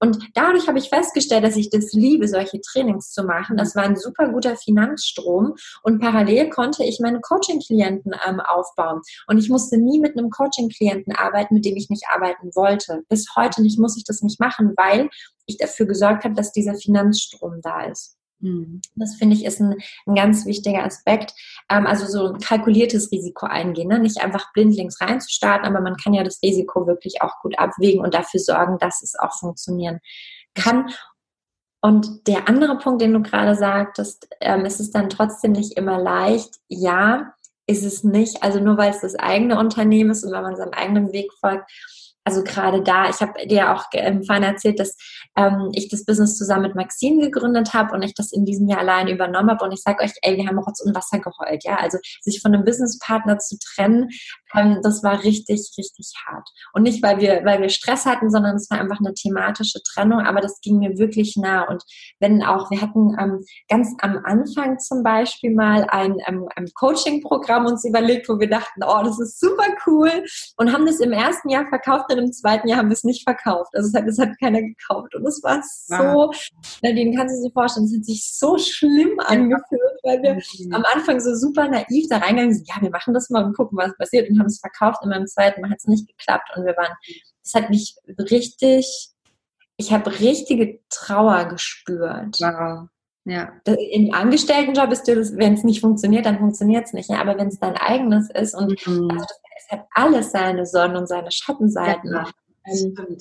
Und 0.00 0.18
dadurch 0.34 0.68
habe 0.68 0.78
ich 0.78 0.88
festgestellt, 0.88 1.44
dass 1.44 1.56
ich 1.56 1.70
das 1.70 1.92
liebe, 1.92 2.28
solche 2.28 2.60
Trainings 2.60 3.10
zu 3.10 3.24
machen. 3.24 3.56
Das 3.56 3.74
war 3.74 3.84
ein 3.84 3.96
super 3.96 4.28
guter 4.28 4.56
Finanzstrom. 4.56 5.54
Und 5.82 6.00
parallel 6.00 6.50
konnte 6.50 6.84
ich 6.84 7.00
meine 7.00 7.20
Coaching-Klienten 7.20 8.12
ähm, 8.26 8.40
aufbauen. 8.40 9.00
Und 9.26 9.38
ich 9.38 9.48
musste 9.48 9.78
nie 9.78 10.00
mit 10.00 10.16
einem 10.16 10.30
Coaching-Klienten 10.30 11.14
arbeiten, 11.14 11.54
mit 11.54 11.64
dem 11.64 11.76
ich 11.76 11.88
nicht 11.90 12.04
arbeiten 12.12 12.50
wollte. 12.54 13.02
Bis 13.08 13.34
heute 13.36 13.62
nicht 13.62 13.78
muss 13.78 13.96
ich 13.96 14.04
das 14.04 14.22
nicht 14.22 14.40
machen, 14.40 14.74
weil 14.76 15.08
ich 15.46 15.58
dafür 15.58 15.86
gesorgt 15.86 16.24
habe, 16.24 16.34
dass 16.34 16.52
dieser 16.52 16.74
Finanzstrom 16.74 17.60
da 17.62 17.84
ist. 17.84 18.16
Mhm. 18.44 18.82
Das 18.94 19.14
finde 19.16 19.34
ich 19.34 19.44
ist 19.46 19.60
ein, 19.60 19.74
ein, 20.06 20.14
ganz 20.14 20.44
wichtiger 20.44 20.84
Aspekt. 20.84 21.32
Ähm, 21.70 21.86
also 21.86 22.06
so 22.06 22.34
ein 22.34 22.40
kalkuliertes 22.40 23.10
Risiko 23.10 23.46
eingehen, 23.46 23.88
ne? 23.88 23.98
nicht 23.98 24.22
einfach 24.22 24.52
blindlings 24.52 25.00
reinzustarten, 25.00 25.66
aber 25.66 25.80
man 25.80 25.96
kann 25.96 26.12
ja 26.12 26.22
das 26.22 26.40
Risiko 26.42 26.86
wirklich 26.86 27.22
auch 27.22 27.40
gut 27.40 27.58
abwägen 27.58 28.04
und 28.04 28.12
dafür 28.12 28.40
sorgen, 28.40 28.76
dass 28.78 29.02
es 29.02 29.18
auch 29.18 29.32
funktionieren 29.32 30.00
kann. 30.54 30.90
Und 31.80 32.26
der 32.28 32.48
andere 32.48 32.76
Punkt, 32.76 33.00
den 33.00 33.14
du 33.14 33.22
gerade 33.22 33.54
sagtest, 33.54 34.28
ähm, 34.40 34.66
ist 34.66 34.80
es 34.80 34.90
dann 34.90 35.08
trotzdem 35.08 35.52
nicht 35.52 35.78
immer 35.78 35.98
leicht. 35.98 36.56
Ja, 36.68 37.34
ist 37.66 37.84
es 37.84 38.04
nicht. 38.04 38.42
Also 38.42 38.60
nur 38.60 38.76
weil 38.76 38.90
es 38.90 39.00
das 39.00 39.14
eigene 39.14 39.58
Unternehmen 39.58 40.10
ist 40.10 40.22
und 40.22 40.32
wenn 40.32 40.42
man 40.42 40.56
seinem 40.56 40.72
eigenen 40.72 41.12
Weg 41.12 41.32
folgt, 41.40 41.70
also 42.24 42.42
gerade 42.42 42.82
da, 42.82 43.10
ich 43.10 43.20
habe 43.20 43.46
dir 43.46 43.72
auch 43.72 43.84
ähm, 43.92 44.24
vorhin 44.24 44.44
erzählt, 44.44 44.80
dass 44.80 44.96
ähm, 45.36 45.70
ich 45.74 45.88
das 45.88 46.06
Business 46.06 46.38
zusammen 46.38 46.62
mit 46.62 46.74
Maxine 46.74 47.30
gegründet 47.30 47.74
habe 47.74 47.94
und 47.94 48.02
ich 48.02 48.14
das 48.14 48.32
in 48.32 48.46
diesem 48.46 48.66
Jahr 48.66 48.80
allein 48.80 49.08
übernommen 49.08 49.50
habe. 49.50 49.64
Und 49.64 49.72
ich 49.72 49.82
sage 49.82 50.02
euch, 50.02 50.12
ey, 50.22 50.38
wir 50.38 50.46
haben 50.46 50.58
Rotz 50.58 50.80
und 50.80 50.94
Wasser 50.94 51.18
geheult. 51.18 51.64
Ja, 51.64 51.76
also 51.76 51.98
sich 52.22 52.40
von 52.40 52.54
einem 52.54 52.64
Businesspartner 52.64 53.38
zu 53.38 53.58
trennen, 53.58 54.08
ähm, 54.54 54.80
das 54.82 55.02
war 55.02 55.22
richtig, 55.22 55.70
richtig 55.76 56.12
hart. 56.26 56.48
Und 56.72 56.82
nicht, 56.82 57.02
weil 57.02 57.18
wir, 57.18 57.44
weil 57.44 57.60
wir 57.60 57.68
Stress 57.68 58.06
hatten, 58.06 58.30
sondern 58.30 58.56
es 58.56 58.70
war 58.70 58.80
einfach 58.80 59.00
eine 59.00 59.14
thematische 59.14 59.80
Trennung. 59.82 60.20
Aber 60.20 60.40
das 60.40 60.60
ging 60.60 60.78
mir 60.78 60.98
wirklich 60.98 61.36
nah. 61.36 61.62
Und 61.62 61.82
wenn 62.20 62.42
auch, 62.42 62.70
wir 62.70 62.80
hatten 62.80 63.16
ähm, 63.18 63.44
ganz 63.68 63.94
am 64.00 64.20
Anfang 64.24 64.78
zum 64.78 65.02
Beispiel 65.02 65.54
mal 65.54 65.86
ein, 65.90 66.16
ähm, 66.26 66.48
ein 66.56 66.66
Coaching-Programm 66.74 67.66
uns 67.66 67.84
überlegt, 67.84 68.28
wo 68.28 68.38
wir 68.38 68.48
dachten, 68.48 68.82
oh, 68.84 69.02
das 69.04 69.18
ist 69.20 69.40
super 69.40 69.66
cool 69.86 70.10
und 70.56 70.72
haben 70.72 70.86
das 70.86 71.00
im 71.00 71.12
ersten 71.12 71.48
Jahr 71.48 71.66
verkauft 71.66 72.12
und 72.12 72.18
im 72.18 72.32
zweiten 72.32 72.68
Jahr 72.68 72.78
haben 72.78 72.88
wir 72.88 72.94
es 72.94 73.04
nicht 73.04 73.24
verkauft. 73.24 73.70
Also 73.74 73.88
es 73.88 73.94
hat, 73.94 74.08
es 74.08 74.18
hat 74.18 74.38
keiner 74.40 74.62
gekauft. 74.62 75.14
Und 75.14 75.26
es 75.26 75.42
war 75.42 75.62
so, 75.62 76.30
Nadine, 76.82 77.16
kannst 77.16 77.36
du 77.36 77.48
dir 77.48 77.52
vorstellen, 77.52 77.86
es 77.86 77.96
hat 77.96 78.04
sich 78.04 78.30
so 78.32 78.58
schlimm 78.58 79.18
angefühlt, 79.18 79.98
weil 80.02 80.22
wir 80.22 80.34
mhm. 80.34 80.74
am 80.74 80.84
Anfang 80.94 81.20
so 81.20 81.34
super 81.34 81.68
naiv 81.68 82.06
da 82.08 82.18
reingegangen 82.18 82.54
sind, 82.54 82.68
ja, 82.68 82.80
wir 82.80 82.90
machen 82.90 83.14
das 83.14 83.30
mal 83.30 83.44
und 83.44 83.56
gucken, 83.56 83.78
was 83.78 83.96
passiert 83.96 84.28
und 84.30 84.40
haben 84.44 84.50
es 84.50 84.60
verkauft. 84.60 85.02
Und 85.02 85.10
beim 85.10 85.26
zweiten 85.26 85.60
Mal 85.60 85.70
hat 85.70 85.78
es 85.78 85.86
nicht 85.86 86.06
geklappt 86.06 86.50
und 86.56 86.64
wir 86.64 86.76
waren, 86.76 86.94
es 87.42 87.54
hat 87.54 87.70
mich 87.70 87.96
richtig, 88.18 89.10
ich 89.76 89.92
habe 89.92 90.18
richtige 90.20 90.80
Trauer 90.88 91.46
gespürt. 91.46 92.36
Wow. 92.40 92.88
Ja. 93.26 93.52
Im 93.92 94.12
Angestelltenjob 94.12 94.92
ist 94.92 95.08
das, 95.08 95.36
wenn 95.36 95.54
es 95.54 95.64
nicht 95.64 95.80
funktioniert, 95.80 96.26
dann 96.26 96.38
funktioniert 96.38 96.84
es 96.86 96.92
nicht. 96.92 97.08
Ja? 97.08 97.20
Aber 97.20 97.38
wenn 97.38 97.48
es 97.48 97.58
dein 97.58 97.76
eigenes 97.76 98.30
ist 98.30 98.54
und 98.54 98.86
mhm. 98.86 99.10
also 99.10 99.24
das 99.24 99.38
es 99.64 99.72
hat 99.72 99.86
alles 99.94 100.30
seine 100.30 100.66
Sonnen- 100.66 100.96
und 100.96 101.06
seine 101.06 101.30
Schattenseiten. 101.30 102.12
Ja, 102.12 102.26
ähm, 102.66 103.16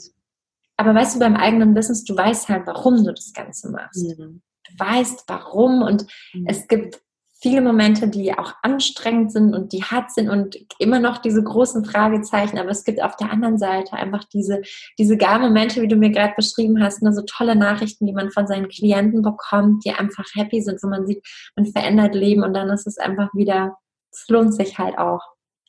aber 0.78 0.95
weißt 0.95 1.15
du, 1.15 1.19
beim 1.19 1.36
eigenen 1.36 1.74
Business, 1.74 2.03
du 2.03 2.15
weißt 2.15 2.49
halt, 2.49 2.65
warum 2.65 3.03
du 3.03 3.13
das 3.13 3.32
Ganze 3.34 3.69
machst. 3.69 4.17
Mhm. 4.17 4.41
Du 4.63 4.80
weißt, 4.80 5.24
warum 5.28 5.82
und 5.82 6.07
mhm. 6.34 6.45
es 6.47 6.67
gibt 6.67 7.01
viele 7.43 7.61
Momente, 7.61 8.07
die 8.07 8.33
auch 8.33 8.53
anstrengend 8.61 9.33
sind 9.33 9.53
und 9.53 9.73
die 9.73 9.83
hart 9.83 10.11
sind 10.11 10.29
und 10.29 10.57
immer 10.79 11.01
noch 11.01 11.17
diese 11.17 11.43
großen 11.43 11.83
Fragezeichen. 11.83 12.57
Aber 12.57 12.69
es 12.69 12.85
gibt 12.85 13.03
auf 13.03 13.17
der 13.17 13.31
anderen 13.31 13.57
Seite 13.57 13.97
einfach 13.97 14.23
diese, 14.23 14.61
diese 14.97 15.17
geilen 15.17 15.41
Momente, 15.41 15.81
wie 15.81 15.89
du 15.89 15.97
mir 15.97 16.09
gerade 16.09 16.33
beschrieben 16.37 16.81
hast, 16.81 17.03
ne, 17.03 17.13
so 17.13 17.21
tolle 17.23 17.57
Nachrichten, 17.57 18.05
die 18.05 18.13
man 18.13 18.31
von 18.31 18.47
seinen 18.47 18.69
Klienten 18.69 19.21
bekommt, 19.21 19.83
die 19.83 19.91
einfach 19.91 20.25
happy 20.33 20.61
sind, 20.61 20.81
wo 20.81 20.87
man 20.87 21.05
sieht, 21.05 21.21
man 21.57 21.65
verändert 21.65 22.15
Leben 22.15 22.43
und 22.43 22.53
dann 22.53 22.69
ist 22.69 22.87
es 22.87 22.97
einfach 22.97 23.29
wieder, 23.33 23.75
es 24.09 24.25
lohnt 24.29 24.55
sich 24.55 24.79
halt 24.79 24.97
auch. 24.97 25.21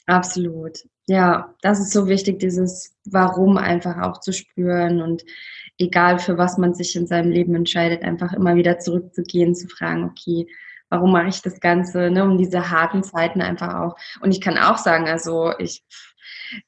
Absolut. 0.06 0.78
Ja, 1.08 1.54
das 1.62 1.80
ist 1.80 1.92
so 1.92 2.06
wichtig, 2.06 2.38
dieses 2.38 2.94
Warum 3.04 3.56
einfach 3.58 4.00
auch 4.00 4.20
zu 4.20 4.32
spüren 4.32 5.02
und 5.02 5.24
egal 5.76 6.20
für 6.20 6.38
was 6.38 6.56
man 6.56 6.72
sich 6.72 6.94
in 6.94 7.08
seinem 7.08 7.32
Leben 7.32 7.56
entscheidet, 7.56 8.04
einfach 8.04 8.32
immer 8.32 8.54
wieder 8.54 8.78
zurückzugehen, 8.78 9.56
zu 9.56 9.66
fragen, 9.66 10.04
okay, 10.04 10.46
warum 10.90 11.12
mache 11.12 11.28
ich 11.28 11.42
das 11.42 11.60
Ganze, 11.60 12.10
ne, 12.10 12.24
um 12.24 12.38
diese 12.38 12.70
harten 12.70 13.02
Zeiten 13.02 13.42
einfach 13.42 13.74
auch. 13.74 13.96
Und 14.20 14.30
ich 14.30 14.40
kann 14.40 14.58
auch 14.58 14.78
sagen, 14.78 15.08
also 15.08 15.52
ich, 15.58 15.82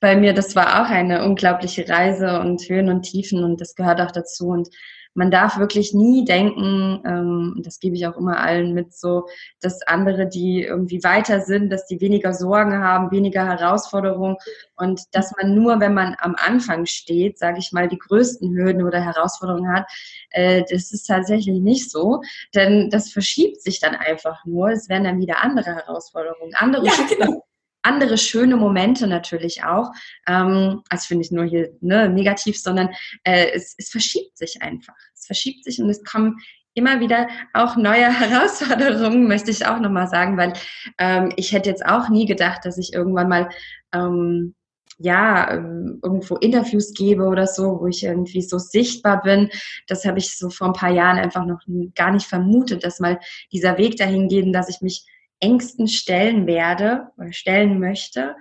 bei 0.01 0.17
mir, 0.17 0.33
das 0.33 0.57
war 0.57 0.83
auch 0.83 0.91
eine 0.91 1.25
unglaubliche 1.25 1.89
Reise 1.89 2.41
und 2.41 2.63
Höhen 2.69 2.89
und 2.89 3.03
Tiefen 3.03 3.45
und 3.45 3.61
das 3.61 3.75
gehört 3.75 4.01
auch 4.01 4.11
dazu. 4.11 4.49
Und 4.49 4.69
man 5.17 5.31
darf 5.31 5.59
wirklich 5.59 5.95
nie 5.95 6.25
denken, 6.25 7.03
ähm, 7.07 7.63
das 7.65 7.81
gebe 7.81 7.97
ich 7.97 8.07
auch 8.07 8.19
immer 8.19 8.39
allen 8.39 8.75
mit, 8.75 8.95
so, 8.95 9.27
dass 9.61 9.83
andere, 9.83 10.29
die 10.29 10.63
irgendwie 10.63 11.03
weiter 11.03 11.41
sind, 11.41 11.71
dass 11.71 11.87
die 11.87 12.01
weniger 12.03 12.35
Sorgen 12.35 12.79
haben, 12.85 13.11
weniger 13.11 13.47
Herausforderungen 13.47 14.37
und 14.77 15.01
dass 15.13 15.33
man 15.37 15.55
nur, 15.55 15.81
wenn 15.81 15.95
man 15.95 16.17
am 16.19 16.37
Anfang 16.37 16.85
steht, 16.85 17.39
sage 17.39 17.59
ich 17.59 17.73
mal, 17.73 17.89
die 17.89 17.99
größten 17.99 18.55
Hürden 18.55 18.83
oder 18.85 19.01
Herausforderungen 19.01 19.73
hat, 19.73 19.91
äh, 20.31 20.63
das 20.71 20.93
ist 20.93 21.07
tatsächlich 21.07 21.61
nicht 21.61 21.91
so, 21.91 22.21
denn 22.55 22.91
das 22.91 23.11
verschiebt 23.11 23.63
sich 23.63 23.81
dann 23.81 23.95
einfach 23.95 24.45
nur. 24.45 24.69
Es 24.69 24.91
werden 24.91 25.05
dann 25.05 25.19
wieder 25.19 25.43
andere 25.43 25.75
Herausforderungen, 25.75 26.53
andere 26.55 26.85
ja, 26.85 26.93
genau 27.09 27.43
andere 27.87 28.19
schöne 28.19 28.57
Momente 28.57 29.07
natürlich 29.07 29.65
auch. 29.65 29.93
Ähm, 30.27 30.83
also 30.89 31.07
finde 31.07 31.25
ich 31.25 31.31
nur 31.31 31.45
hier 31.45 31.71
ne, 31.81 32.09
negativ, 32.09 32.61
sondern 32.61 32.91
äh, 33.25 33.51
es, 33.55 33.75
es 33.79 33.89
verschiebt 33.91 34.37
sich 34.37 34.63
einfach. 34.63 34.97
Es 35.15 35.27
verschiebt 35.27 35.65
sich 35.65 35.81
und 35.81 35.89
es 35.89 36.05
kommen 36.05 36.39
immer 36.75 37.01
wieder 37.01 37.29
auch 37.55 37.77
neue 37.77 38.13
Herausforderungen, 38.21 39.27
möchte 39.27 39.51
ich 39.51 39.67
auch 39.67 39.81
nochmal 39.81 40.09
sagen, 40.09 40.37
weil 40.37 40.53
ähm, 40.99 41.33
ich 41.37 41.53
hätte 41.53 41.71
jetzt 41.71 41.87
auch 41.87 42.09
nie 42.09 42.27
gedacht, 42.27 42.65
dass 42.65 42.79
ich 42.79 42.93
irgendwann 42.93 43.29
mal 43.29 43.49
ähm, 43.93 44.55
ja, 44.99 45.51
ähm, 45.53 46.01
irgendwo 46.03 46.37
Interviews 46.37 46.95
gebe 46.95 47.25
oder 47.25 47.47
so, 47.47 47.81
wo 47.81 47.87
ich 47.87 48.03
irgendwie 48.03 48.43
so 48.43 48.59
sichtbar 48.59 49.23
bin. 49.23 49.51
Das 49.89 50.05
habe 50.05 50.19
ich 50.19 50.39
so 50.39 50.49
vor 50.49 50.69
ein 50.69 50.73
paar 50.73 50.91
Jahren 50.91 51.19
einfach 51.19 51.45
noch 51.45 51.61
gar 51.95 52.13
nicht 52.13 52.27
vermutet, 52.27 52.83
dass 52.85 53.01
mal 53.01 53.19
dieser 53.53 53.77
Weg 53.77 53.97
dahin 53.99 54.29
geht, 54.29 54.55
dass 54.55 54.71
ich 54.71 54.81
mich 54.81 55.05
Ängsten 55.41 55.89
stellen 55.89 56.47
werde 56.47 57.09
oder 57.17 57.33
stellen 57.33 57.79
möchte. 57.81 58.37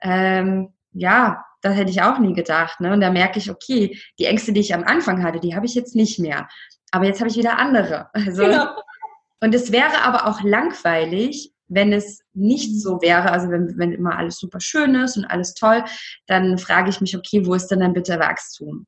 Ähm, 0.00 0.72
ja, 0.92 1.44
das 1.62 1.76
hätte 1.76 1.90
ich 1.90 2.02
auch 2.02 2.18
nie 2.18 2.34
gedacht. 2.34 2.80
Ne? 2.80 2.92
Und 2.92 3.00
da 3.00 3.10
merke 3.10 3.38
ich, 3.38 3.50
okay, 3.50 3.98
die 4.18 4.24
Ängste, 4.24 4.52
die 4.52 4.60
ich 4.60 4.74
am 4.74 4.84
Anfang 4.84 5.22
hatte, 5.22 5.40
die 5.40 5.54
habe 5.54 5.66
ich 5.66 5.74
jetzt 5.74 5.94
nicht 5.94 6.18
mehr. 6.18 6.48
Aber 6.90 7.04
jetzt 7.04 7.20
habe 7.20 7.30
ich 7.30 7.36
wieder 7.36 7.58
andere. 7.58 8.08
Also, 8.14 8.44
genau. 8.44 8.66
Und 9.42 9.54
es 9.54 9.72
wäre 9.72 10.02
aber 10.02 10.26
auch 10.26 10.42
langweilig, 10.42 11.52
wenn 11.68 11.92
es 11.92 12.22
nicht 12.34 12.78
so 12.80 13.00
wäre, 13.00 13.30
also 13.30 13.48
wenn, 13.48 13.78
wenn 13.78 13.92
immer 13.92 14.18
alles 14.18 14.38
super 14.38 14.60
schön 14.60 14.94
ist 14.96 15.16
und 15.16 15.24
alles 15.24 15.54
toll, 15.54 15.84
dann 16.26 16.58
frage 16.58 16.90
ich 16.90 17.00
mich, 17.00 17.16
okay, 17.16 17.46
wo 17.46 17.54
ist 17.54 17.68
denn 17.68 17.80
dann 17.80 17.94
bitte 17.94 18.18
Wachstum? 18.18 18.86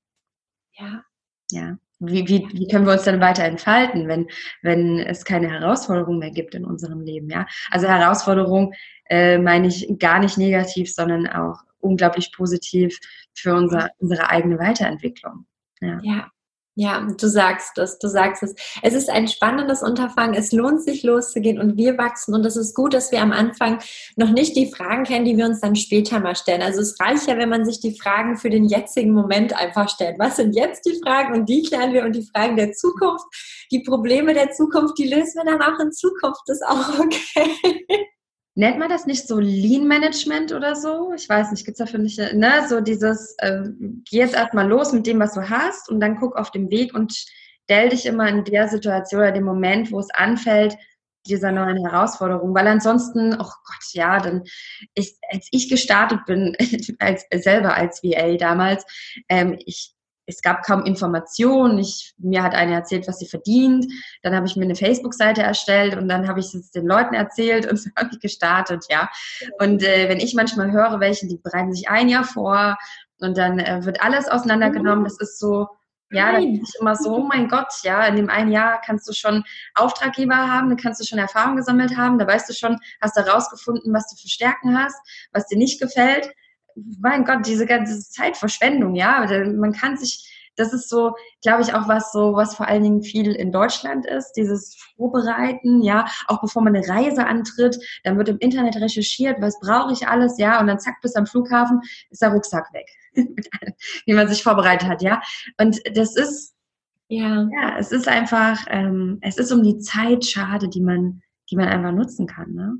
Ja. 0.74 1.04
Ja 1.50 1.78
wie, 2.02 2.26
wie, 2.28 2.48
wie 2.52 2.68
können 2.68 2.86
wir 2.86 2.92
uns 2.92 3.04
dann 3.04 3.20
weiter 3.20 3.44
entfalten, 3.44 4.08
wenn, 4.08 4.28
wenn 4.62 4.98
es 4.98 5.24
keine 5.24 5.48
Herausforderungen 5.50 6.18
mehr 6.18 6.30
gibt 6.30 6.54
in 6.54 6.64
unserem 6.64 7.00
Leben, 7.00 7.30
ja? 7.30 7.46
Also 7.70 7.88
Herausforderung 7.88 8.74
äh, 9.08 9.38
meine 9.38 9.68
ich 9.68 9.88
gar 9.98 10.18
nicht 10.18 10.38
negativ, 10.38 10.92
sondern 10.92 11.26
auch 11.26 11.60
unglaublich 11.80 12.32
positiv 12.32 12.98
für 13.34 13.54
unser, 13.54 13.90
unsere 13.98 14.30
eigene 14.30 14.58
Weiterentwicklung. 14.58 15.46
Ja. 15.80 15.98
ja. 16.02 16.30
Ja, 16.74 17.06
du 17.06 17.28
sagst 17.28 17.76
es, 17.76 17.98
du 17.98 18.08
sagst 18.08 18.42
es. 18.42 18.54
Es 18.80 18.94
ist 18.94 19.10
ein 19.10 19.28
spannendes 19.28 19.82
Unterfangen, 19.82 20.32
es 20.32 20.52
lohnt 20.52 20.82
sich 20.82 21.02
loszugehen 21.02 21.60
und 21.60 21.76
wir 21.76 21.98
wachsen 21.98 22.34
und 22.34 22.46
es 22.46 22.56
ist 22.56 22.74
gut, 22.74 22.94
dass 22.94 23.12
wir 23.12 23.20
am 23.20 23.30
Anfang 23.30 23.78
noch 24.16 24.30
nicht 24.30 24.56
die 24.56 24.72
Fragen 24.72 25.04
kennen, 25.04 25.26
die 25.26 25.36
wir 25.36 25.44
uns 25.44 25.60
dann 25.60 25.76
später 25.76 26.18
mal 26.18 26.34
stellen. 26.34 26.62
Also 26.62 26.80
es 26.80 26.98
reicht 26.98 27.26
ja, 27.26 27.36
wenn 27.36 27.50
man 27.50 27.66
sich 27.66 27.80
die 27.80 27.98
Fragen 27.98 28.38
für 28.38 28.48
den 28.48 28.64
jetzigen 28.64 29.12
Moment 29.12 29.54
einfach 29.54 29.90
stellt. 29.90 30.18
Was 30.18 30.36
sind 30.36 30.54
jetzt 30.54 30.86
die 30.86 30.98
Fragen 31.04 31.34
und 31.34 31.46
die 31.46 31.62
klären 31.62 31.92
wir 31.92 32.04
und 32.04 32.16
die 32.16 32.26
Fragen 32.34 32.56
der 32.56 32.72
Zukunft, 32.72 33.26
die 33.70 33.80
Probleme 33.80 34.32
der 34.32 34.52
Zukunft, 34.52 34.96
die 34.96 35.08
lösen 35.08 35.42
wir 35.42 35.44
dann 35.44 35.60
auch 35.60 35.78
in 35.78 35.92
Zukunft, 35.92 36.40
das 36.46 36.62
ist 36.62 36.66
auch 36.66 36.98
okay. 36.98 38.08
Nennt 38.54 38.78
man 38.78 38.90
das 38.90 39.06
nicht 39.06 39.26
so 39.26 39.38
Lean 39.38 39.88
Management 39.88 40.52
oder 40.52 40.76
so? 40.76 41.12
Ich 41.14 41.26
weiß 41.28 41.50
nicht, 41.50 41.64
gibt 41.64 41.80
es 41.80 41.86
dafür 41.86 42.00
nicht, 42.00 42.18
ne? 42.18 42.66
So 42.68 42.80
dieses, 42.80 43.34
äh, 43.38 43.62
geh 44.10 44.18
jetzt 44.18 44.34
erstmal 44.34 44.68
los 44.68 44.92
mit 44.92 45.06
dem, 45.06 45.20
was 45.20 45.32
du 45.32 45.48
hast 45.48 45.88
und 45.88 46.00
dann 46.00 46.16
guck 46.16 46.36
auf 46.36 46.50
dem 46.50 46.70
Weg 46.70 46.94
und 46.94 47.14
stell 47.64 47.88
dich 47.88 48.04
immer 48.04 48.28
in 48.28 48.44
der 48.44 48.68
Situation 48.68 49.22
oder 49.22 49.32
dem 49.32 49.44
Moment, 49.44 49.90
wo 49.90 49.98
es 49.98 50.10
anfällt, 50.10 50.76
dieser 51.26 51.52
neuen 51.52 51.86
Herausforderung, 51.86 52.54
weil 52.54 52.66
ansonsten, 52.66 53.34
oh 53.34 53.36
Gott, 53.38 53.92
ja, 53.92 54.18
dann 54.20 54.42
ich, 54.94 55.16
als 55.30 55.48
ich 55.50 55.68
gestartet 55.68 56.24
bin, 56.26 56.56
als 56.98 57.24
selber 57.32 57.74
als 57.74 58.02
VA 58.02 58.36
damals, 58.36 58.84
ähm, 59.28 59.56
ich 59.64 59.94
es 60.32 60.42
gab 60.42 60.62
kaum 60.64 60.84
Informationen. 60.84 61.78
Ich, 61.78 62.14
mir 62.18 62.42
hat 62.42 62.54
eine 62.54 62.74
erzählt, 62.74 63.06
was 63.06 63.18
sie 63.18 63.26
verdient. 63.26 63.86
Dann 64.22 64.34
habe 64.34 64.46
ich 64.46 64.56
mir 64.56 64.64
eine 64.64 64.74
Facebook-Seite 64.74 65.42
erstellt 65.42 65.96
und 65.96 66.08
dann 66.08 66.26
habe 66.28 66.40
ich 66.40 66.54
es 66.54 66.70
den 66.70 66.86
Leuten 66.86 67.14
erzählt 67.14 67.70
und 67.70 67.76
so 67.80 67.90
habe 67.96 68.10
ich 68.12 68.20
gestartet, 68.20 68.86
ja. 68.90 69.08
Und 69.58 69.82
äh, 69.82 70.08
wenn 70.08 70.18
ich 70.18 70.34
manchmal 70.34 70.72
höre, 70.72 71.00
welche, 71.00 71.26
die 71.26 71.38
bereiten 71.38 71.72
sich 71.72 71.88
ein 71.88 72.08
Jahr 72.08 72.24
vor 72.24 72.76
und 73.20 73.36
dann 73.36 73.58
äh, 73.58 73.84
wird 73.84 74.02
alles 74.02 74.28
auseinandergenommen, 74.28 75.04
das 75.04 75.18
ist 75.20 75.38
so, 75.38 75.68
Ja, 76.10 76.32
da 76.32 76.38
bin 76.38 76.56
ich 76.56 76.74
immer 76.80 76.94
so, 76.96 77.16
oh 77.16 77.26
mein 77.26 77.48
Gott, 77.48 77.72
ja, 77.84 78.04
in 78.06 78.16
dem 78.16 78.28
einen 78.28 78.52
Jahr 78.52 78.80
kannst 78.84 79.08
du 79.08 79.12
schon 79.14 79.44
Auftraggeber 79.74 80.36
haben, 80.36 80.68
dann 80.68 80.76
kannst 80.76 81.00
du 81.00 81.06
schon 81.06 81.18
Erfahrung 81.18 81.56
gesammelt 81.56 81.96
haben, 81.96 82.18
da 82.18 82.26
weißt 82.26 82.48
du 82.48 82.54
schon, 82.54 82.78
hast 83.00 83.16
du 83.16 83.24
herausgefunden, 83.24 83.94
was 83.94 84.08
du 84.08 84.16
für 84.20 84.28
Stärken 84.28 84.78
hast, 84.78 84.98
was 85.32 85.46
dir 85.46 85.56
nicht 85.56 85.80
gefällt. 85.80 86.30
Mein 87.00 87.24
Gott, 87.24 87.46
diese 87.46 87.66
ganze 87.66 88.00
Zeitverschwendung, 88.00 88.94
ja, 88.94 89.26
man 89.54 89.72
kann 89.72 89.96
sich 89.96 90.28
das 90.56 90.72
ist 90.72 90.88
so, 90.88 91.14
glaube 91.42 91.62
ich, 91.62 91.74
auch 91.74 91.88
was 91.88 92.12
so, 92.12 92.34
was 92.34 92.54
vor 92.54 92.68
allen 92.68 92.82
Dingen 92.82 93.02
viel 93.02 93.32
in 93.32 93.52
Deutschland 93.52 94.06
ist, 94.06 94.32
dieses 94.32 94.76
Vorbereiten, 94.96 95.82
ja, 95.82 96.06
auch 96.26 96.40
bevor 96.40 96.62
man 96.62 96.76
eine 96.76 96.86
Reise 96.86 97.26
antritt, 97.26 97.78
dann 98.04 98.18
wird 98.18 98.28
im 98.28 98.38
Internet 98.38 98.76
recherchiert, 98.76 99.40
was 99.40 99.58
brauche 99.60 99.92
ich 99.92 100.06
alles, 100.06 100.38
ja, 100.38 100.60
und 100.60 100.66
dann 100.66 100.78
zack, 100.78 101.00
bis 101.00 101.16
am 101.16 101.26
Flughafen 101.26 101.80
ist 102.10 102.22
der 102.22 102.30
Rucksack 102.30 102.72
weg, 102.72 102.86
wie 104.06 104.14
man 104.14 104.28
sich 104.28 104.42
vorbereitet 104.42 104.88
hat, 104.88 105.02
ja. 105.02 105.22
Und 105.58 105.80
das 105.96 106.16
ist, 106.16 106.54
ja, 107.08 107.48
ja 107.50 107.78
es 107.78 107.92
ist 107.92 108.08
einfach, 108.08 108.66
ähm, 108.68 109.18
es 109.22 109.38
ist 109.38 109.52
um 109.52 109.62
die 109.62 109.78
Zeit 109.78 110.24
schade, 110.24 110.68
die 110.68 110.82
man, 110.82 111.22
die 111.50 111.56
man 111.56 111.68
einfach 111.68 111.92
nutzen 111.92 112.26
kann, 112.26 112.52
ne? 112.52 112.74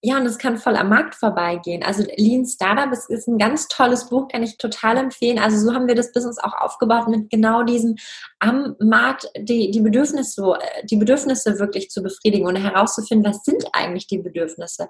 Ja, 0.00 0.16
und 0.16 0.26
es 0.26 0.38
kann 0.38 0.58
voll 0.58 0.76
am 0.76 0.90
Markt 0.90 1.16
vorbeigehen. 1.16 1.82
Also 1.82 2.04
Lean 2.16 2.46
Startup 2.46 2.92
ist, 2.92 3.10
ist, 3.10 3.26
ein 3.26 3.36
ganz 3.36 3.66
tolles 3.66 4.08
Buch, 4.08 4.28
kann 4.28 4.44
ich 4.44 4.56
total 4.56 4.96
empfehlen. 4.96 5.40
Also 5.40 5.58
so 5.58 5.74
haben 5.74 5.88
wir 5.88 5.96
das 5.96 6.12
Business 6.12 6.38
auch 6.38 6.54
aufgebaut 6.54 7.08
mit 7.08 7.30
genau 7.30 7.64
diesem 7.64 7.96
am 8.38 8.76
Markt 8.78 9.28
die, 9.36 9.72
die 9.72 9.80
Bedürfnisse, 9.80 10.56
die 10.84 10.96
Bedürfnisse 10.96 11.58
wirklich 11.58 11.90
zu 11.90 12.00
befriedigen 12.00 12.46
und 12.46 12.54
herauszufinden, 12.54 13.28
was 13.28 13.42
sind 13.42 13.64
eigentlich 13.72 14.06
die 14.06 14.18
Bedürfnisse. 14.18 14.86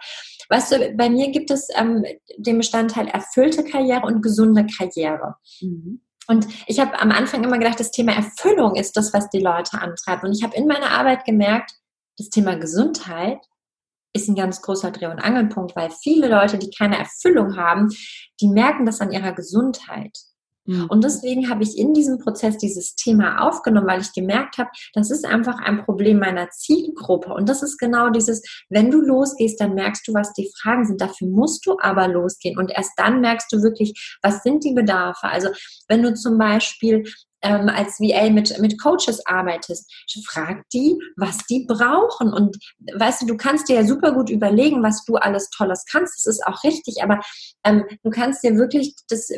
Weißt 0.50 0.72
du, 0.72 0.94
bei 0.94 1.08
mir 1.08 1.30
gibt 1.30 1.50
es 1.50 1.68
ähm, 1.74 2.04
den 2.36 2.58
Bestandteil 2.58 3.08
erfüllte 3.08 3.64
Karriere 3.64 4.04
und 4.04 4.20
gesunde 4.20 4.66
Karriere. 4.66 5.36
Mhm. 5.62 6.02
Und 6.26 6.46
ich 6.66 6.78
habe 6.78 7.00
am 7.00 7.10
Anfang 7.10 7.42
immer 7.42 7.56
gedacht, 7.56 7.80
das 7.80 7.90
Thema 7.90 8.12
Erfüllung 8.12 8.76
ist 8.76 8.98
das, 8.98 9.14
was 9.14 9.30
die 9.30 9.40
Leute 9.40 9.80
antreibt. 9.80 10.22
Und 10.24 10.32
ich 10.32 10.42
habe 10.42 10.54
in 10.54 10.66
meiner 10.66 10.90
Arbeit 10.90 11.24
gemerkt, 11.24 11.72
das 12.18 12.28
Thema 12.28 12.56
Gesundheit 12.56 13.38
ist 14.12 14.28
ein 14.28 14.34
ganz 14.34 14.62
großer 14.62 14.90
Dreh- 14.90 15.06
und 15.06 15.18
Angelpunkt, 15.18 15.76
weil 15.76 15.90
viele 15.90 16.28
Leute, 16.28 16.58
die 16.58 16.70
keine 16.70 16.98
Erfüllung 16.98 17.56
haben, 17.56 17.88
die 18.40 18.48
merken 18.48 18.86
das 18.86 19.00
an 19.00 19.12
ihrer 19.12 19.32
Gesundheit. 19.32 20.16
Mhm. 20.68 20.84
Und 20.86 21.02
deswegen 21.02 21.48
habe 21.48 21.62
ich 21.62 21.78
in 21.78 21.94
diesem 21.94 22.18
Prozess 22.18 22.58
dieses 22.58 22.94
Thema 22.94 23.40
aufgenommen, 23.40 23.86
weil 23.86 24.02
ich 24.02 24.12
gemerkt 24.12 24.58
habe, 24.58 24.68
das 24.92 25.10
ist 25.10 25.24
einfach 25.24 25.58
ein 25.58 25.84
Problem 25.84 26.18
meiner 26.18 26.50
Zielgruppe. 26.50 27.32
Und 27.32 27.48
das 27.48 27.62
ist 27.62 27.78
genau 27.78 28.10
dieses, 28.10 28.42
wenn 28.68 28.90
du 28.90 29.00
losgehst, 29.00 29.60
dann 29.60 29.74
merkst 29.74 30.06
du, 30.06 30.12
was 30.12 30.32
die 30.34 30.50
Fragen 30.60 30.84
sind. 30.86 31.00
Dafür 31.00 31.28
musst 31.28 31.64
du 31.66 31.76
aber 31.80 32.06
losgehen. 32.06 32.58
Und 32.58 32.70
erst 32.70 32.92
dann 32.96 33.20
merkst 33.22 33.50
du 33.50 33.62
wirklich, 33.62 34.18
was 34.22 34.42
sind 34.42 34.62
die 34.62 34.74
Bedarfe. 34.74 35.28
Also 35.28 35.48
wenn 35.88 36.02
du 36.02 36.14
zum 36.14 36.36
Beispiel 36.36 37.04
ähm, 37.42 37.68
als 37.68 38.00
VA 38.00 38.30
mit, 38.30 38.58
mit 38.58 38.80
Coaches 38.80 39.24
arbeitest, 39.26 39.90
frag 40.26 40.68
die, 40.72 40.98
was 41.16 41.38
die 41.46 41.66
brauchen. 41.66 42.32
Und 42.32 42.56
weißt 42.94 43.22
du, 43.22 43.26
du 43.26 43.36
kannst 43.36 43.68
dir 43.68 43.76
ja 43.76 43.84
super 43.84 44.12
gut 44.12 44.30
überlegen, 44.30 44.82
was 44.82 45.04
du 45.04 45.16
alles 45.16 45.50
Tolles 45.50 45.84
kannst. 45.90 46.18
Das 46.18 46.26
ist 46.26 46.46
auch 46.46 46.62
richtig, 46.64 47.02
aber 47.02 47.20
ähm, 47.64 47.84
du 48.02 48.10
kannst 48.10 48.42
dir 48.42 48.56
wirklich 48.56 48.94
das, 49.08 49.28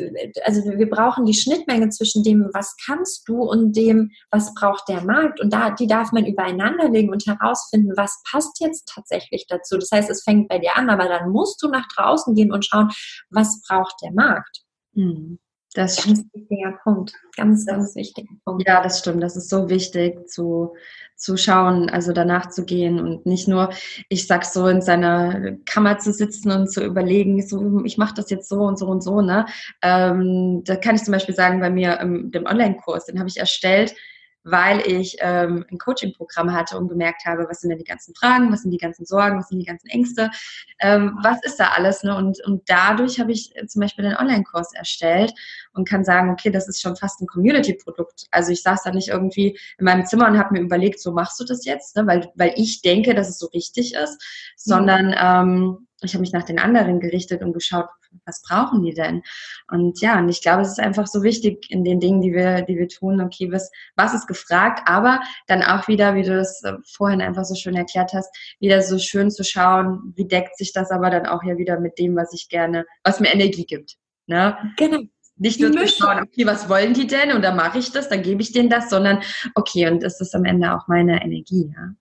also 0.43 0.63
wir 0.63 0.89
brauchen 0.89 1.25
die 1.25 1.33
Schnittmenge 1.33 1.89
zwischen 1.89 2.23
dem, 2.23 2.49
was 2.53 2.75
kannst 2.85 3.27
du 3.27 3.41
und 3.41 3.75
dem, 3.75 4.11
was 4.31 4.53
braucht 4.53 4.87
der 4.89 5.03
Markt. 5.03 5.39
Und 5.39 5.53
da, 5.53 5.71
die 5.71 5.87
darf 5.87 6.11
man 6.11 6.25
übereinander 6.25 6.89
legen 6.89 7.11
und 7.11 7.25
herausfinden, 7.25 7.93
was 7.95 8.21
passt 8.29 8.59
jetzt 8.59 8.91
tatsächlich 8.93 9.45
dazu. 9.47 9.77
Das 9.77 9.91
heißt, 9.91 10.09
es 10.09 10.23
fängt 10.23 10.47
bei 10.49 10.59
dir 10.59 10.75
an, 10.75 10.89
aber 10.89 11.07
dann 11.07 11.29
musst 11.29 11.61
du 11.61 11.69
nach 11.69 11.87
draußen 11.95 12.35
gehen 12.35 12.51
und 12.51 12.65
schauen, 12.65 12.89
was 13.29 13.61
braucht 13.67 13.95
der 14.01 14.11
Markt. 14.11 14.61
Mhm. 14.93 15.39
Das 15.73 15.97
ist 15.99 16.07
ein 16.07 16.29
wichtiger 16.33 16.77
Punkt. 16.83 17.13
Ganz, 17.37 17.65
ganz 17.65 17.95
wichtiger 17.95 18.33
Punkt. 18.43 18.67
Ja, 18.67 18.83
das 18.83 18.99
stimmt. 18.99 19.23
Das 19.23 19.37
ist 19.37 19.49
so 19.49 19.69
wichtig 19.69 20.27
zu, 20.27 20.75
zu 21.15 21.37
schauen, 21.37 21.89
also 21.89 22.11
danach 22.11 22.49
zu 22.49 22.65
gehen 22.65 22.99
und 22.99 23.25
nicht 23.25 23.47
nur, 23.47 23.69
ich 24.09 24.27
sag 24.27 24.43
so, 24.43 24.67
in 24.67 24.81
seiner 24.81 25.53
Kammer 25.65 25.97
zu 25.99 26.11
sitzen 26.11 26.51
und 26.51 26.69
zu 26.69 26.83
überlegen, 26.83 27.41
so, 27.47 27.83
ich 27.85 27.97
mache 27.97 28.15
das 28.15 28.29
jetzt 28.29 28.49
so 28.49 28.63
und 28.63 28.77
so 28.77 28.87
und 28.87 29.01
so, 29.01 29.21
ne? 29.21 29.45
Ähm, 29.81 30.61
da 30.65 30.75
kann 30.75 30.95
ich 30.95 31.03
zum 31.03 31.13
Beispiel 31.13 31.35
sagen, 31.35 31.61
bei 31.61 31.69
mir 31.69 31.99
im 32.01 32.31
dem 32.31 32.45
Online-Kurs, 32.45 33.05
den 33.05 33.19
habe 33.19 33.29
ich 33.29 33.37
erstellt, 33.37 33.95
weil 34.43 34.81
ich 34.81 35.17
ähm, 35.19 35.65
ein 35.71 35.77
Coaching-Programm 35.77 36.53
hatte 36.53 36.77
und 36.77 36.87
gemerkt 36.87 37.25
habe, 37.25 37.47
was 37.49 37.61
sind 37.61 37.69
denn 37.69 37.79
die 37.79 37.85
ganzen 37.85 38.15
Fragen, 38.15 38.51
was 38.51 38.61
sind 38.61 38.71
die 38.71 38.77
ganzen 38.77 39.05
Sorgen, 39.05 39.37
was 39.37 39.49
sind 39.49 39.59
die 39.59 39.65
ganzen 39.65 39.87
Ängste, 39.87 40.31
ähm, 40.79 41.17
was 41.23 41.43
ist 41.43 41.59
da 41.59 41.69
alles. 41.75 42.03
Ne? 42.03 42.15
Und, 42.15 42.43
und 42.45 42.63
dadurch 42.67 43.19
habe 43.19 43.31
ich 43.31 43.53
zum 43.67 43.81
Beispiel 43.81 44.03
den 44.03 44.15
Online-Kurs 44.15 44.73
erstellt 44.73 45.33
und 45.73 45.87
kann 45.87 46.03
sagen, 46.03 46.31
okay, 46.31 46.49
das 46.49 46.67
ist 46.67 46.81
schon 46.81 46.95
fast 46.95 47.21
ein 47.21 47.27
Community-Produkt. 47.27 48.27
Also 48.31 48.51
ich 48.51 48.63
saß 48.63 48.83
da 48.83 48.91
nicht 48.91 49.09
irgendwie 49.09 49.57
in 49.77 49.85
meinem 49.85 50.05
Zimmer 50.05 50.27
und 50.27 50.37
habe 50.37 50.53
mir 50.53 50.61
überlegt, 50.61 50.99
so 50.99 51.11
machst 51.11 51.39
du 51.39 51.45
das 51.45 51.65
jetzt, 51.65 51.95
ne? 51.95 52.07
weil, 52.07 52.31
weil 52.35 52.53
ich 52.55 52.81
denke, 52.81 53.13
dass 53.13 53.29
es 53.29 53.39
so 53.39 53.47
richtig 53.47 53.93
ist, 53.93 54.21
sondern 54.55 55.15
ähm, 55.17 55.87
ich 56.01 56.13
habe 56.13 56.21
mich 56.21 56.33
nach 56.33 56.43
den 56.43 56.59
anderen 56.59 56.99
gerichtet 56.99 57.43
und 57.43 57.53
geschaut, 57.53 57.87
was 58.25 58.41
brauchen 58.41 58.83
die 58.83 58.93
denn? 58.93 59.21
Und 59.69 60.01
ja, 60.01 60.19
und 60.19 60.29
ich 60.29 60.41
glaube, 60.41 60.61
es 60.61 60.69
ist 60.69 60.79
einfach 60.79 61.07
so 61.07 61.23
wichtig 61.23 61.69
in 61.69 61.83
den 61.83 61.99
Dingen, 61.99 62.21
die 62.21 62.33
wir, 62.33 62.61
die 62.61 62.77
wir 62.77 62.87
tun, 62.87 63.21
okay, 63.21 63.51
was, 63.51 63.71
was 63.95 64.13
ist 64.13 64.27
gefragt, 64.27 64.81
aber 64.85 65.21
dann 65.47 65.63
auch 65.63 65.87
wieder, 65.87 66.15
wie 66.15 66.23
du 66.23 66.35
das 66.35 66.61
äh, 66.63 66.73
vorhin 66.93 67.21
einfach 67.21 67.45
so 67.45 67.55
schön 67.55 67.75
erklärt 67.75 68.13
hast, 68.13 68.29
wieder 68.59 68.81
so 68.81 68.99
schön 68.99 69.31
zu 69.31 69.43
schauen, 69.43 70.13
wie 70.15 70.27
deckt 70.27 70.57
sich 70.57 70.73
das 70.73 70.91
aber 70.91 71.09
dann 71.09 71.25
auch 71.25 71.43
ja 71.43 71.57
wieder 71.57 71.79
mit 71.79 71.97
dem, 71.97 72.15
was 72.15 72.33
ich 72.33 72.49
gerne, 72.49 72.85
was 73.03 73.19
mir 73.19 73.33
Energie 73.33 73.65
gibt. 73.65 73.97
Ne? 74.27 74.57
Genau. 74.77 75.01
Nicht 75.37 75.59
nur 75.59 75.71
zu 75.71 75.87
schauen, 75.87 76.21
okay, 76.21 76.45
was 76.45 76.69
wollen 76.69 76.93
die 76.93 77.07
denn? 77.07 77.31
Und 77.31 77.41
dann 77.41 77.55
mache 77.55 77.79
ich 77.79 77.91
das, 77.91 78.09
dann 78.09 78.21
gebe 78.21 78.43
ich 78.43 78.51
denen 78.51 78.69
das, 78.69 78.91
sondern 78.91 79.23
okay, 79.55 79.89
und 79.89 80.03
das 80.03 80.21
ist 80.21 80.35
am 80.35 80.45
Ende 80.45 80.71
auch 80.75 80.87
meine 80.87 81.23
Energie, 81.23 81.73
ja. 81.75 81.93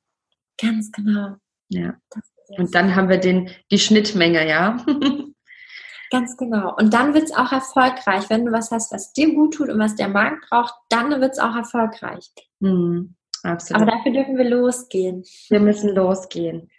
Ganz 0.61 0.93
genau. 0.93 1.37
Ja. 1.69 1.95
Und 2.59 2.75
dann 2.75 2.95
haben 2.95 3.09
wir 3.09 3.17
den, 3.17 3.51
die 3.71 3.79
Schnittmenge, 3.79 4.47
ja. 4.47 4.85
Ganz 6.11 6.37
genau. 6.37 6.75
Und 6.77 6.93
dann 6.93 7.15
wird 7.15 7.25
es 7.25 7.33
auch 7.33 7.53
erfolgreich. 7.53 8.29
Wenn 8.29 8.45
du 8.45 8.53
was 8.53 8.73
hast, 8.73 8.93
was 8.93 9.13
dir 9.13 9.33
gut 9.35 9.55
tut 9.55 9.69
und 9.69 9.79
was 9.79 9.95
der 9.95 10.09
Markt 10.09 10.49
braucht, 10.49 10.75
dann 10.89 11.11
wird 11.21 11.33
es 11.33 11.39
auch 11.39 11.55
erfolgreich. 11.55 12.33
Mhm, 12.59 13.15
absolut. 13.43 13.83
Aber 13.83 13.91
dafür 13.91 14.13
dürfen 14.13 14.37
wir 14.37 14.49
losgehen. 14.49 15.25
Wir 15.49 15.61
müssen 15.61 15.95
losgehen. 15.95 16.71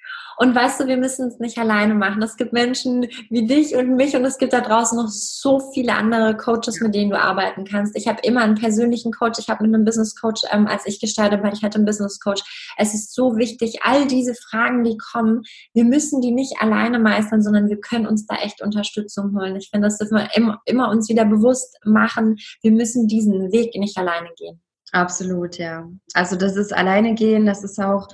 Und 0.41 0.55
weißt 0.55 0.80
du, 0.80 0.88
wir 0.88 0.97
müssen 0.97 1.28
es 1.28 1.38
nicht 1.38 1.59
alleine 1.59 1.93
machen. 1.93 2.20
Es 2.24 2.36
gibt 2.36 2.51
Menschen 2.51 3.05
wie 3.30 3.45
dich 3.45 3.76
und 3.76 3.95
mich 3.95 4.16
und 4.16 4.26
es 4.26 4.39
gibt 4.39 4.53
da 4.53 4.62
draußen 4.62 4.97
noch 4.97 5.09
so 5.09 5.59
viele 5.72 5.93
andere 5.93 6.36
Coaches, 6.36 6.82
mit 6.82 6.95
denen 6.95 7.12
du 7.12 7.20
arbeiten 7.20 7.64
kannst. 7.64 7.95
Ich 7.95 8.07
habe 8.07 8.22
immer 8.24 8.41
einen 8.41 8.55
persönlichen 8.55 9.12
Coach. 9.12 9.38
Ich 9.38 9.49
habe 9.49 9.64
mit 9.64 9.76
einem 9.76 9.86
Business 9.86 10.16
Coach, 10.20 10.41
ähm, 10.51 10.66
als 10.66 10.88
ich 10.88 10.99
gestartet 10.99 11.43
war, 11.43 11.53
ich 11.53 11.62
hatte 11.62 11.76
einen 11.76 11.86
Business 11.86 12.20
Coach. 12.20 12.41
Es 12.76 12.95
ist 12.95 13.14
so 13.14 13.38
wichtig, 13.38 13.82
all 13.84 14.07
diese 14.07 14.34
Fragen, 14.34 14.84
die 14.84 14.97
kommen, 14.97 15.43
wir 15.76 15.84
müssen 15.84 16.22
die 16.22 16.32
nicht 16.32 16.55
alleine 16.59 16.97
meistern, 16.97 17.43
sondern 17.43 17.70
wir 17.70 17.80
können 17.80 18.07
uns 18.07 18.26
da 18.26 18.38
echt 18.38 18.64
Unterstützung 18.64 19.38
holen. 19.38 19.55
Ich 19.57 19.70
finde, 19.70 19.89
das 19.89 19.99
dürfen 19.99 20.18
wir 20.18 20.30
immer, 20.34 20.59
immer 20.66 20.89
uns 20.89 21.07
wieder 21.07 21.26
bewusst 21.26 21.78
machen. 21.86 22.38
Wir 22.64 22.72
müssen 22.72 23.07
diesen 23.07 23.51
Weg 23.51 23.76
nicht 23.76 23.95
alleine 23.95 24.30
gehen. 24.38 24.59
Absolut, 24.91 25.57
ja. 25.57 25.87
Also 26.13 26.35
das 26.35 26.55
ist 26.55 26.73
alleine 26.73 27.13
gehen, 27.13 27.45
das 27.45 27.63
ist 27.63 27.79
auch 27.79 28.07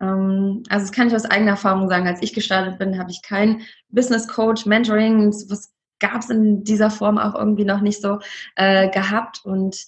ähm, 0.00 0.62
also 0.68 0.86
das 0.86 0.92
kann 0.92 1.08
ich 1.08 1.14
aus 1.14 1.24
eigener 1.24 1.52
Erfahrung 1.52 1.88
sagen. 1.88 2.06
Als 2.06 2.22
ich 2.22 2.32
gestartet 2.32 2.78
bin, 2.78 2.98
habe 2.98 3.10
ich 3.10 3.22
kein 3.22 3.62
Business 3.88 4.26
Coach, 4.26 4.66
Mentoring, 4.66 5.28
was 5.48 5.72
gab 5.98 6.22
es 6.22 6.30
in 6.30 6.64
dieser 6.64 6.90
Form 6.90 7.18
auch 7.18 7.34
irgendwie 7.34 7.64
noch 7.64 7.80
nicht 7.80 8.00
so 8.00 8.18
äh, 8.56 8.88
gehabt. 8.88 9.42
Und 9.44 9.86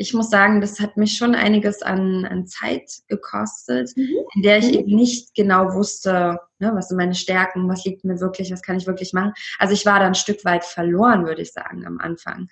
ich 0.00 0.14
muss 0.14 0.30
sagen, 0.30 0.60
das 0.60 0.78
hat 0.78 0.96
mich 0.96 1.16
schon 1.16 1.34
einiges 1.34 1.82
an, 1.82 2.24
an 2.24 2.46
Zeit 2.46 2.88
gekostet, 3.08 3.90
mhm. 3.96 4.08
in 4.36 4.42
der 4.42 4.58
ich 4.58 4.68
mhm. 4.68 4.74
eben 4.74 4.94
nicht 4.94 5.34
genau 5.34 5.74
wusste, 5.74 6.38
ne, 6.60 6.70
was 6.72 6.88
sind 6.88 6.96
meine 6.96 7.16
Stärken, 7.16 7.68
was 7.68 7.84
liegt 7.84 8.04
mir 8.04 8.20
wirklich, 8.20 8.52
was 8.52 8.62
kann 8.62 8.76
ich 8.76 8.86
wirklich 8.86 9.12
machen. 9.12 9.32
Also 9.58 9.74
ich 9.74 9.84
war 9.84 9.98
da 9.98 10.06
ein 10.06 10.14
Stück 10.14 10.44
weit 10.44 10.64
verloren, 10.64 11.26
würde 11.26 11.42
ich 11.42 11.52
sagen, 11.52 11.84
am 11.84 11.98
Anfang. 11.98 12.48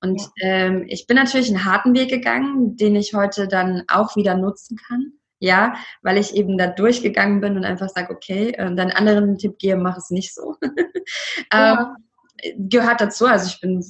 Und 0.00 0.20
ja. 0.20 0.48
ähm, 0.48 0.84
ich 0.88 1.06
bin 1.06 1.16
natürlich 1.16 1.48
einen 1.48 1.64
harten 1.64 1.94
Weg 1.94 2.10
gegangen, 2.10 2.76
den 2.76 2.96
ich 2.96 3.14
heute 3.14 3.46
dann 3.46 3.84
auch 3.88 4.16
wieder 4.16 4.36
nutzen 4.36 4.76
kann 4.76 5.12
ja, 5.40 5.76
weil 6.02 6.18
ich 6.18 6.34
eben 6.34 6.58
da 6.58 6.66
durchgegangen 6.66 7.40
bin 7.40 7.56
und 7.56 7.64
einfach 7.64 7.88
sage, 7.88 8.12
okay, 8.12 8.50
äh, 8.50 8.74
dann 8.74 8.90
anderen 8.90 9.38
Tipp 9.38 9.58
gehe, 9.60 9.76
mach 9.76 9.96
es 9.96 10.10
nicht 10.10 10.34
so. 10.34 10.56
ja. 11.52 11.96
Gehört 12.56 13.00
dazu, 13.00 13.26
also 13.26 13.46
ich 13.46 13.60
bin 13.60 13.84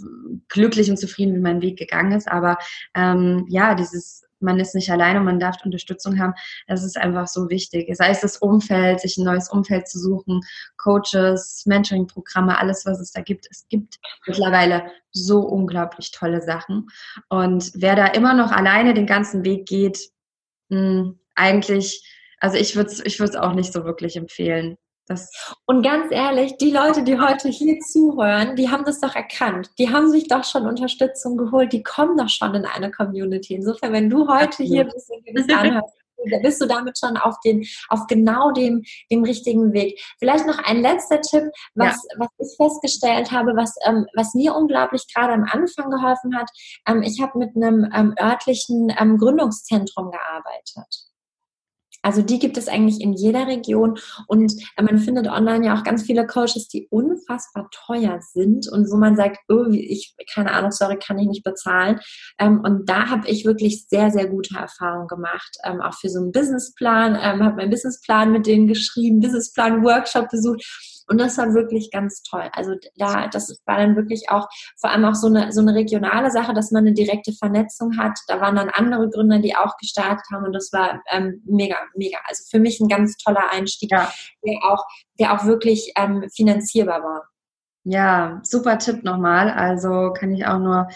glücklich 0.49 0.91
und 0.91 0.99
zufrieden, 0.99 1.35
wie 1.35 1.41
mein 1.41 1.63
Weg 1.63 1.79
gegangen 1.79 2.13
ist, 2.13 2.29
aber 2.29 2.59
ähm, 2.95 3.47
ja, 3.49 3.75
dieses 3.75 4.29
man 4.41 4.61
ist 4.61 4.75
nicht 4.75 4.91
alleine, 4.91 5.21
man 5.21 5.41
darf 5.41 5.57
Unterstützung 5.65 6.19
haben. 6.19 6.35
Das 6.67 6.85
ist 6.85 6.97
einfach 6.97 7.27
so 7.27 7.51
wichtig. 7.51 7.89
Sei 7.97 8.11
es 8.11 8.21
das 8.21 8.39
Umfeld, 8.39 9.01
sich 9.01 9.17
ein 9.17 9.25
neues 9.25 9.51
Umfeld 9.51 9.89
zu 9.89 9.99
suchen, 9.99 10.41
Coaches, 10.77 11.65
Mentoring-Programme, 11.67 12.59
alles, 12.59 12.87
was 12.87 13.01
es 13.01 13.13
da 13.13 13.21
gibt. 13.21 13.47
Es 13.51 13.67
gibt 13.69 13.99
mittlerweile 14.27 14.91
so 15.13 15.41
unglaublich 15.41 16.13
tolle 16.13 16.41
Sachen. 16.43 16.89
Und 17.29 17.73
wer 17.75 17.97
da 17.97 18.07
immer 18.07 18.35
noch 18.35 18.53
alleine 18.53 18.95
den 18.95 19.07
ganzen 19.07 19.45
Weg 19.45 19.67
geht, 19.67 20.11
mh, 20.69 20.79
hm, 20.79 21.21
eigentlich, 21.35 22.05
also 22.41 22.57
ich 22.57 22.77
würde 22.77 22.91
es 22.91 23.01
ich 23.05 23.21
auch 23.37 23.55
nicht 23.55 23.73
so 23.73 23.85
wirklich 23.85 24.17
empfehlen. 24.17 24.77
Das 25.09 25.31
und 25.67 25.83
ganz 25.83 26.13
ehrlich, 26.13 26.59
die 26.59 26.71
Leute, 26.71 27.03
die 27.03 27.19
heute 27.19 27.49
hier 27.49 27.81
zuhören, 27.81 28.57
die 28.57 28.69
haben 28.69 28.85
das 28.85 29.01
doch 29.01 29.15
erkannt. 29.15 29.71
Die 29.79 29.91
haben 29.91 30.11
sich 30.11 30.29
doch 30.29 30.45
schon 30.45 30.67
Unterstützung 30.67 31.39
geholt. 31.39 31.73
Die 31.73 31.83
kommen 31.83 32.19
doch 32.19 32.29
schon 32.29 32.55
in 32.55 32.67
eine 32.67 32.91
Community. 32.91 33.55
Insofern, 33.55 33.95
wenn 33.95 34.11
du 34.11 34.29
heute 34.29 34.63
hier 34.63 34.85
bist 34.85 35.11
und 35.11 35.27
dir 35.27 35.33
das 35.35 35.49
anhörst, 35.49 35.95
bist 36.43 36.61
du 36.61 36.67
damit 36.67 36.99
schon 36.99 37.17
auf 37.17 37.41
den, 37.41 37.65
auf 37.89 38.07
genau 38.07 38.51
dem, 38.51 38.83
dem 39.11 39.25
richtigen 39.25 39.73
Weg. 39.73 39.99
Vielleicht 40.19 40.47
noch 40.47 40.59
ein 40.59 40.83
letzter 40.83 41.21
Tipp, 41.21 41.45
was, 41.75 41.97
ja. 42.11 42.19
was 42.19 42.29
ich 42.39 42.57
festgestellt 42.57 43.33
habe, 43.33 43.57
was, 43.57 43.77
ähm, 43.87 44.07
was 44.15 44.35
mir 44.35 44.55
unglaublich 44.55 45.07
gerade 45.15 45.33
am 45.33 45.45
Anfang 45.45 45.91
geholfen 45.91 46.37
hat. 46.37 46.51
Ähm, 46.87 47.03
ich 47.03 47.21
habe 47.23 47.39
mit 47.39 47.57
einem 47.57 47.91
ähm, 47.95 48.15
örtlichen 48.21 48.93
ähm, 48.99 49.17
Gründungszentrum 49.17 50.11
gearbeitet. 50.11 51.08
Also 52.03 52.23
die 52.23 52.39
gibt 52.39 52.57
es 52.57 52.69
eigentlich 52.69 53.01
in 53.01 53.13
jeder 53.13 53.47
Region 53.47 53.99
und 54.27 54.53
äh, 54.77 54.83
man 54.83 54.99
findet 54.99 55.27
online 55.27 55.67
ja 55.67 55.75
auch 55.75 55.85
ganz 55.85 56.03
viele 56.05 56.27
Coaches, 56.27 56.69
die 56.69 56.87
unfassbar 56.91 57.69
teuer 57.71 58.21
sind 58.21 58.69
und 58.69 58.91
wo 58.91 58.97
man 58.97 59.17
sagt, 59.17 59.39
oh, 59.49 59.67
ich, 59.71 60.15
keine 60.33 60.53
Ahnung, 60.53 60.71
sorry, 60.71 60.99
kann 60.99 61.19
ich 61.19 61.27
nicht 61.27 61.45
bezahlen. 61.45 62.01
Ähm, 62.39 62.61
und 62.65 62.89
da 62.89 63.09
habe 63.09 63.29
ich 63.29 63.45
wirklich 63.45 63.87
sehr, 63.89 64.11
sehr 64.11 64.27
gute 64.27 64.57
Erfahrungen 64.57 65.09
gemacht, 65.09 65.57
ähm, 65.65 65.81
auch 65.81 65.95
für 65.95 66.09
so 66.09 66.21
einen 66.21 66.33
Businessplan, 66.33 67.15
ähm, 67.15 67.45
habe 67.45 67.57
meinen 67.57 67.71
Businessplan 67.71 68.33
mit 68.33 68.47
denen 68.47 68.67
geschrieben, 68.67 69.21
Businessplan-Workshop 69.21 70.29
besucht 70.29 70.65
und 71.09 71.19
das 71.19 71.39
war 71.39 71.55
wirklich 71.55 71.91
ganz 71.91 72.23
toll. 72.23 72.49
Also 72.53 72.75
da, 72.97 73.29
das 73.29 73.61
war 73.67 73.79
dann 73.79 73.97
wirklich 73.97 74.31
auch 74.31 74.49
vor 74.77 74.91
allem 74.91 75.05
auch 75.05 75.15
so 75.15 75.27
eine, 75.27 75.53
so 75.53 75.61
eine 75.61 75.75
regionale 75.75 76.31
Sache, 76.31 76.55
dass 76.55 76.71
man 76.71 76.87
eine 76.87 76.95
direkte 76.95 77.33
Vernetzung 77.33 77.97
hat. 77.99 78.19
Da 78.29 78.41
waren 78.41 78.57
dann 78.57 78.71
andere 78.71 79.09
Gründer, 79.09 79.39
die 79.39 79.57
auch 79.57 79.77
gestartet 79.79 80.27
haben 80.33 80.45
und 80.45 80.53
das 80.53 80.73
war 80.73 81.03
ähm, 81.11 81.43
mega, 81.47 81.77
mega. 81.95 82.19
Also 82.27 82.45
für 82.51 82.61
mich 82.61 82.81
ein 82.81 82.89
ganz 82.89 83.17
toller 83.17 83.51
Einstieg, 83.51 83.91
ja. 83.91 84.13
der 84.45 84.59
auch, 84.65 84.85
der 85.19 85.33
auch 85.33 85.45
wirklich 85.45 85.93
ähm, 85.97 86.25
finanzierbar 86.35 87.03
war. 87.03 87.29
Ja, 87.85 88.41
super 88.43 88.79
Tipp 88.79 89.03
nochmal. 89.03 89.49
Also 89.51 90.13
kann 90.13 90.35
ich 90.35 90.45
auch 90.45 90.59
nur 90.59 90.89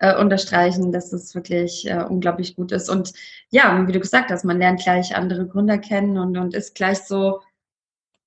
äh, 0.00 0.16
unterstreichen, 0.16 0.90
dass 0.90 1.12
es 1.12 1.32
wirklich 1.34 1.88
äh, 1.88 2.02
unglaublich 2.02 2.56
gut 2.56 2.72
ist. 2.72 2.88
Und 2.88 3.12
ja, 3.50 3.86
wie 3.86 3.92
du 3.92 4.00
gesagt 4.00 4.32
hast, 4.32 4.44
man 4.44 4.58
lernt 4.58 4.82
gleich 4.82 5.14
andere 5.14 5.46
Gründer 5.46 5.78
kennen 5.78 6.18
und, 6.18 6.36
und 6.36 6.54
ist 6.54 6.74
gleich 6.74 6.98
so 7.04 7.40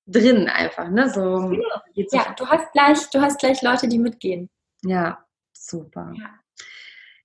drin 0.06 0.48
einfach, 0.48 0.90
ne? 0.90 1.10
So, 1.10 1.52
ja, 1.94 2.34
du 2.38 2.48
hast 2.48 2.72
gleich, 2.74 3.10
du 3.10 3.22
hast 3.22 3.40
gleich 3.40 3.62
Leute, 3.62 3.88
die 3.88 4.00
mitgehen. 4.00 4.50
Ja, 4.84 5.26
super. 5.54 6.12
Ja. 6.16 6.30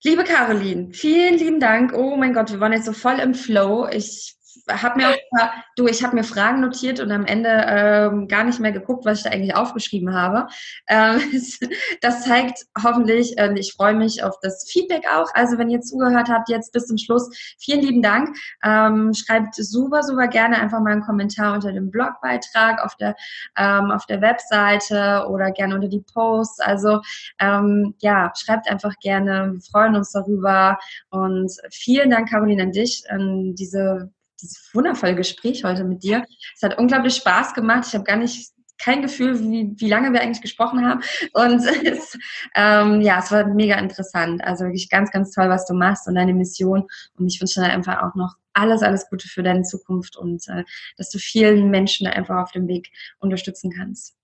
Liebe 0.05 0.22
Caroline, 0.24 0.93
vielen 0.93 1.39
lieben 1.39 1.61
Dank. 1.61 1.93
Oh 1.93 2.16
mein 2.16 2.33
Gott, 2.33 2.53
wir 2.53 2.61
waren 2.61 2.72
jetzt 2.72 2.87
so 2.87 2.93
voll 2.93 3.18
im 3.18 3.35
Flow. 3.35 3.89
Ich 3.91 4.37
habe 4.70 4.98
mir 4.98 5.09
auch, 5.11 5.48
du, 5.76 5.86
ich 5.86 6.04
habe 6.04 6.16
mir 6.16 6.24
Fragen 6.24 6.61
notiert 6.61 7.00
und 7.00 7.11
am 7.12 7.24
Ende 7.24 7.48
ähm, 7.66 8.28
gar 8.28 8.44
nicht 8.44 8.61
mehr 8.61 8.72
geguckt, 8.72 9.04
was 9.04 9.18
ich 9.18 9.24
da 9.24 9.30
eigentlich 9.30 9.54
aufgeschrieben 9.54 10.14
habe. 10.14 10.48
Ähm, 10.88 11.20
das 12.00 12.24
zeigt 12.24 12.66
hoffentlich, 12.82 13.38
äh, 13.38 13.52
ich 13.59 13.74
freue 13.74 13.94
mich 13.94 14.22
auf 14.22 14.36
das 14.42 14.68
Feedback 14.70 15.04
auch. 15.12 15.28
Also 15.34 15.59
wenn 15.59 15.70
ihr 15.70 15.80
zugehört 15.80 16.28
habt, 16.28 16.48
jetzt 16.48 16.72
bis 16.72 16.86
zum 16.86 16.98
Schluss, 16.98 17.28
vielen 17.59 17.80
lieben 17.80 18.02
Dank. 18.02 18.36
Ähm, 18.64 19.12
schreibt 19.14 19.54
super, 19.54 20.02
super 20.02 20.28
gerne 20.28 20.59
einfach 20.61 20.80
mal 20.80 20.92
einen 20.92 21.02
Kommentar 21.02 21.54
unter 21.54 21.72
dem 21.72 21.90
Blogbeitrag 21.90 22.82
auf 22.82 22.96
der, 22.96 23.14
ähm, 23.56 23.90
auf 23.90 24.06
der 24.06 24.20
Webseite 24.20 25.26
oder 25.28 25.50
gerne 25.50 25.74
unter 25.74 25.88
die 25.88 26.04
Posts. 26.12 26.61
Also 26.61 27.00
ähm, 27.38 27.94
ja, 27.98 28.32
schreibt 28.36 28.70
einfach 28.70 28.94
gerne. 29.00 29.52
Wir 29.52 29.61
freuen 29.61 29.96
uns 29.96 30.12
darüber. 30.12 30.78
Und 31.11 31.52
vielen 31.70 32.11
Dank, 32.11 32.30
Caroline, 32.30 32.62
an 32.64 32.72
dich, 32.72 33.04
an 33.09 33.54
diese 33.54 34.11
dieses 34.41 34.70
wundervolle 34.72 35.14
Gespräch 35.14 35.64
heute 35.64 35.84
mit 35.84 36.03
dir. 36.03 36.24
Es 36.55 36.62
hat 36.62 36.78
unglaublich 36.78 37.14
Spaß 37.16 37.55
gemacht. 37.55 37.84
Ich 37.89 37.95
habe 37.95 38.05
gar 38.05 38.16
nicht 38.16 38.53
kein 38.78 39.03
Gefühl, 39.03 39.39
wie, 39.41 39.74
wie 39.76 39.89
lange 39.89 40.12
wir 40.12 40.20
eigentlich 40.20 40.41
gesprochen 40.41 40.86
haben. 40.86 41.01
Und 41.32 41.64
es, 41.84 42.16
ähm, 42.55 43.01
ja, 43.01 43.18
es 43.18 43.30
war 43.30 43.47
mega 43.47 43.76
interessant. 43.76 44.43
Also 44.45 44.64
wirklich 44.64 44.89
ganz, 44.89 45.11
ganz 45.11 45.32
toll, 45.32 45.49
was 45.49 45.66
du 45.66 45.74
machst 45.74 46.07
und 46.07 46.14
deine 46.14 46.32
Mission. 46.32 46.86
Und 47.16 47.26
ich 47.26 47.41
wünsche 47.41 47.61
dir 47.61 47.66
einfach 47.66 48.03
auch 48.03 48.14
noch 48.14 48.36
alles, 48.53 48.82
alles 48.82 49.09
Gute 49.09 49.28
für 49.28 49.43
deine 49.43 49.62
Zukunft 49.62 50.16
und 50.16 50.47
äh, 50.49 50.64
dass 50.97 51.11
du 51.11 51.18
vielen 51.18 51.70
Menschen 51.70 52.07
einfach 52.07 52.36
auf 52.43 52.53
dem 52.53 52.66
Weg 52.66 52.91
unterstützen 53.18 53.70
kannst. 53.70 54.17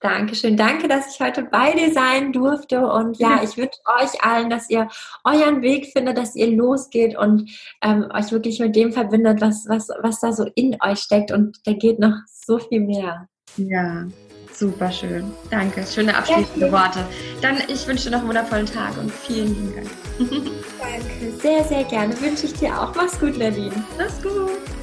Dankeschön. 0.00 0.56
Danke, 0.56 0.86
dass 0.86 1.12
ich 1.12 1.20
heute 1.20 1.42
bei 1.42 1.72
dir 1.72 1.92
sein 1.92 2.32
durfte. 2.32 2.86
Und 2.86 3.18
ja, 3.18 3.40
ich 3.44 3.56
wünsche 3.56 3.80
euch 4.00 4.22
allen, 4.22 4.50
dass 4.50 4.70
ihr 4.70 4.88
euren 5.24 5.62
Weg 5.62 5.86
findet, 5.92 6.18
dass 6.18 6.36
ihr 6.36 6.50
losgeht 6.50 7.16
und 7.16 7.50
ähm, 7.82 8.06
euch 8.12 8.30
wirklich 8.30 8.60
mit 8.60 8.76
dem 8.76 8.92
verbindet, 8.92 9.40
was, 9.40 9.66
was, 9.68 9.88
was 10.00 10.20
da 10.20 10.32
so 10.32 10.46
in 10.54 10.76
euch 10.82 11.00
steckt. 11.00 11.32
Und 11.32 11.58
da 11.66 11.72
geht 11.72 11.98
noch 11.98 12.14
so 12.26 12.58
viel 12.58 12.80
mehr. 12.80 13.28
Ja, 13.56 14.06
super 14.52 14.92
schön. 14.92 15.32
Danke. 15.50 15.84
Schöne 15.84 16.16
abschließende 16.16 16.70
Worte. 16.70 17.04
Dann, 17.42 17.56
ich 17.66 17.86
wünsche 17.86 18.04
dir 18.04 18.10
noch 18.10 18.20
einen 18.20 18.28
wundervollen 18.28 18.66
Tag 18.66 18.96
und 18.98 19.10
vielen 19.10 19.48
lieben 19.48 19.74
Dank. 19.74 19.90
Danke. 20.78 21.38
Sehr, 21.40 21.64
sehr 21.64 21.84
gerne. 21.84 22.20
Wünsche 22.20 22.46
ich 22.46 22.54
dir 22.54 22.80
auch. 22.80 22.94
Mach's 22.94 23.18
gut, 23.18 23.36
Nadine. 23.36 23.84
Mach's 23.96 24.22
gut. 24.22 24.77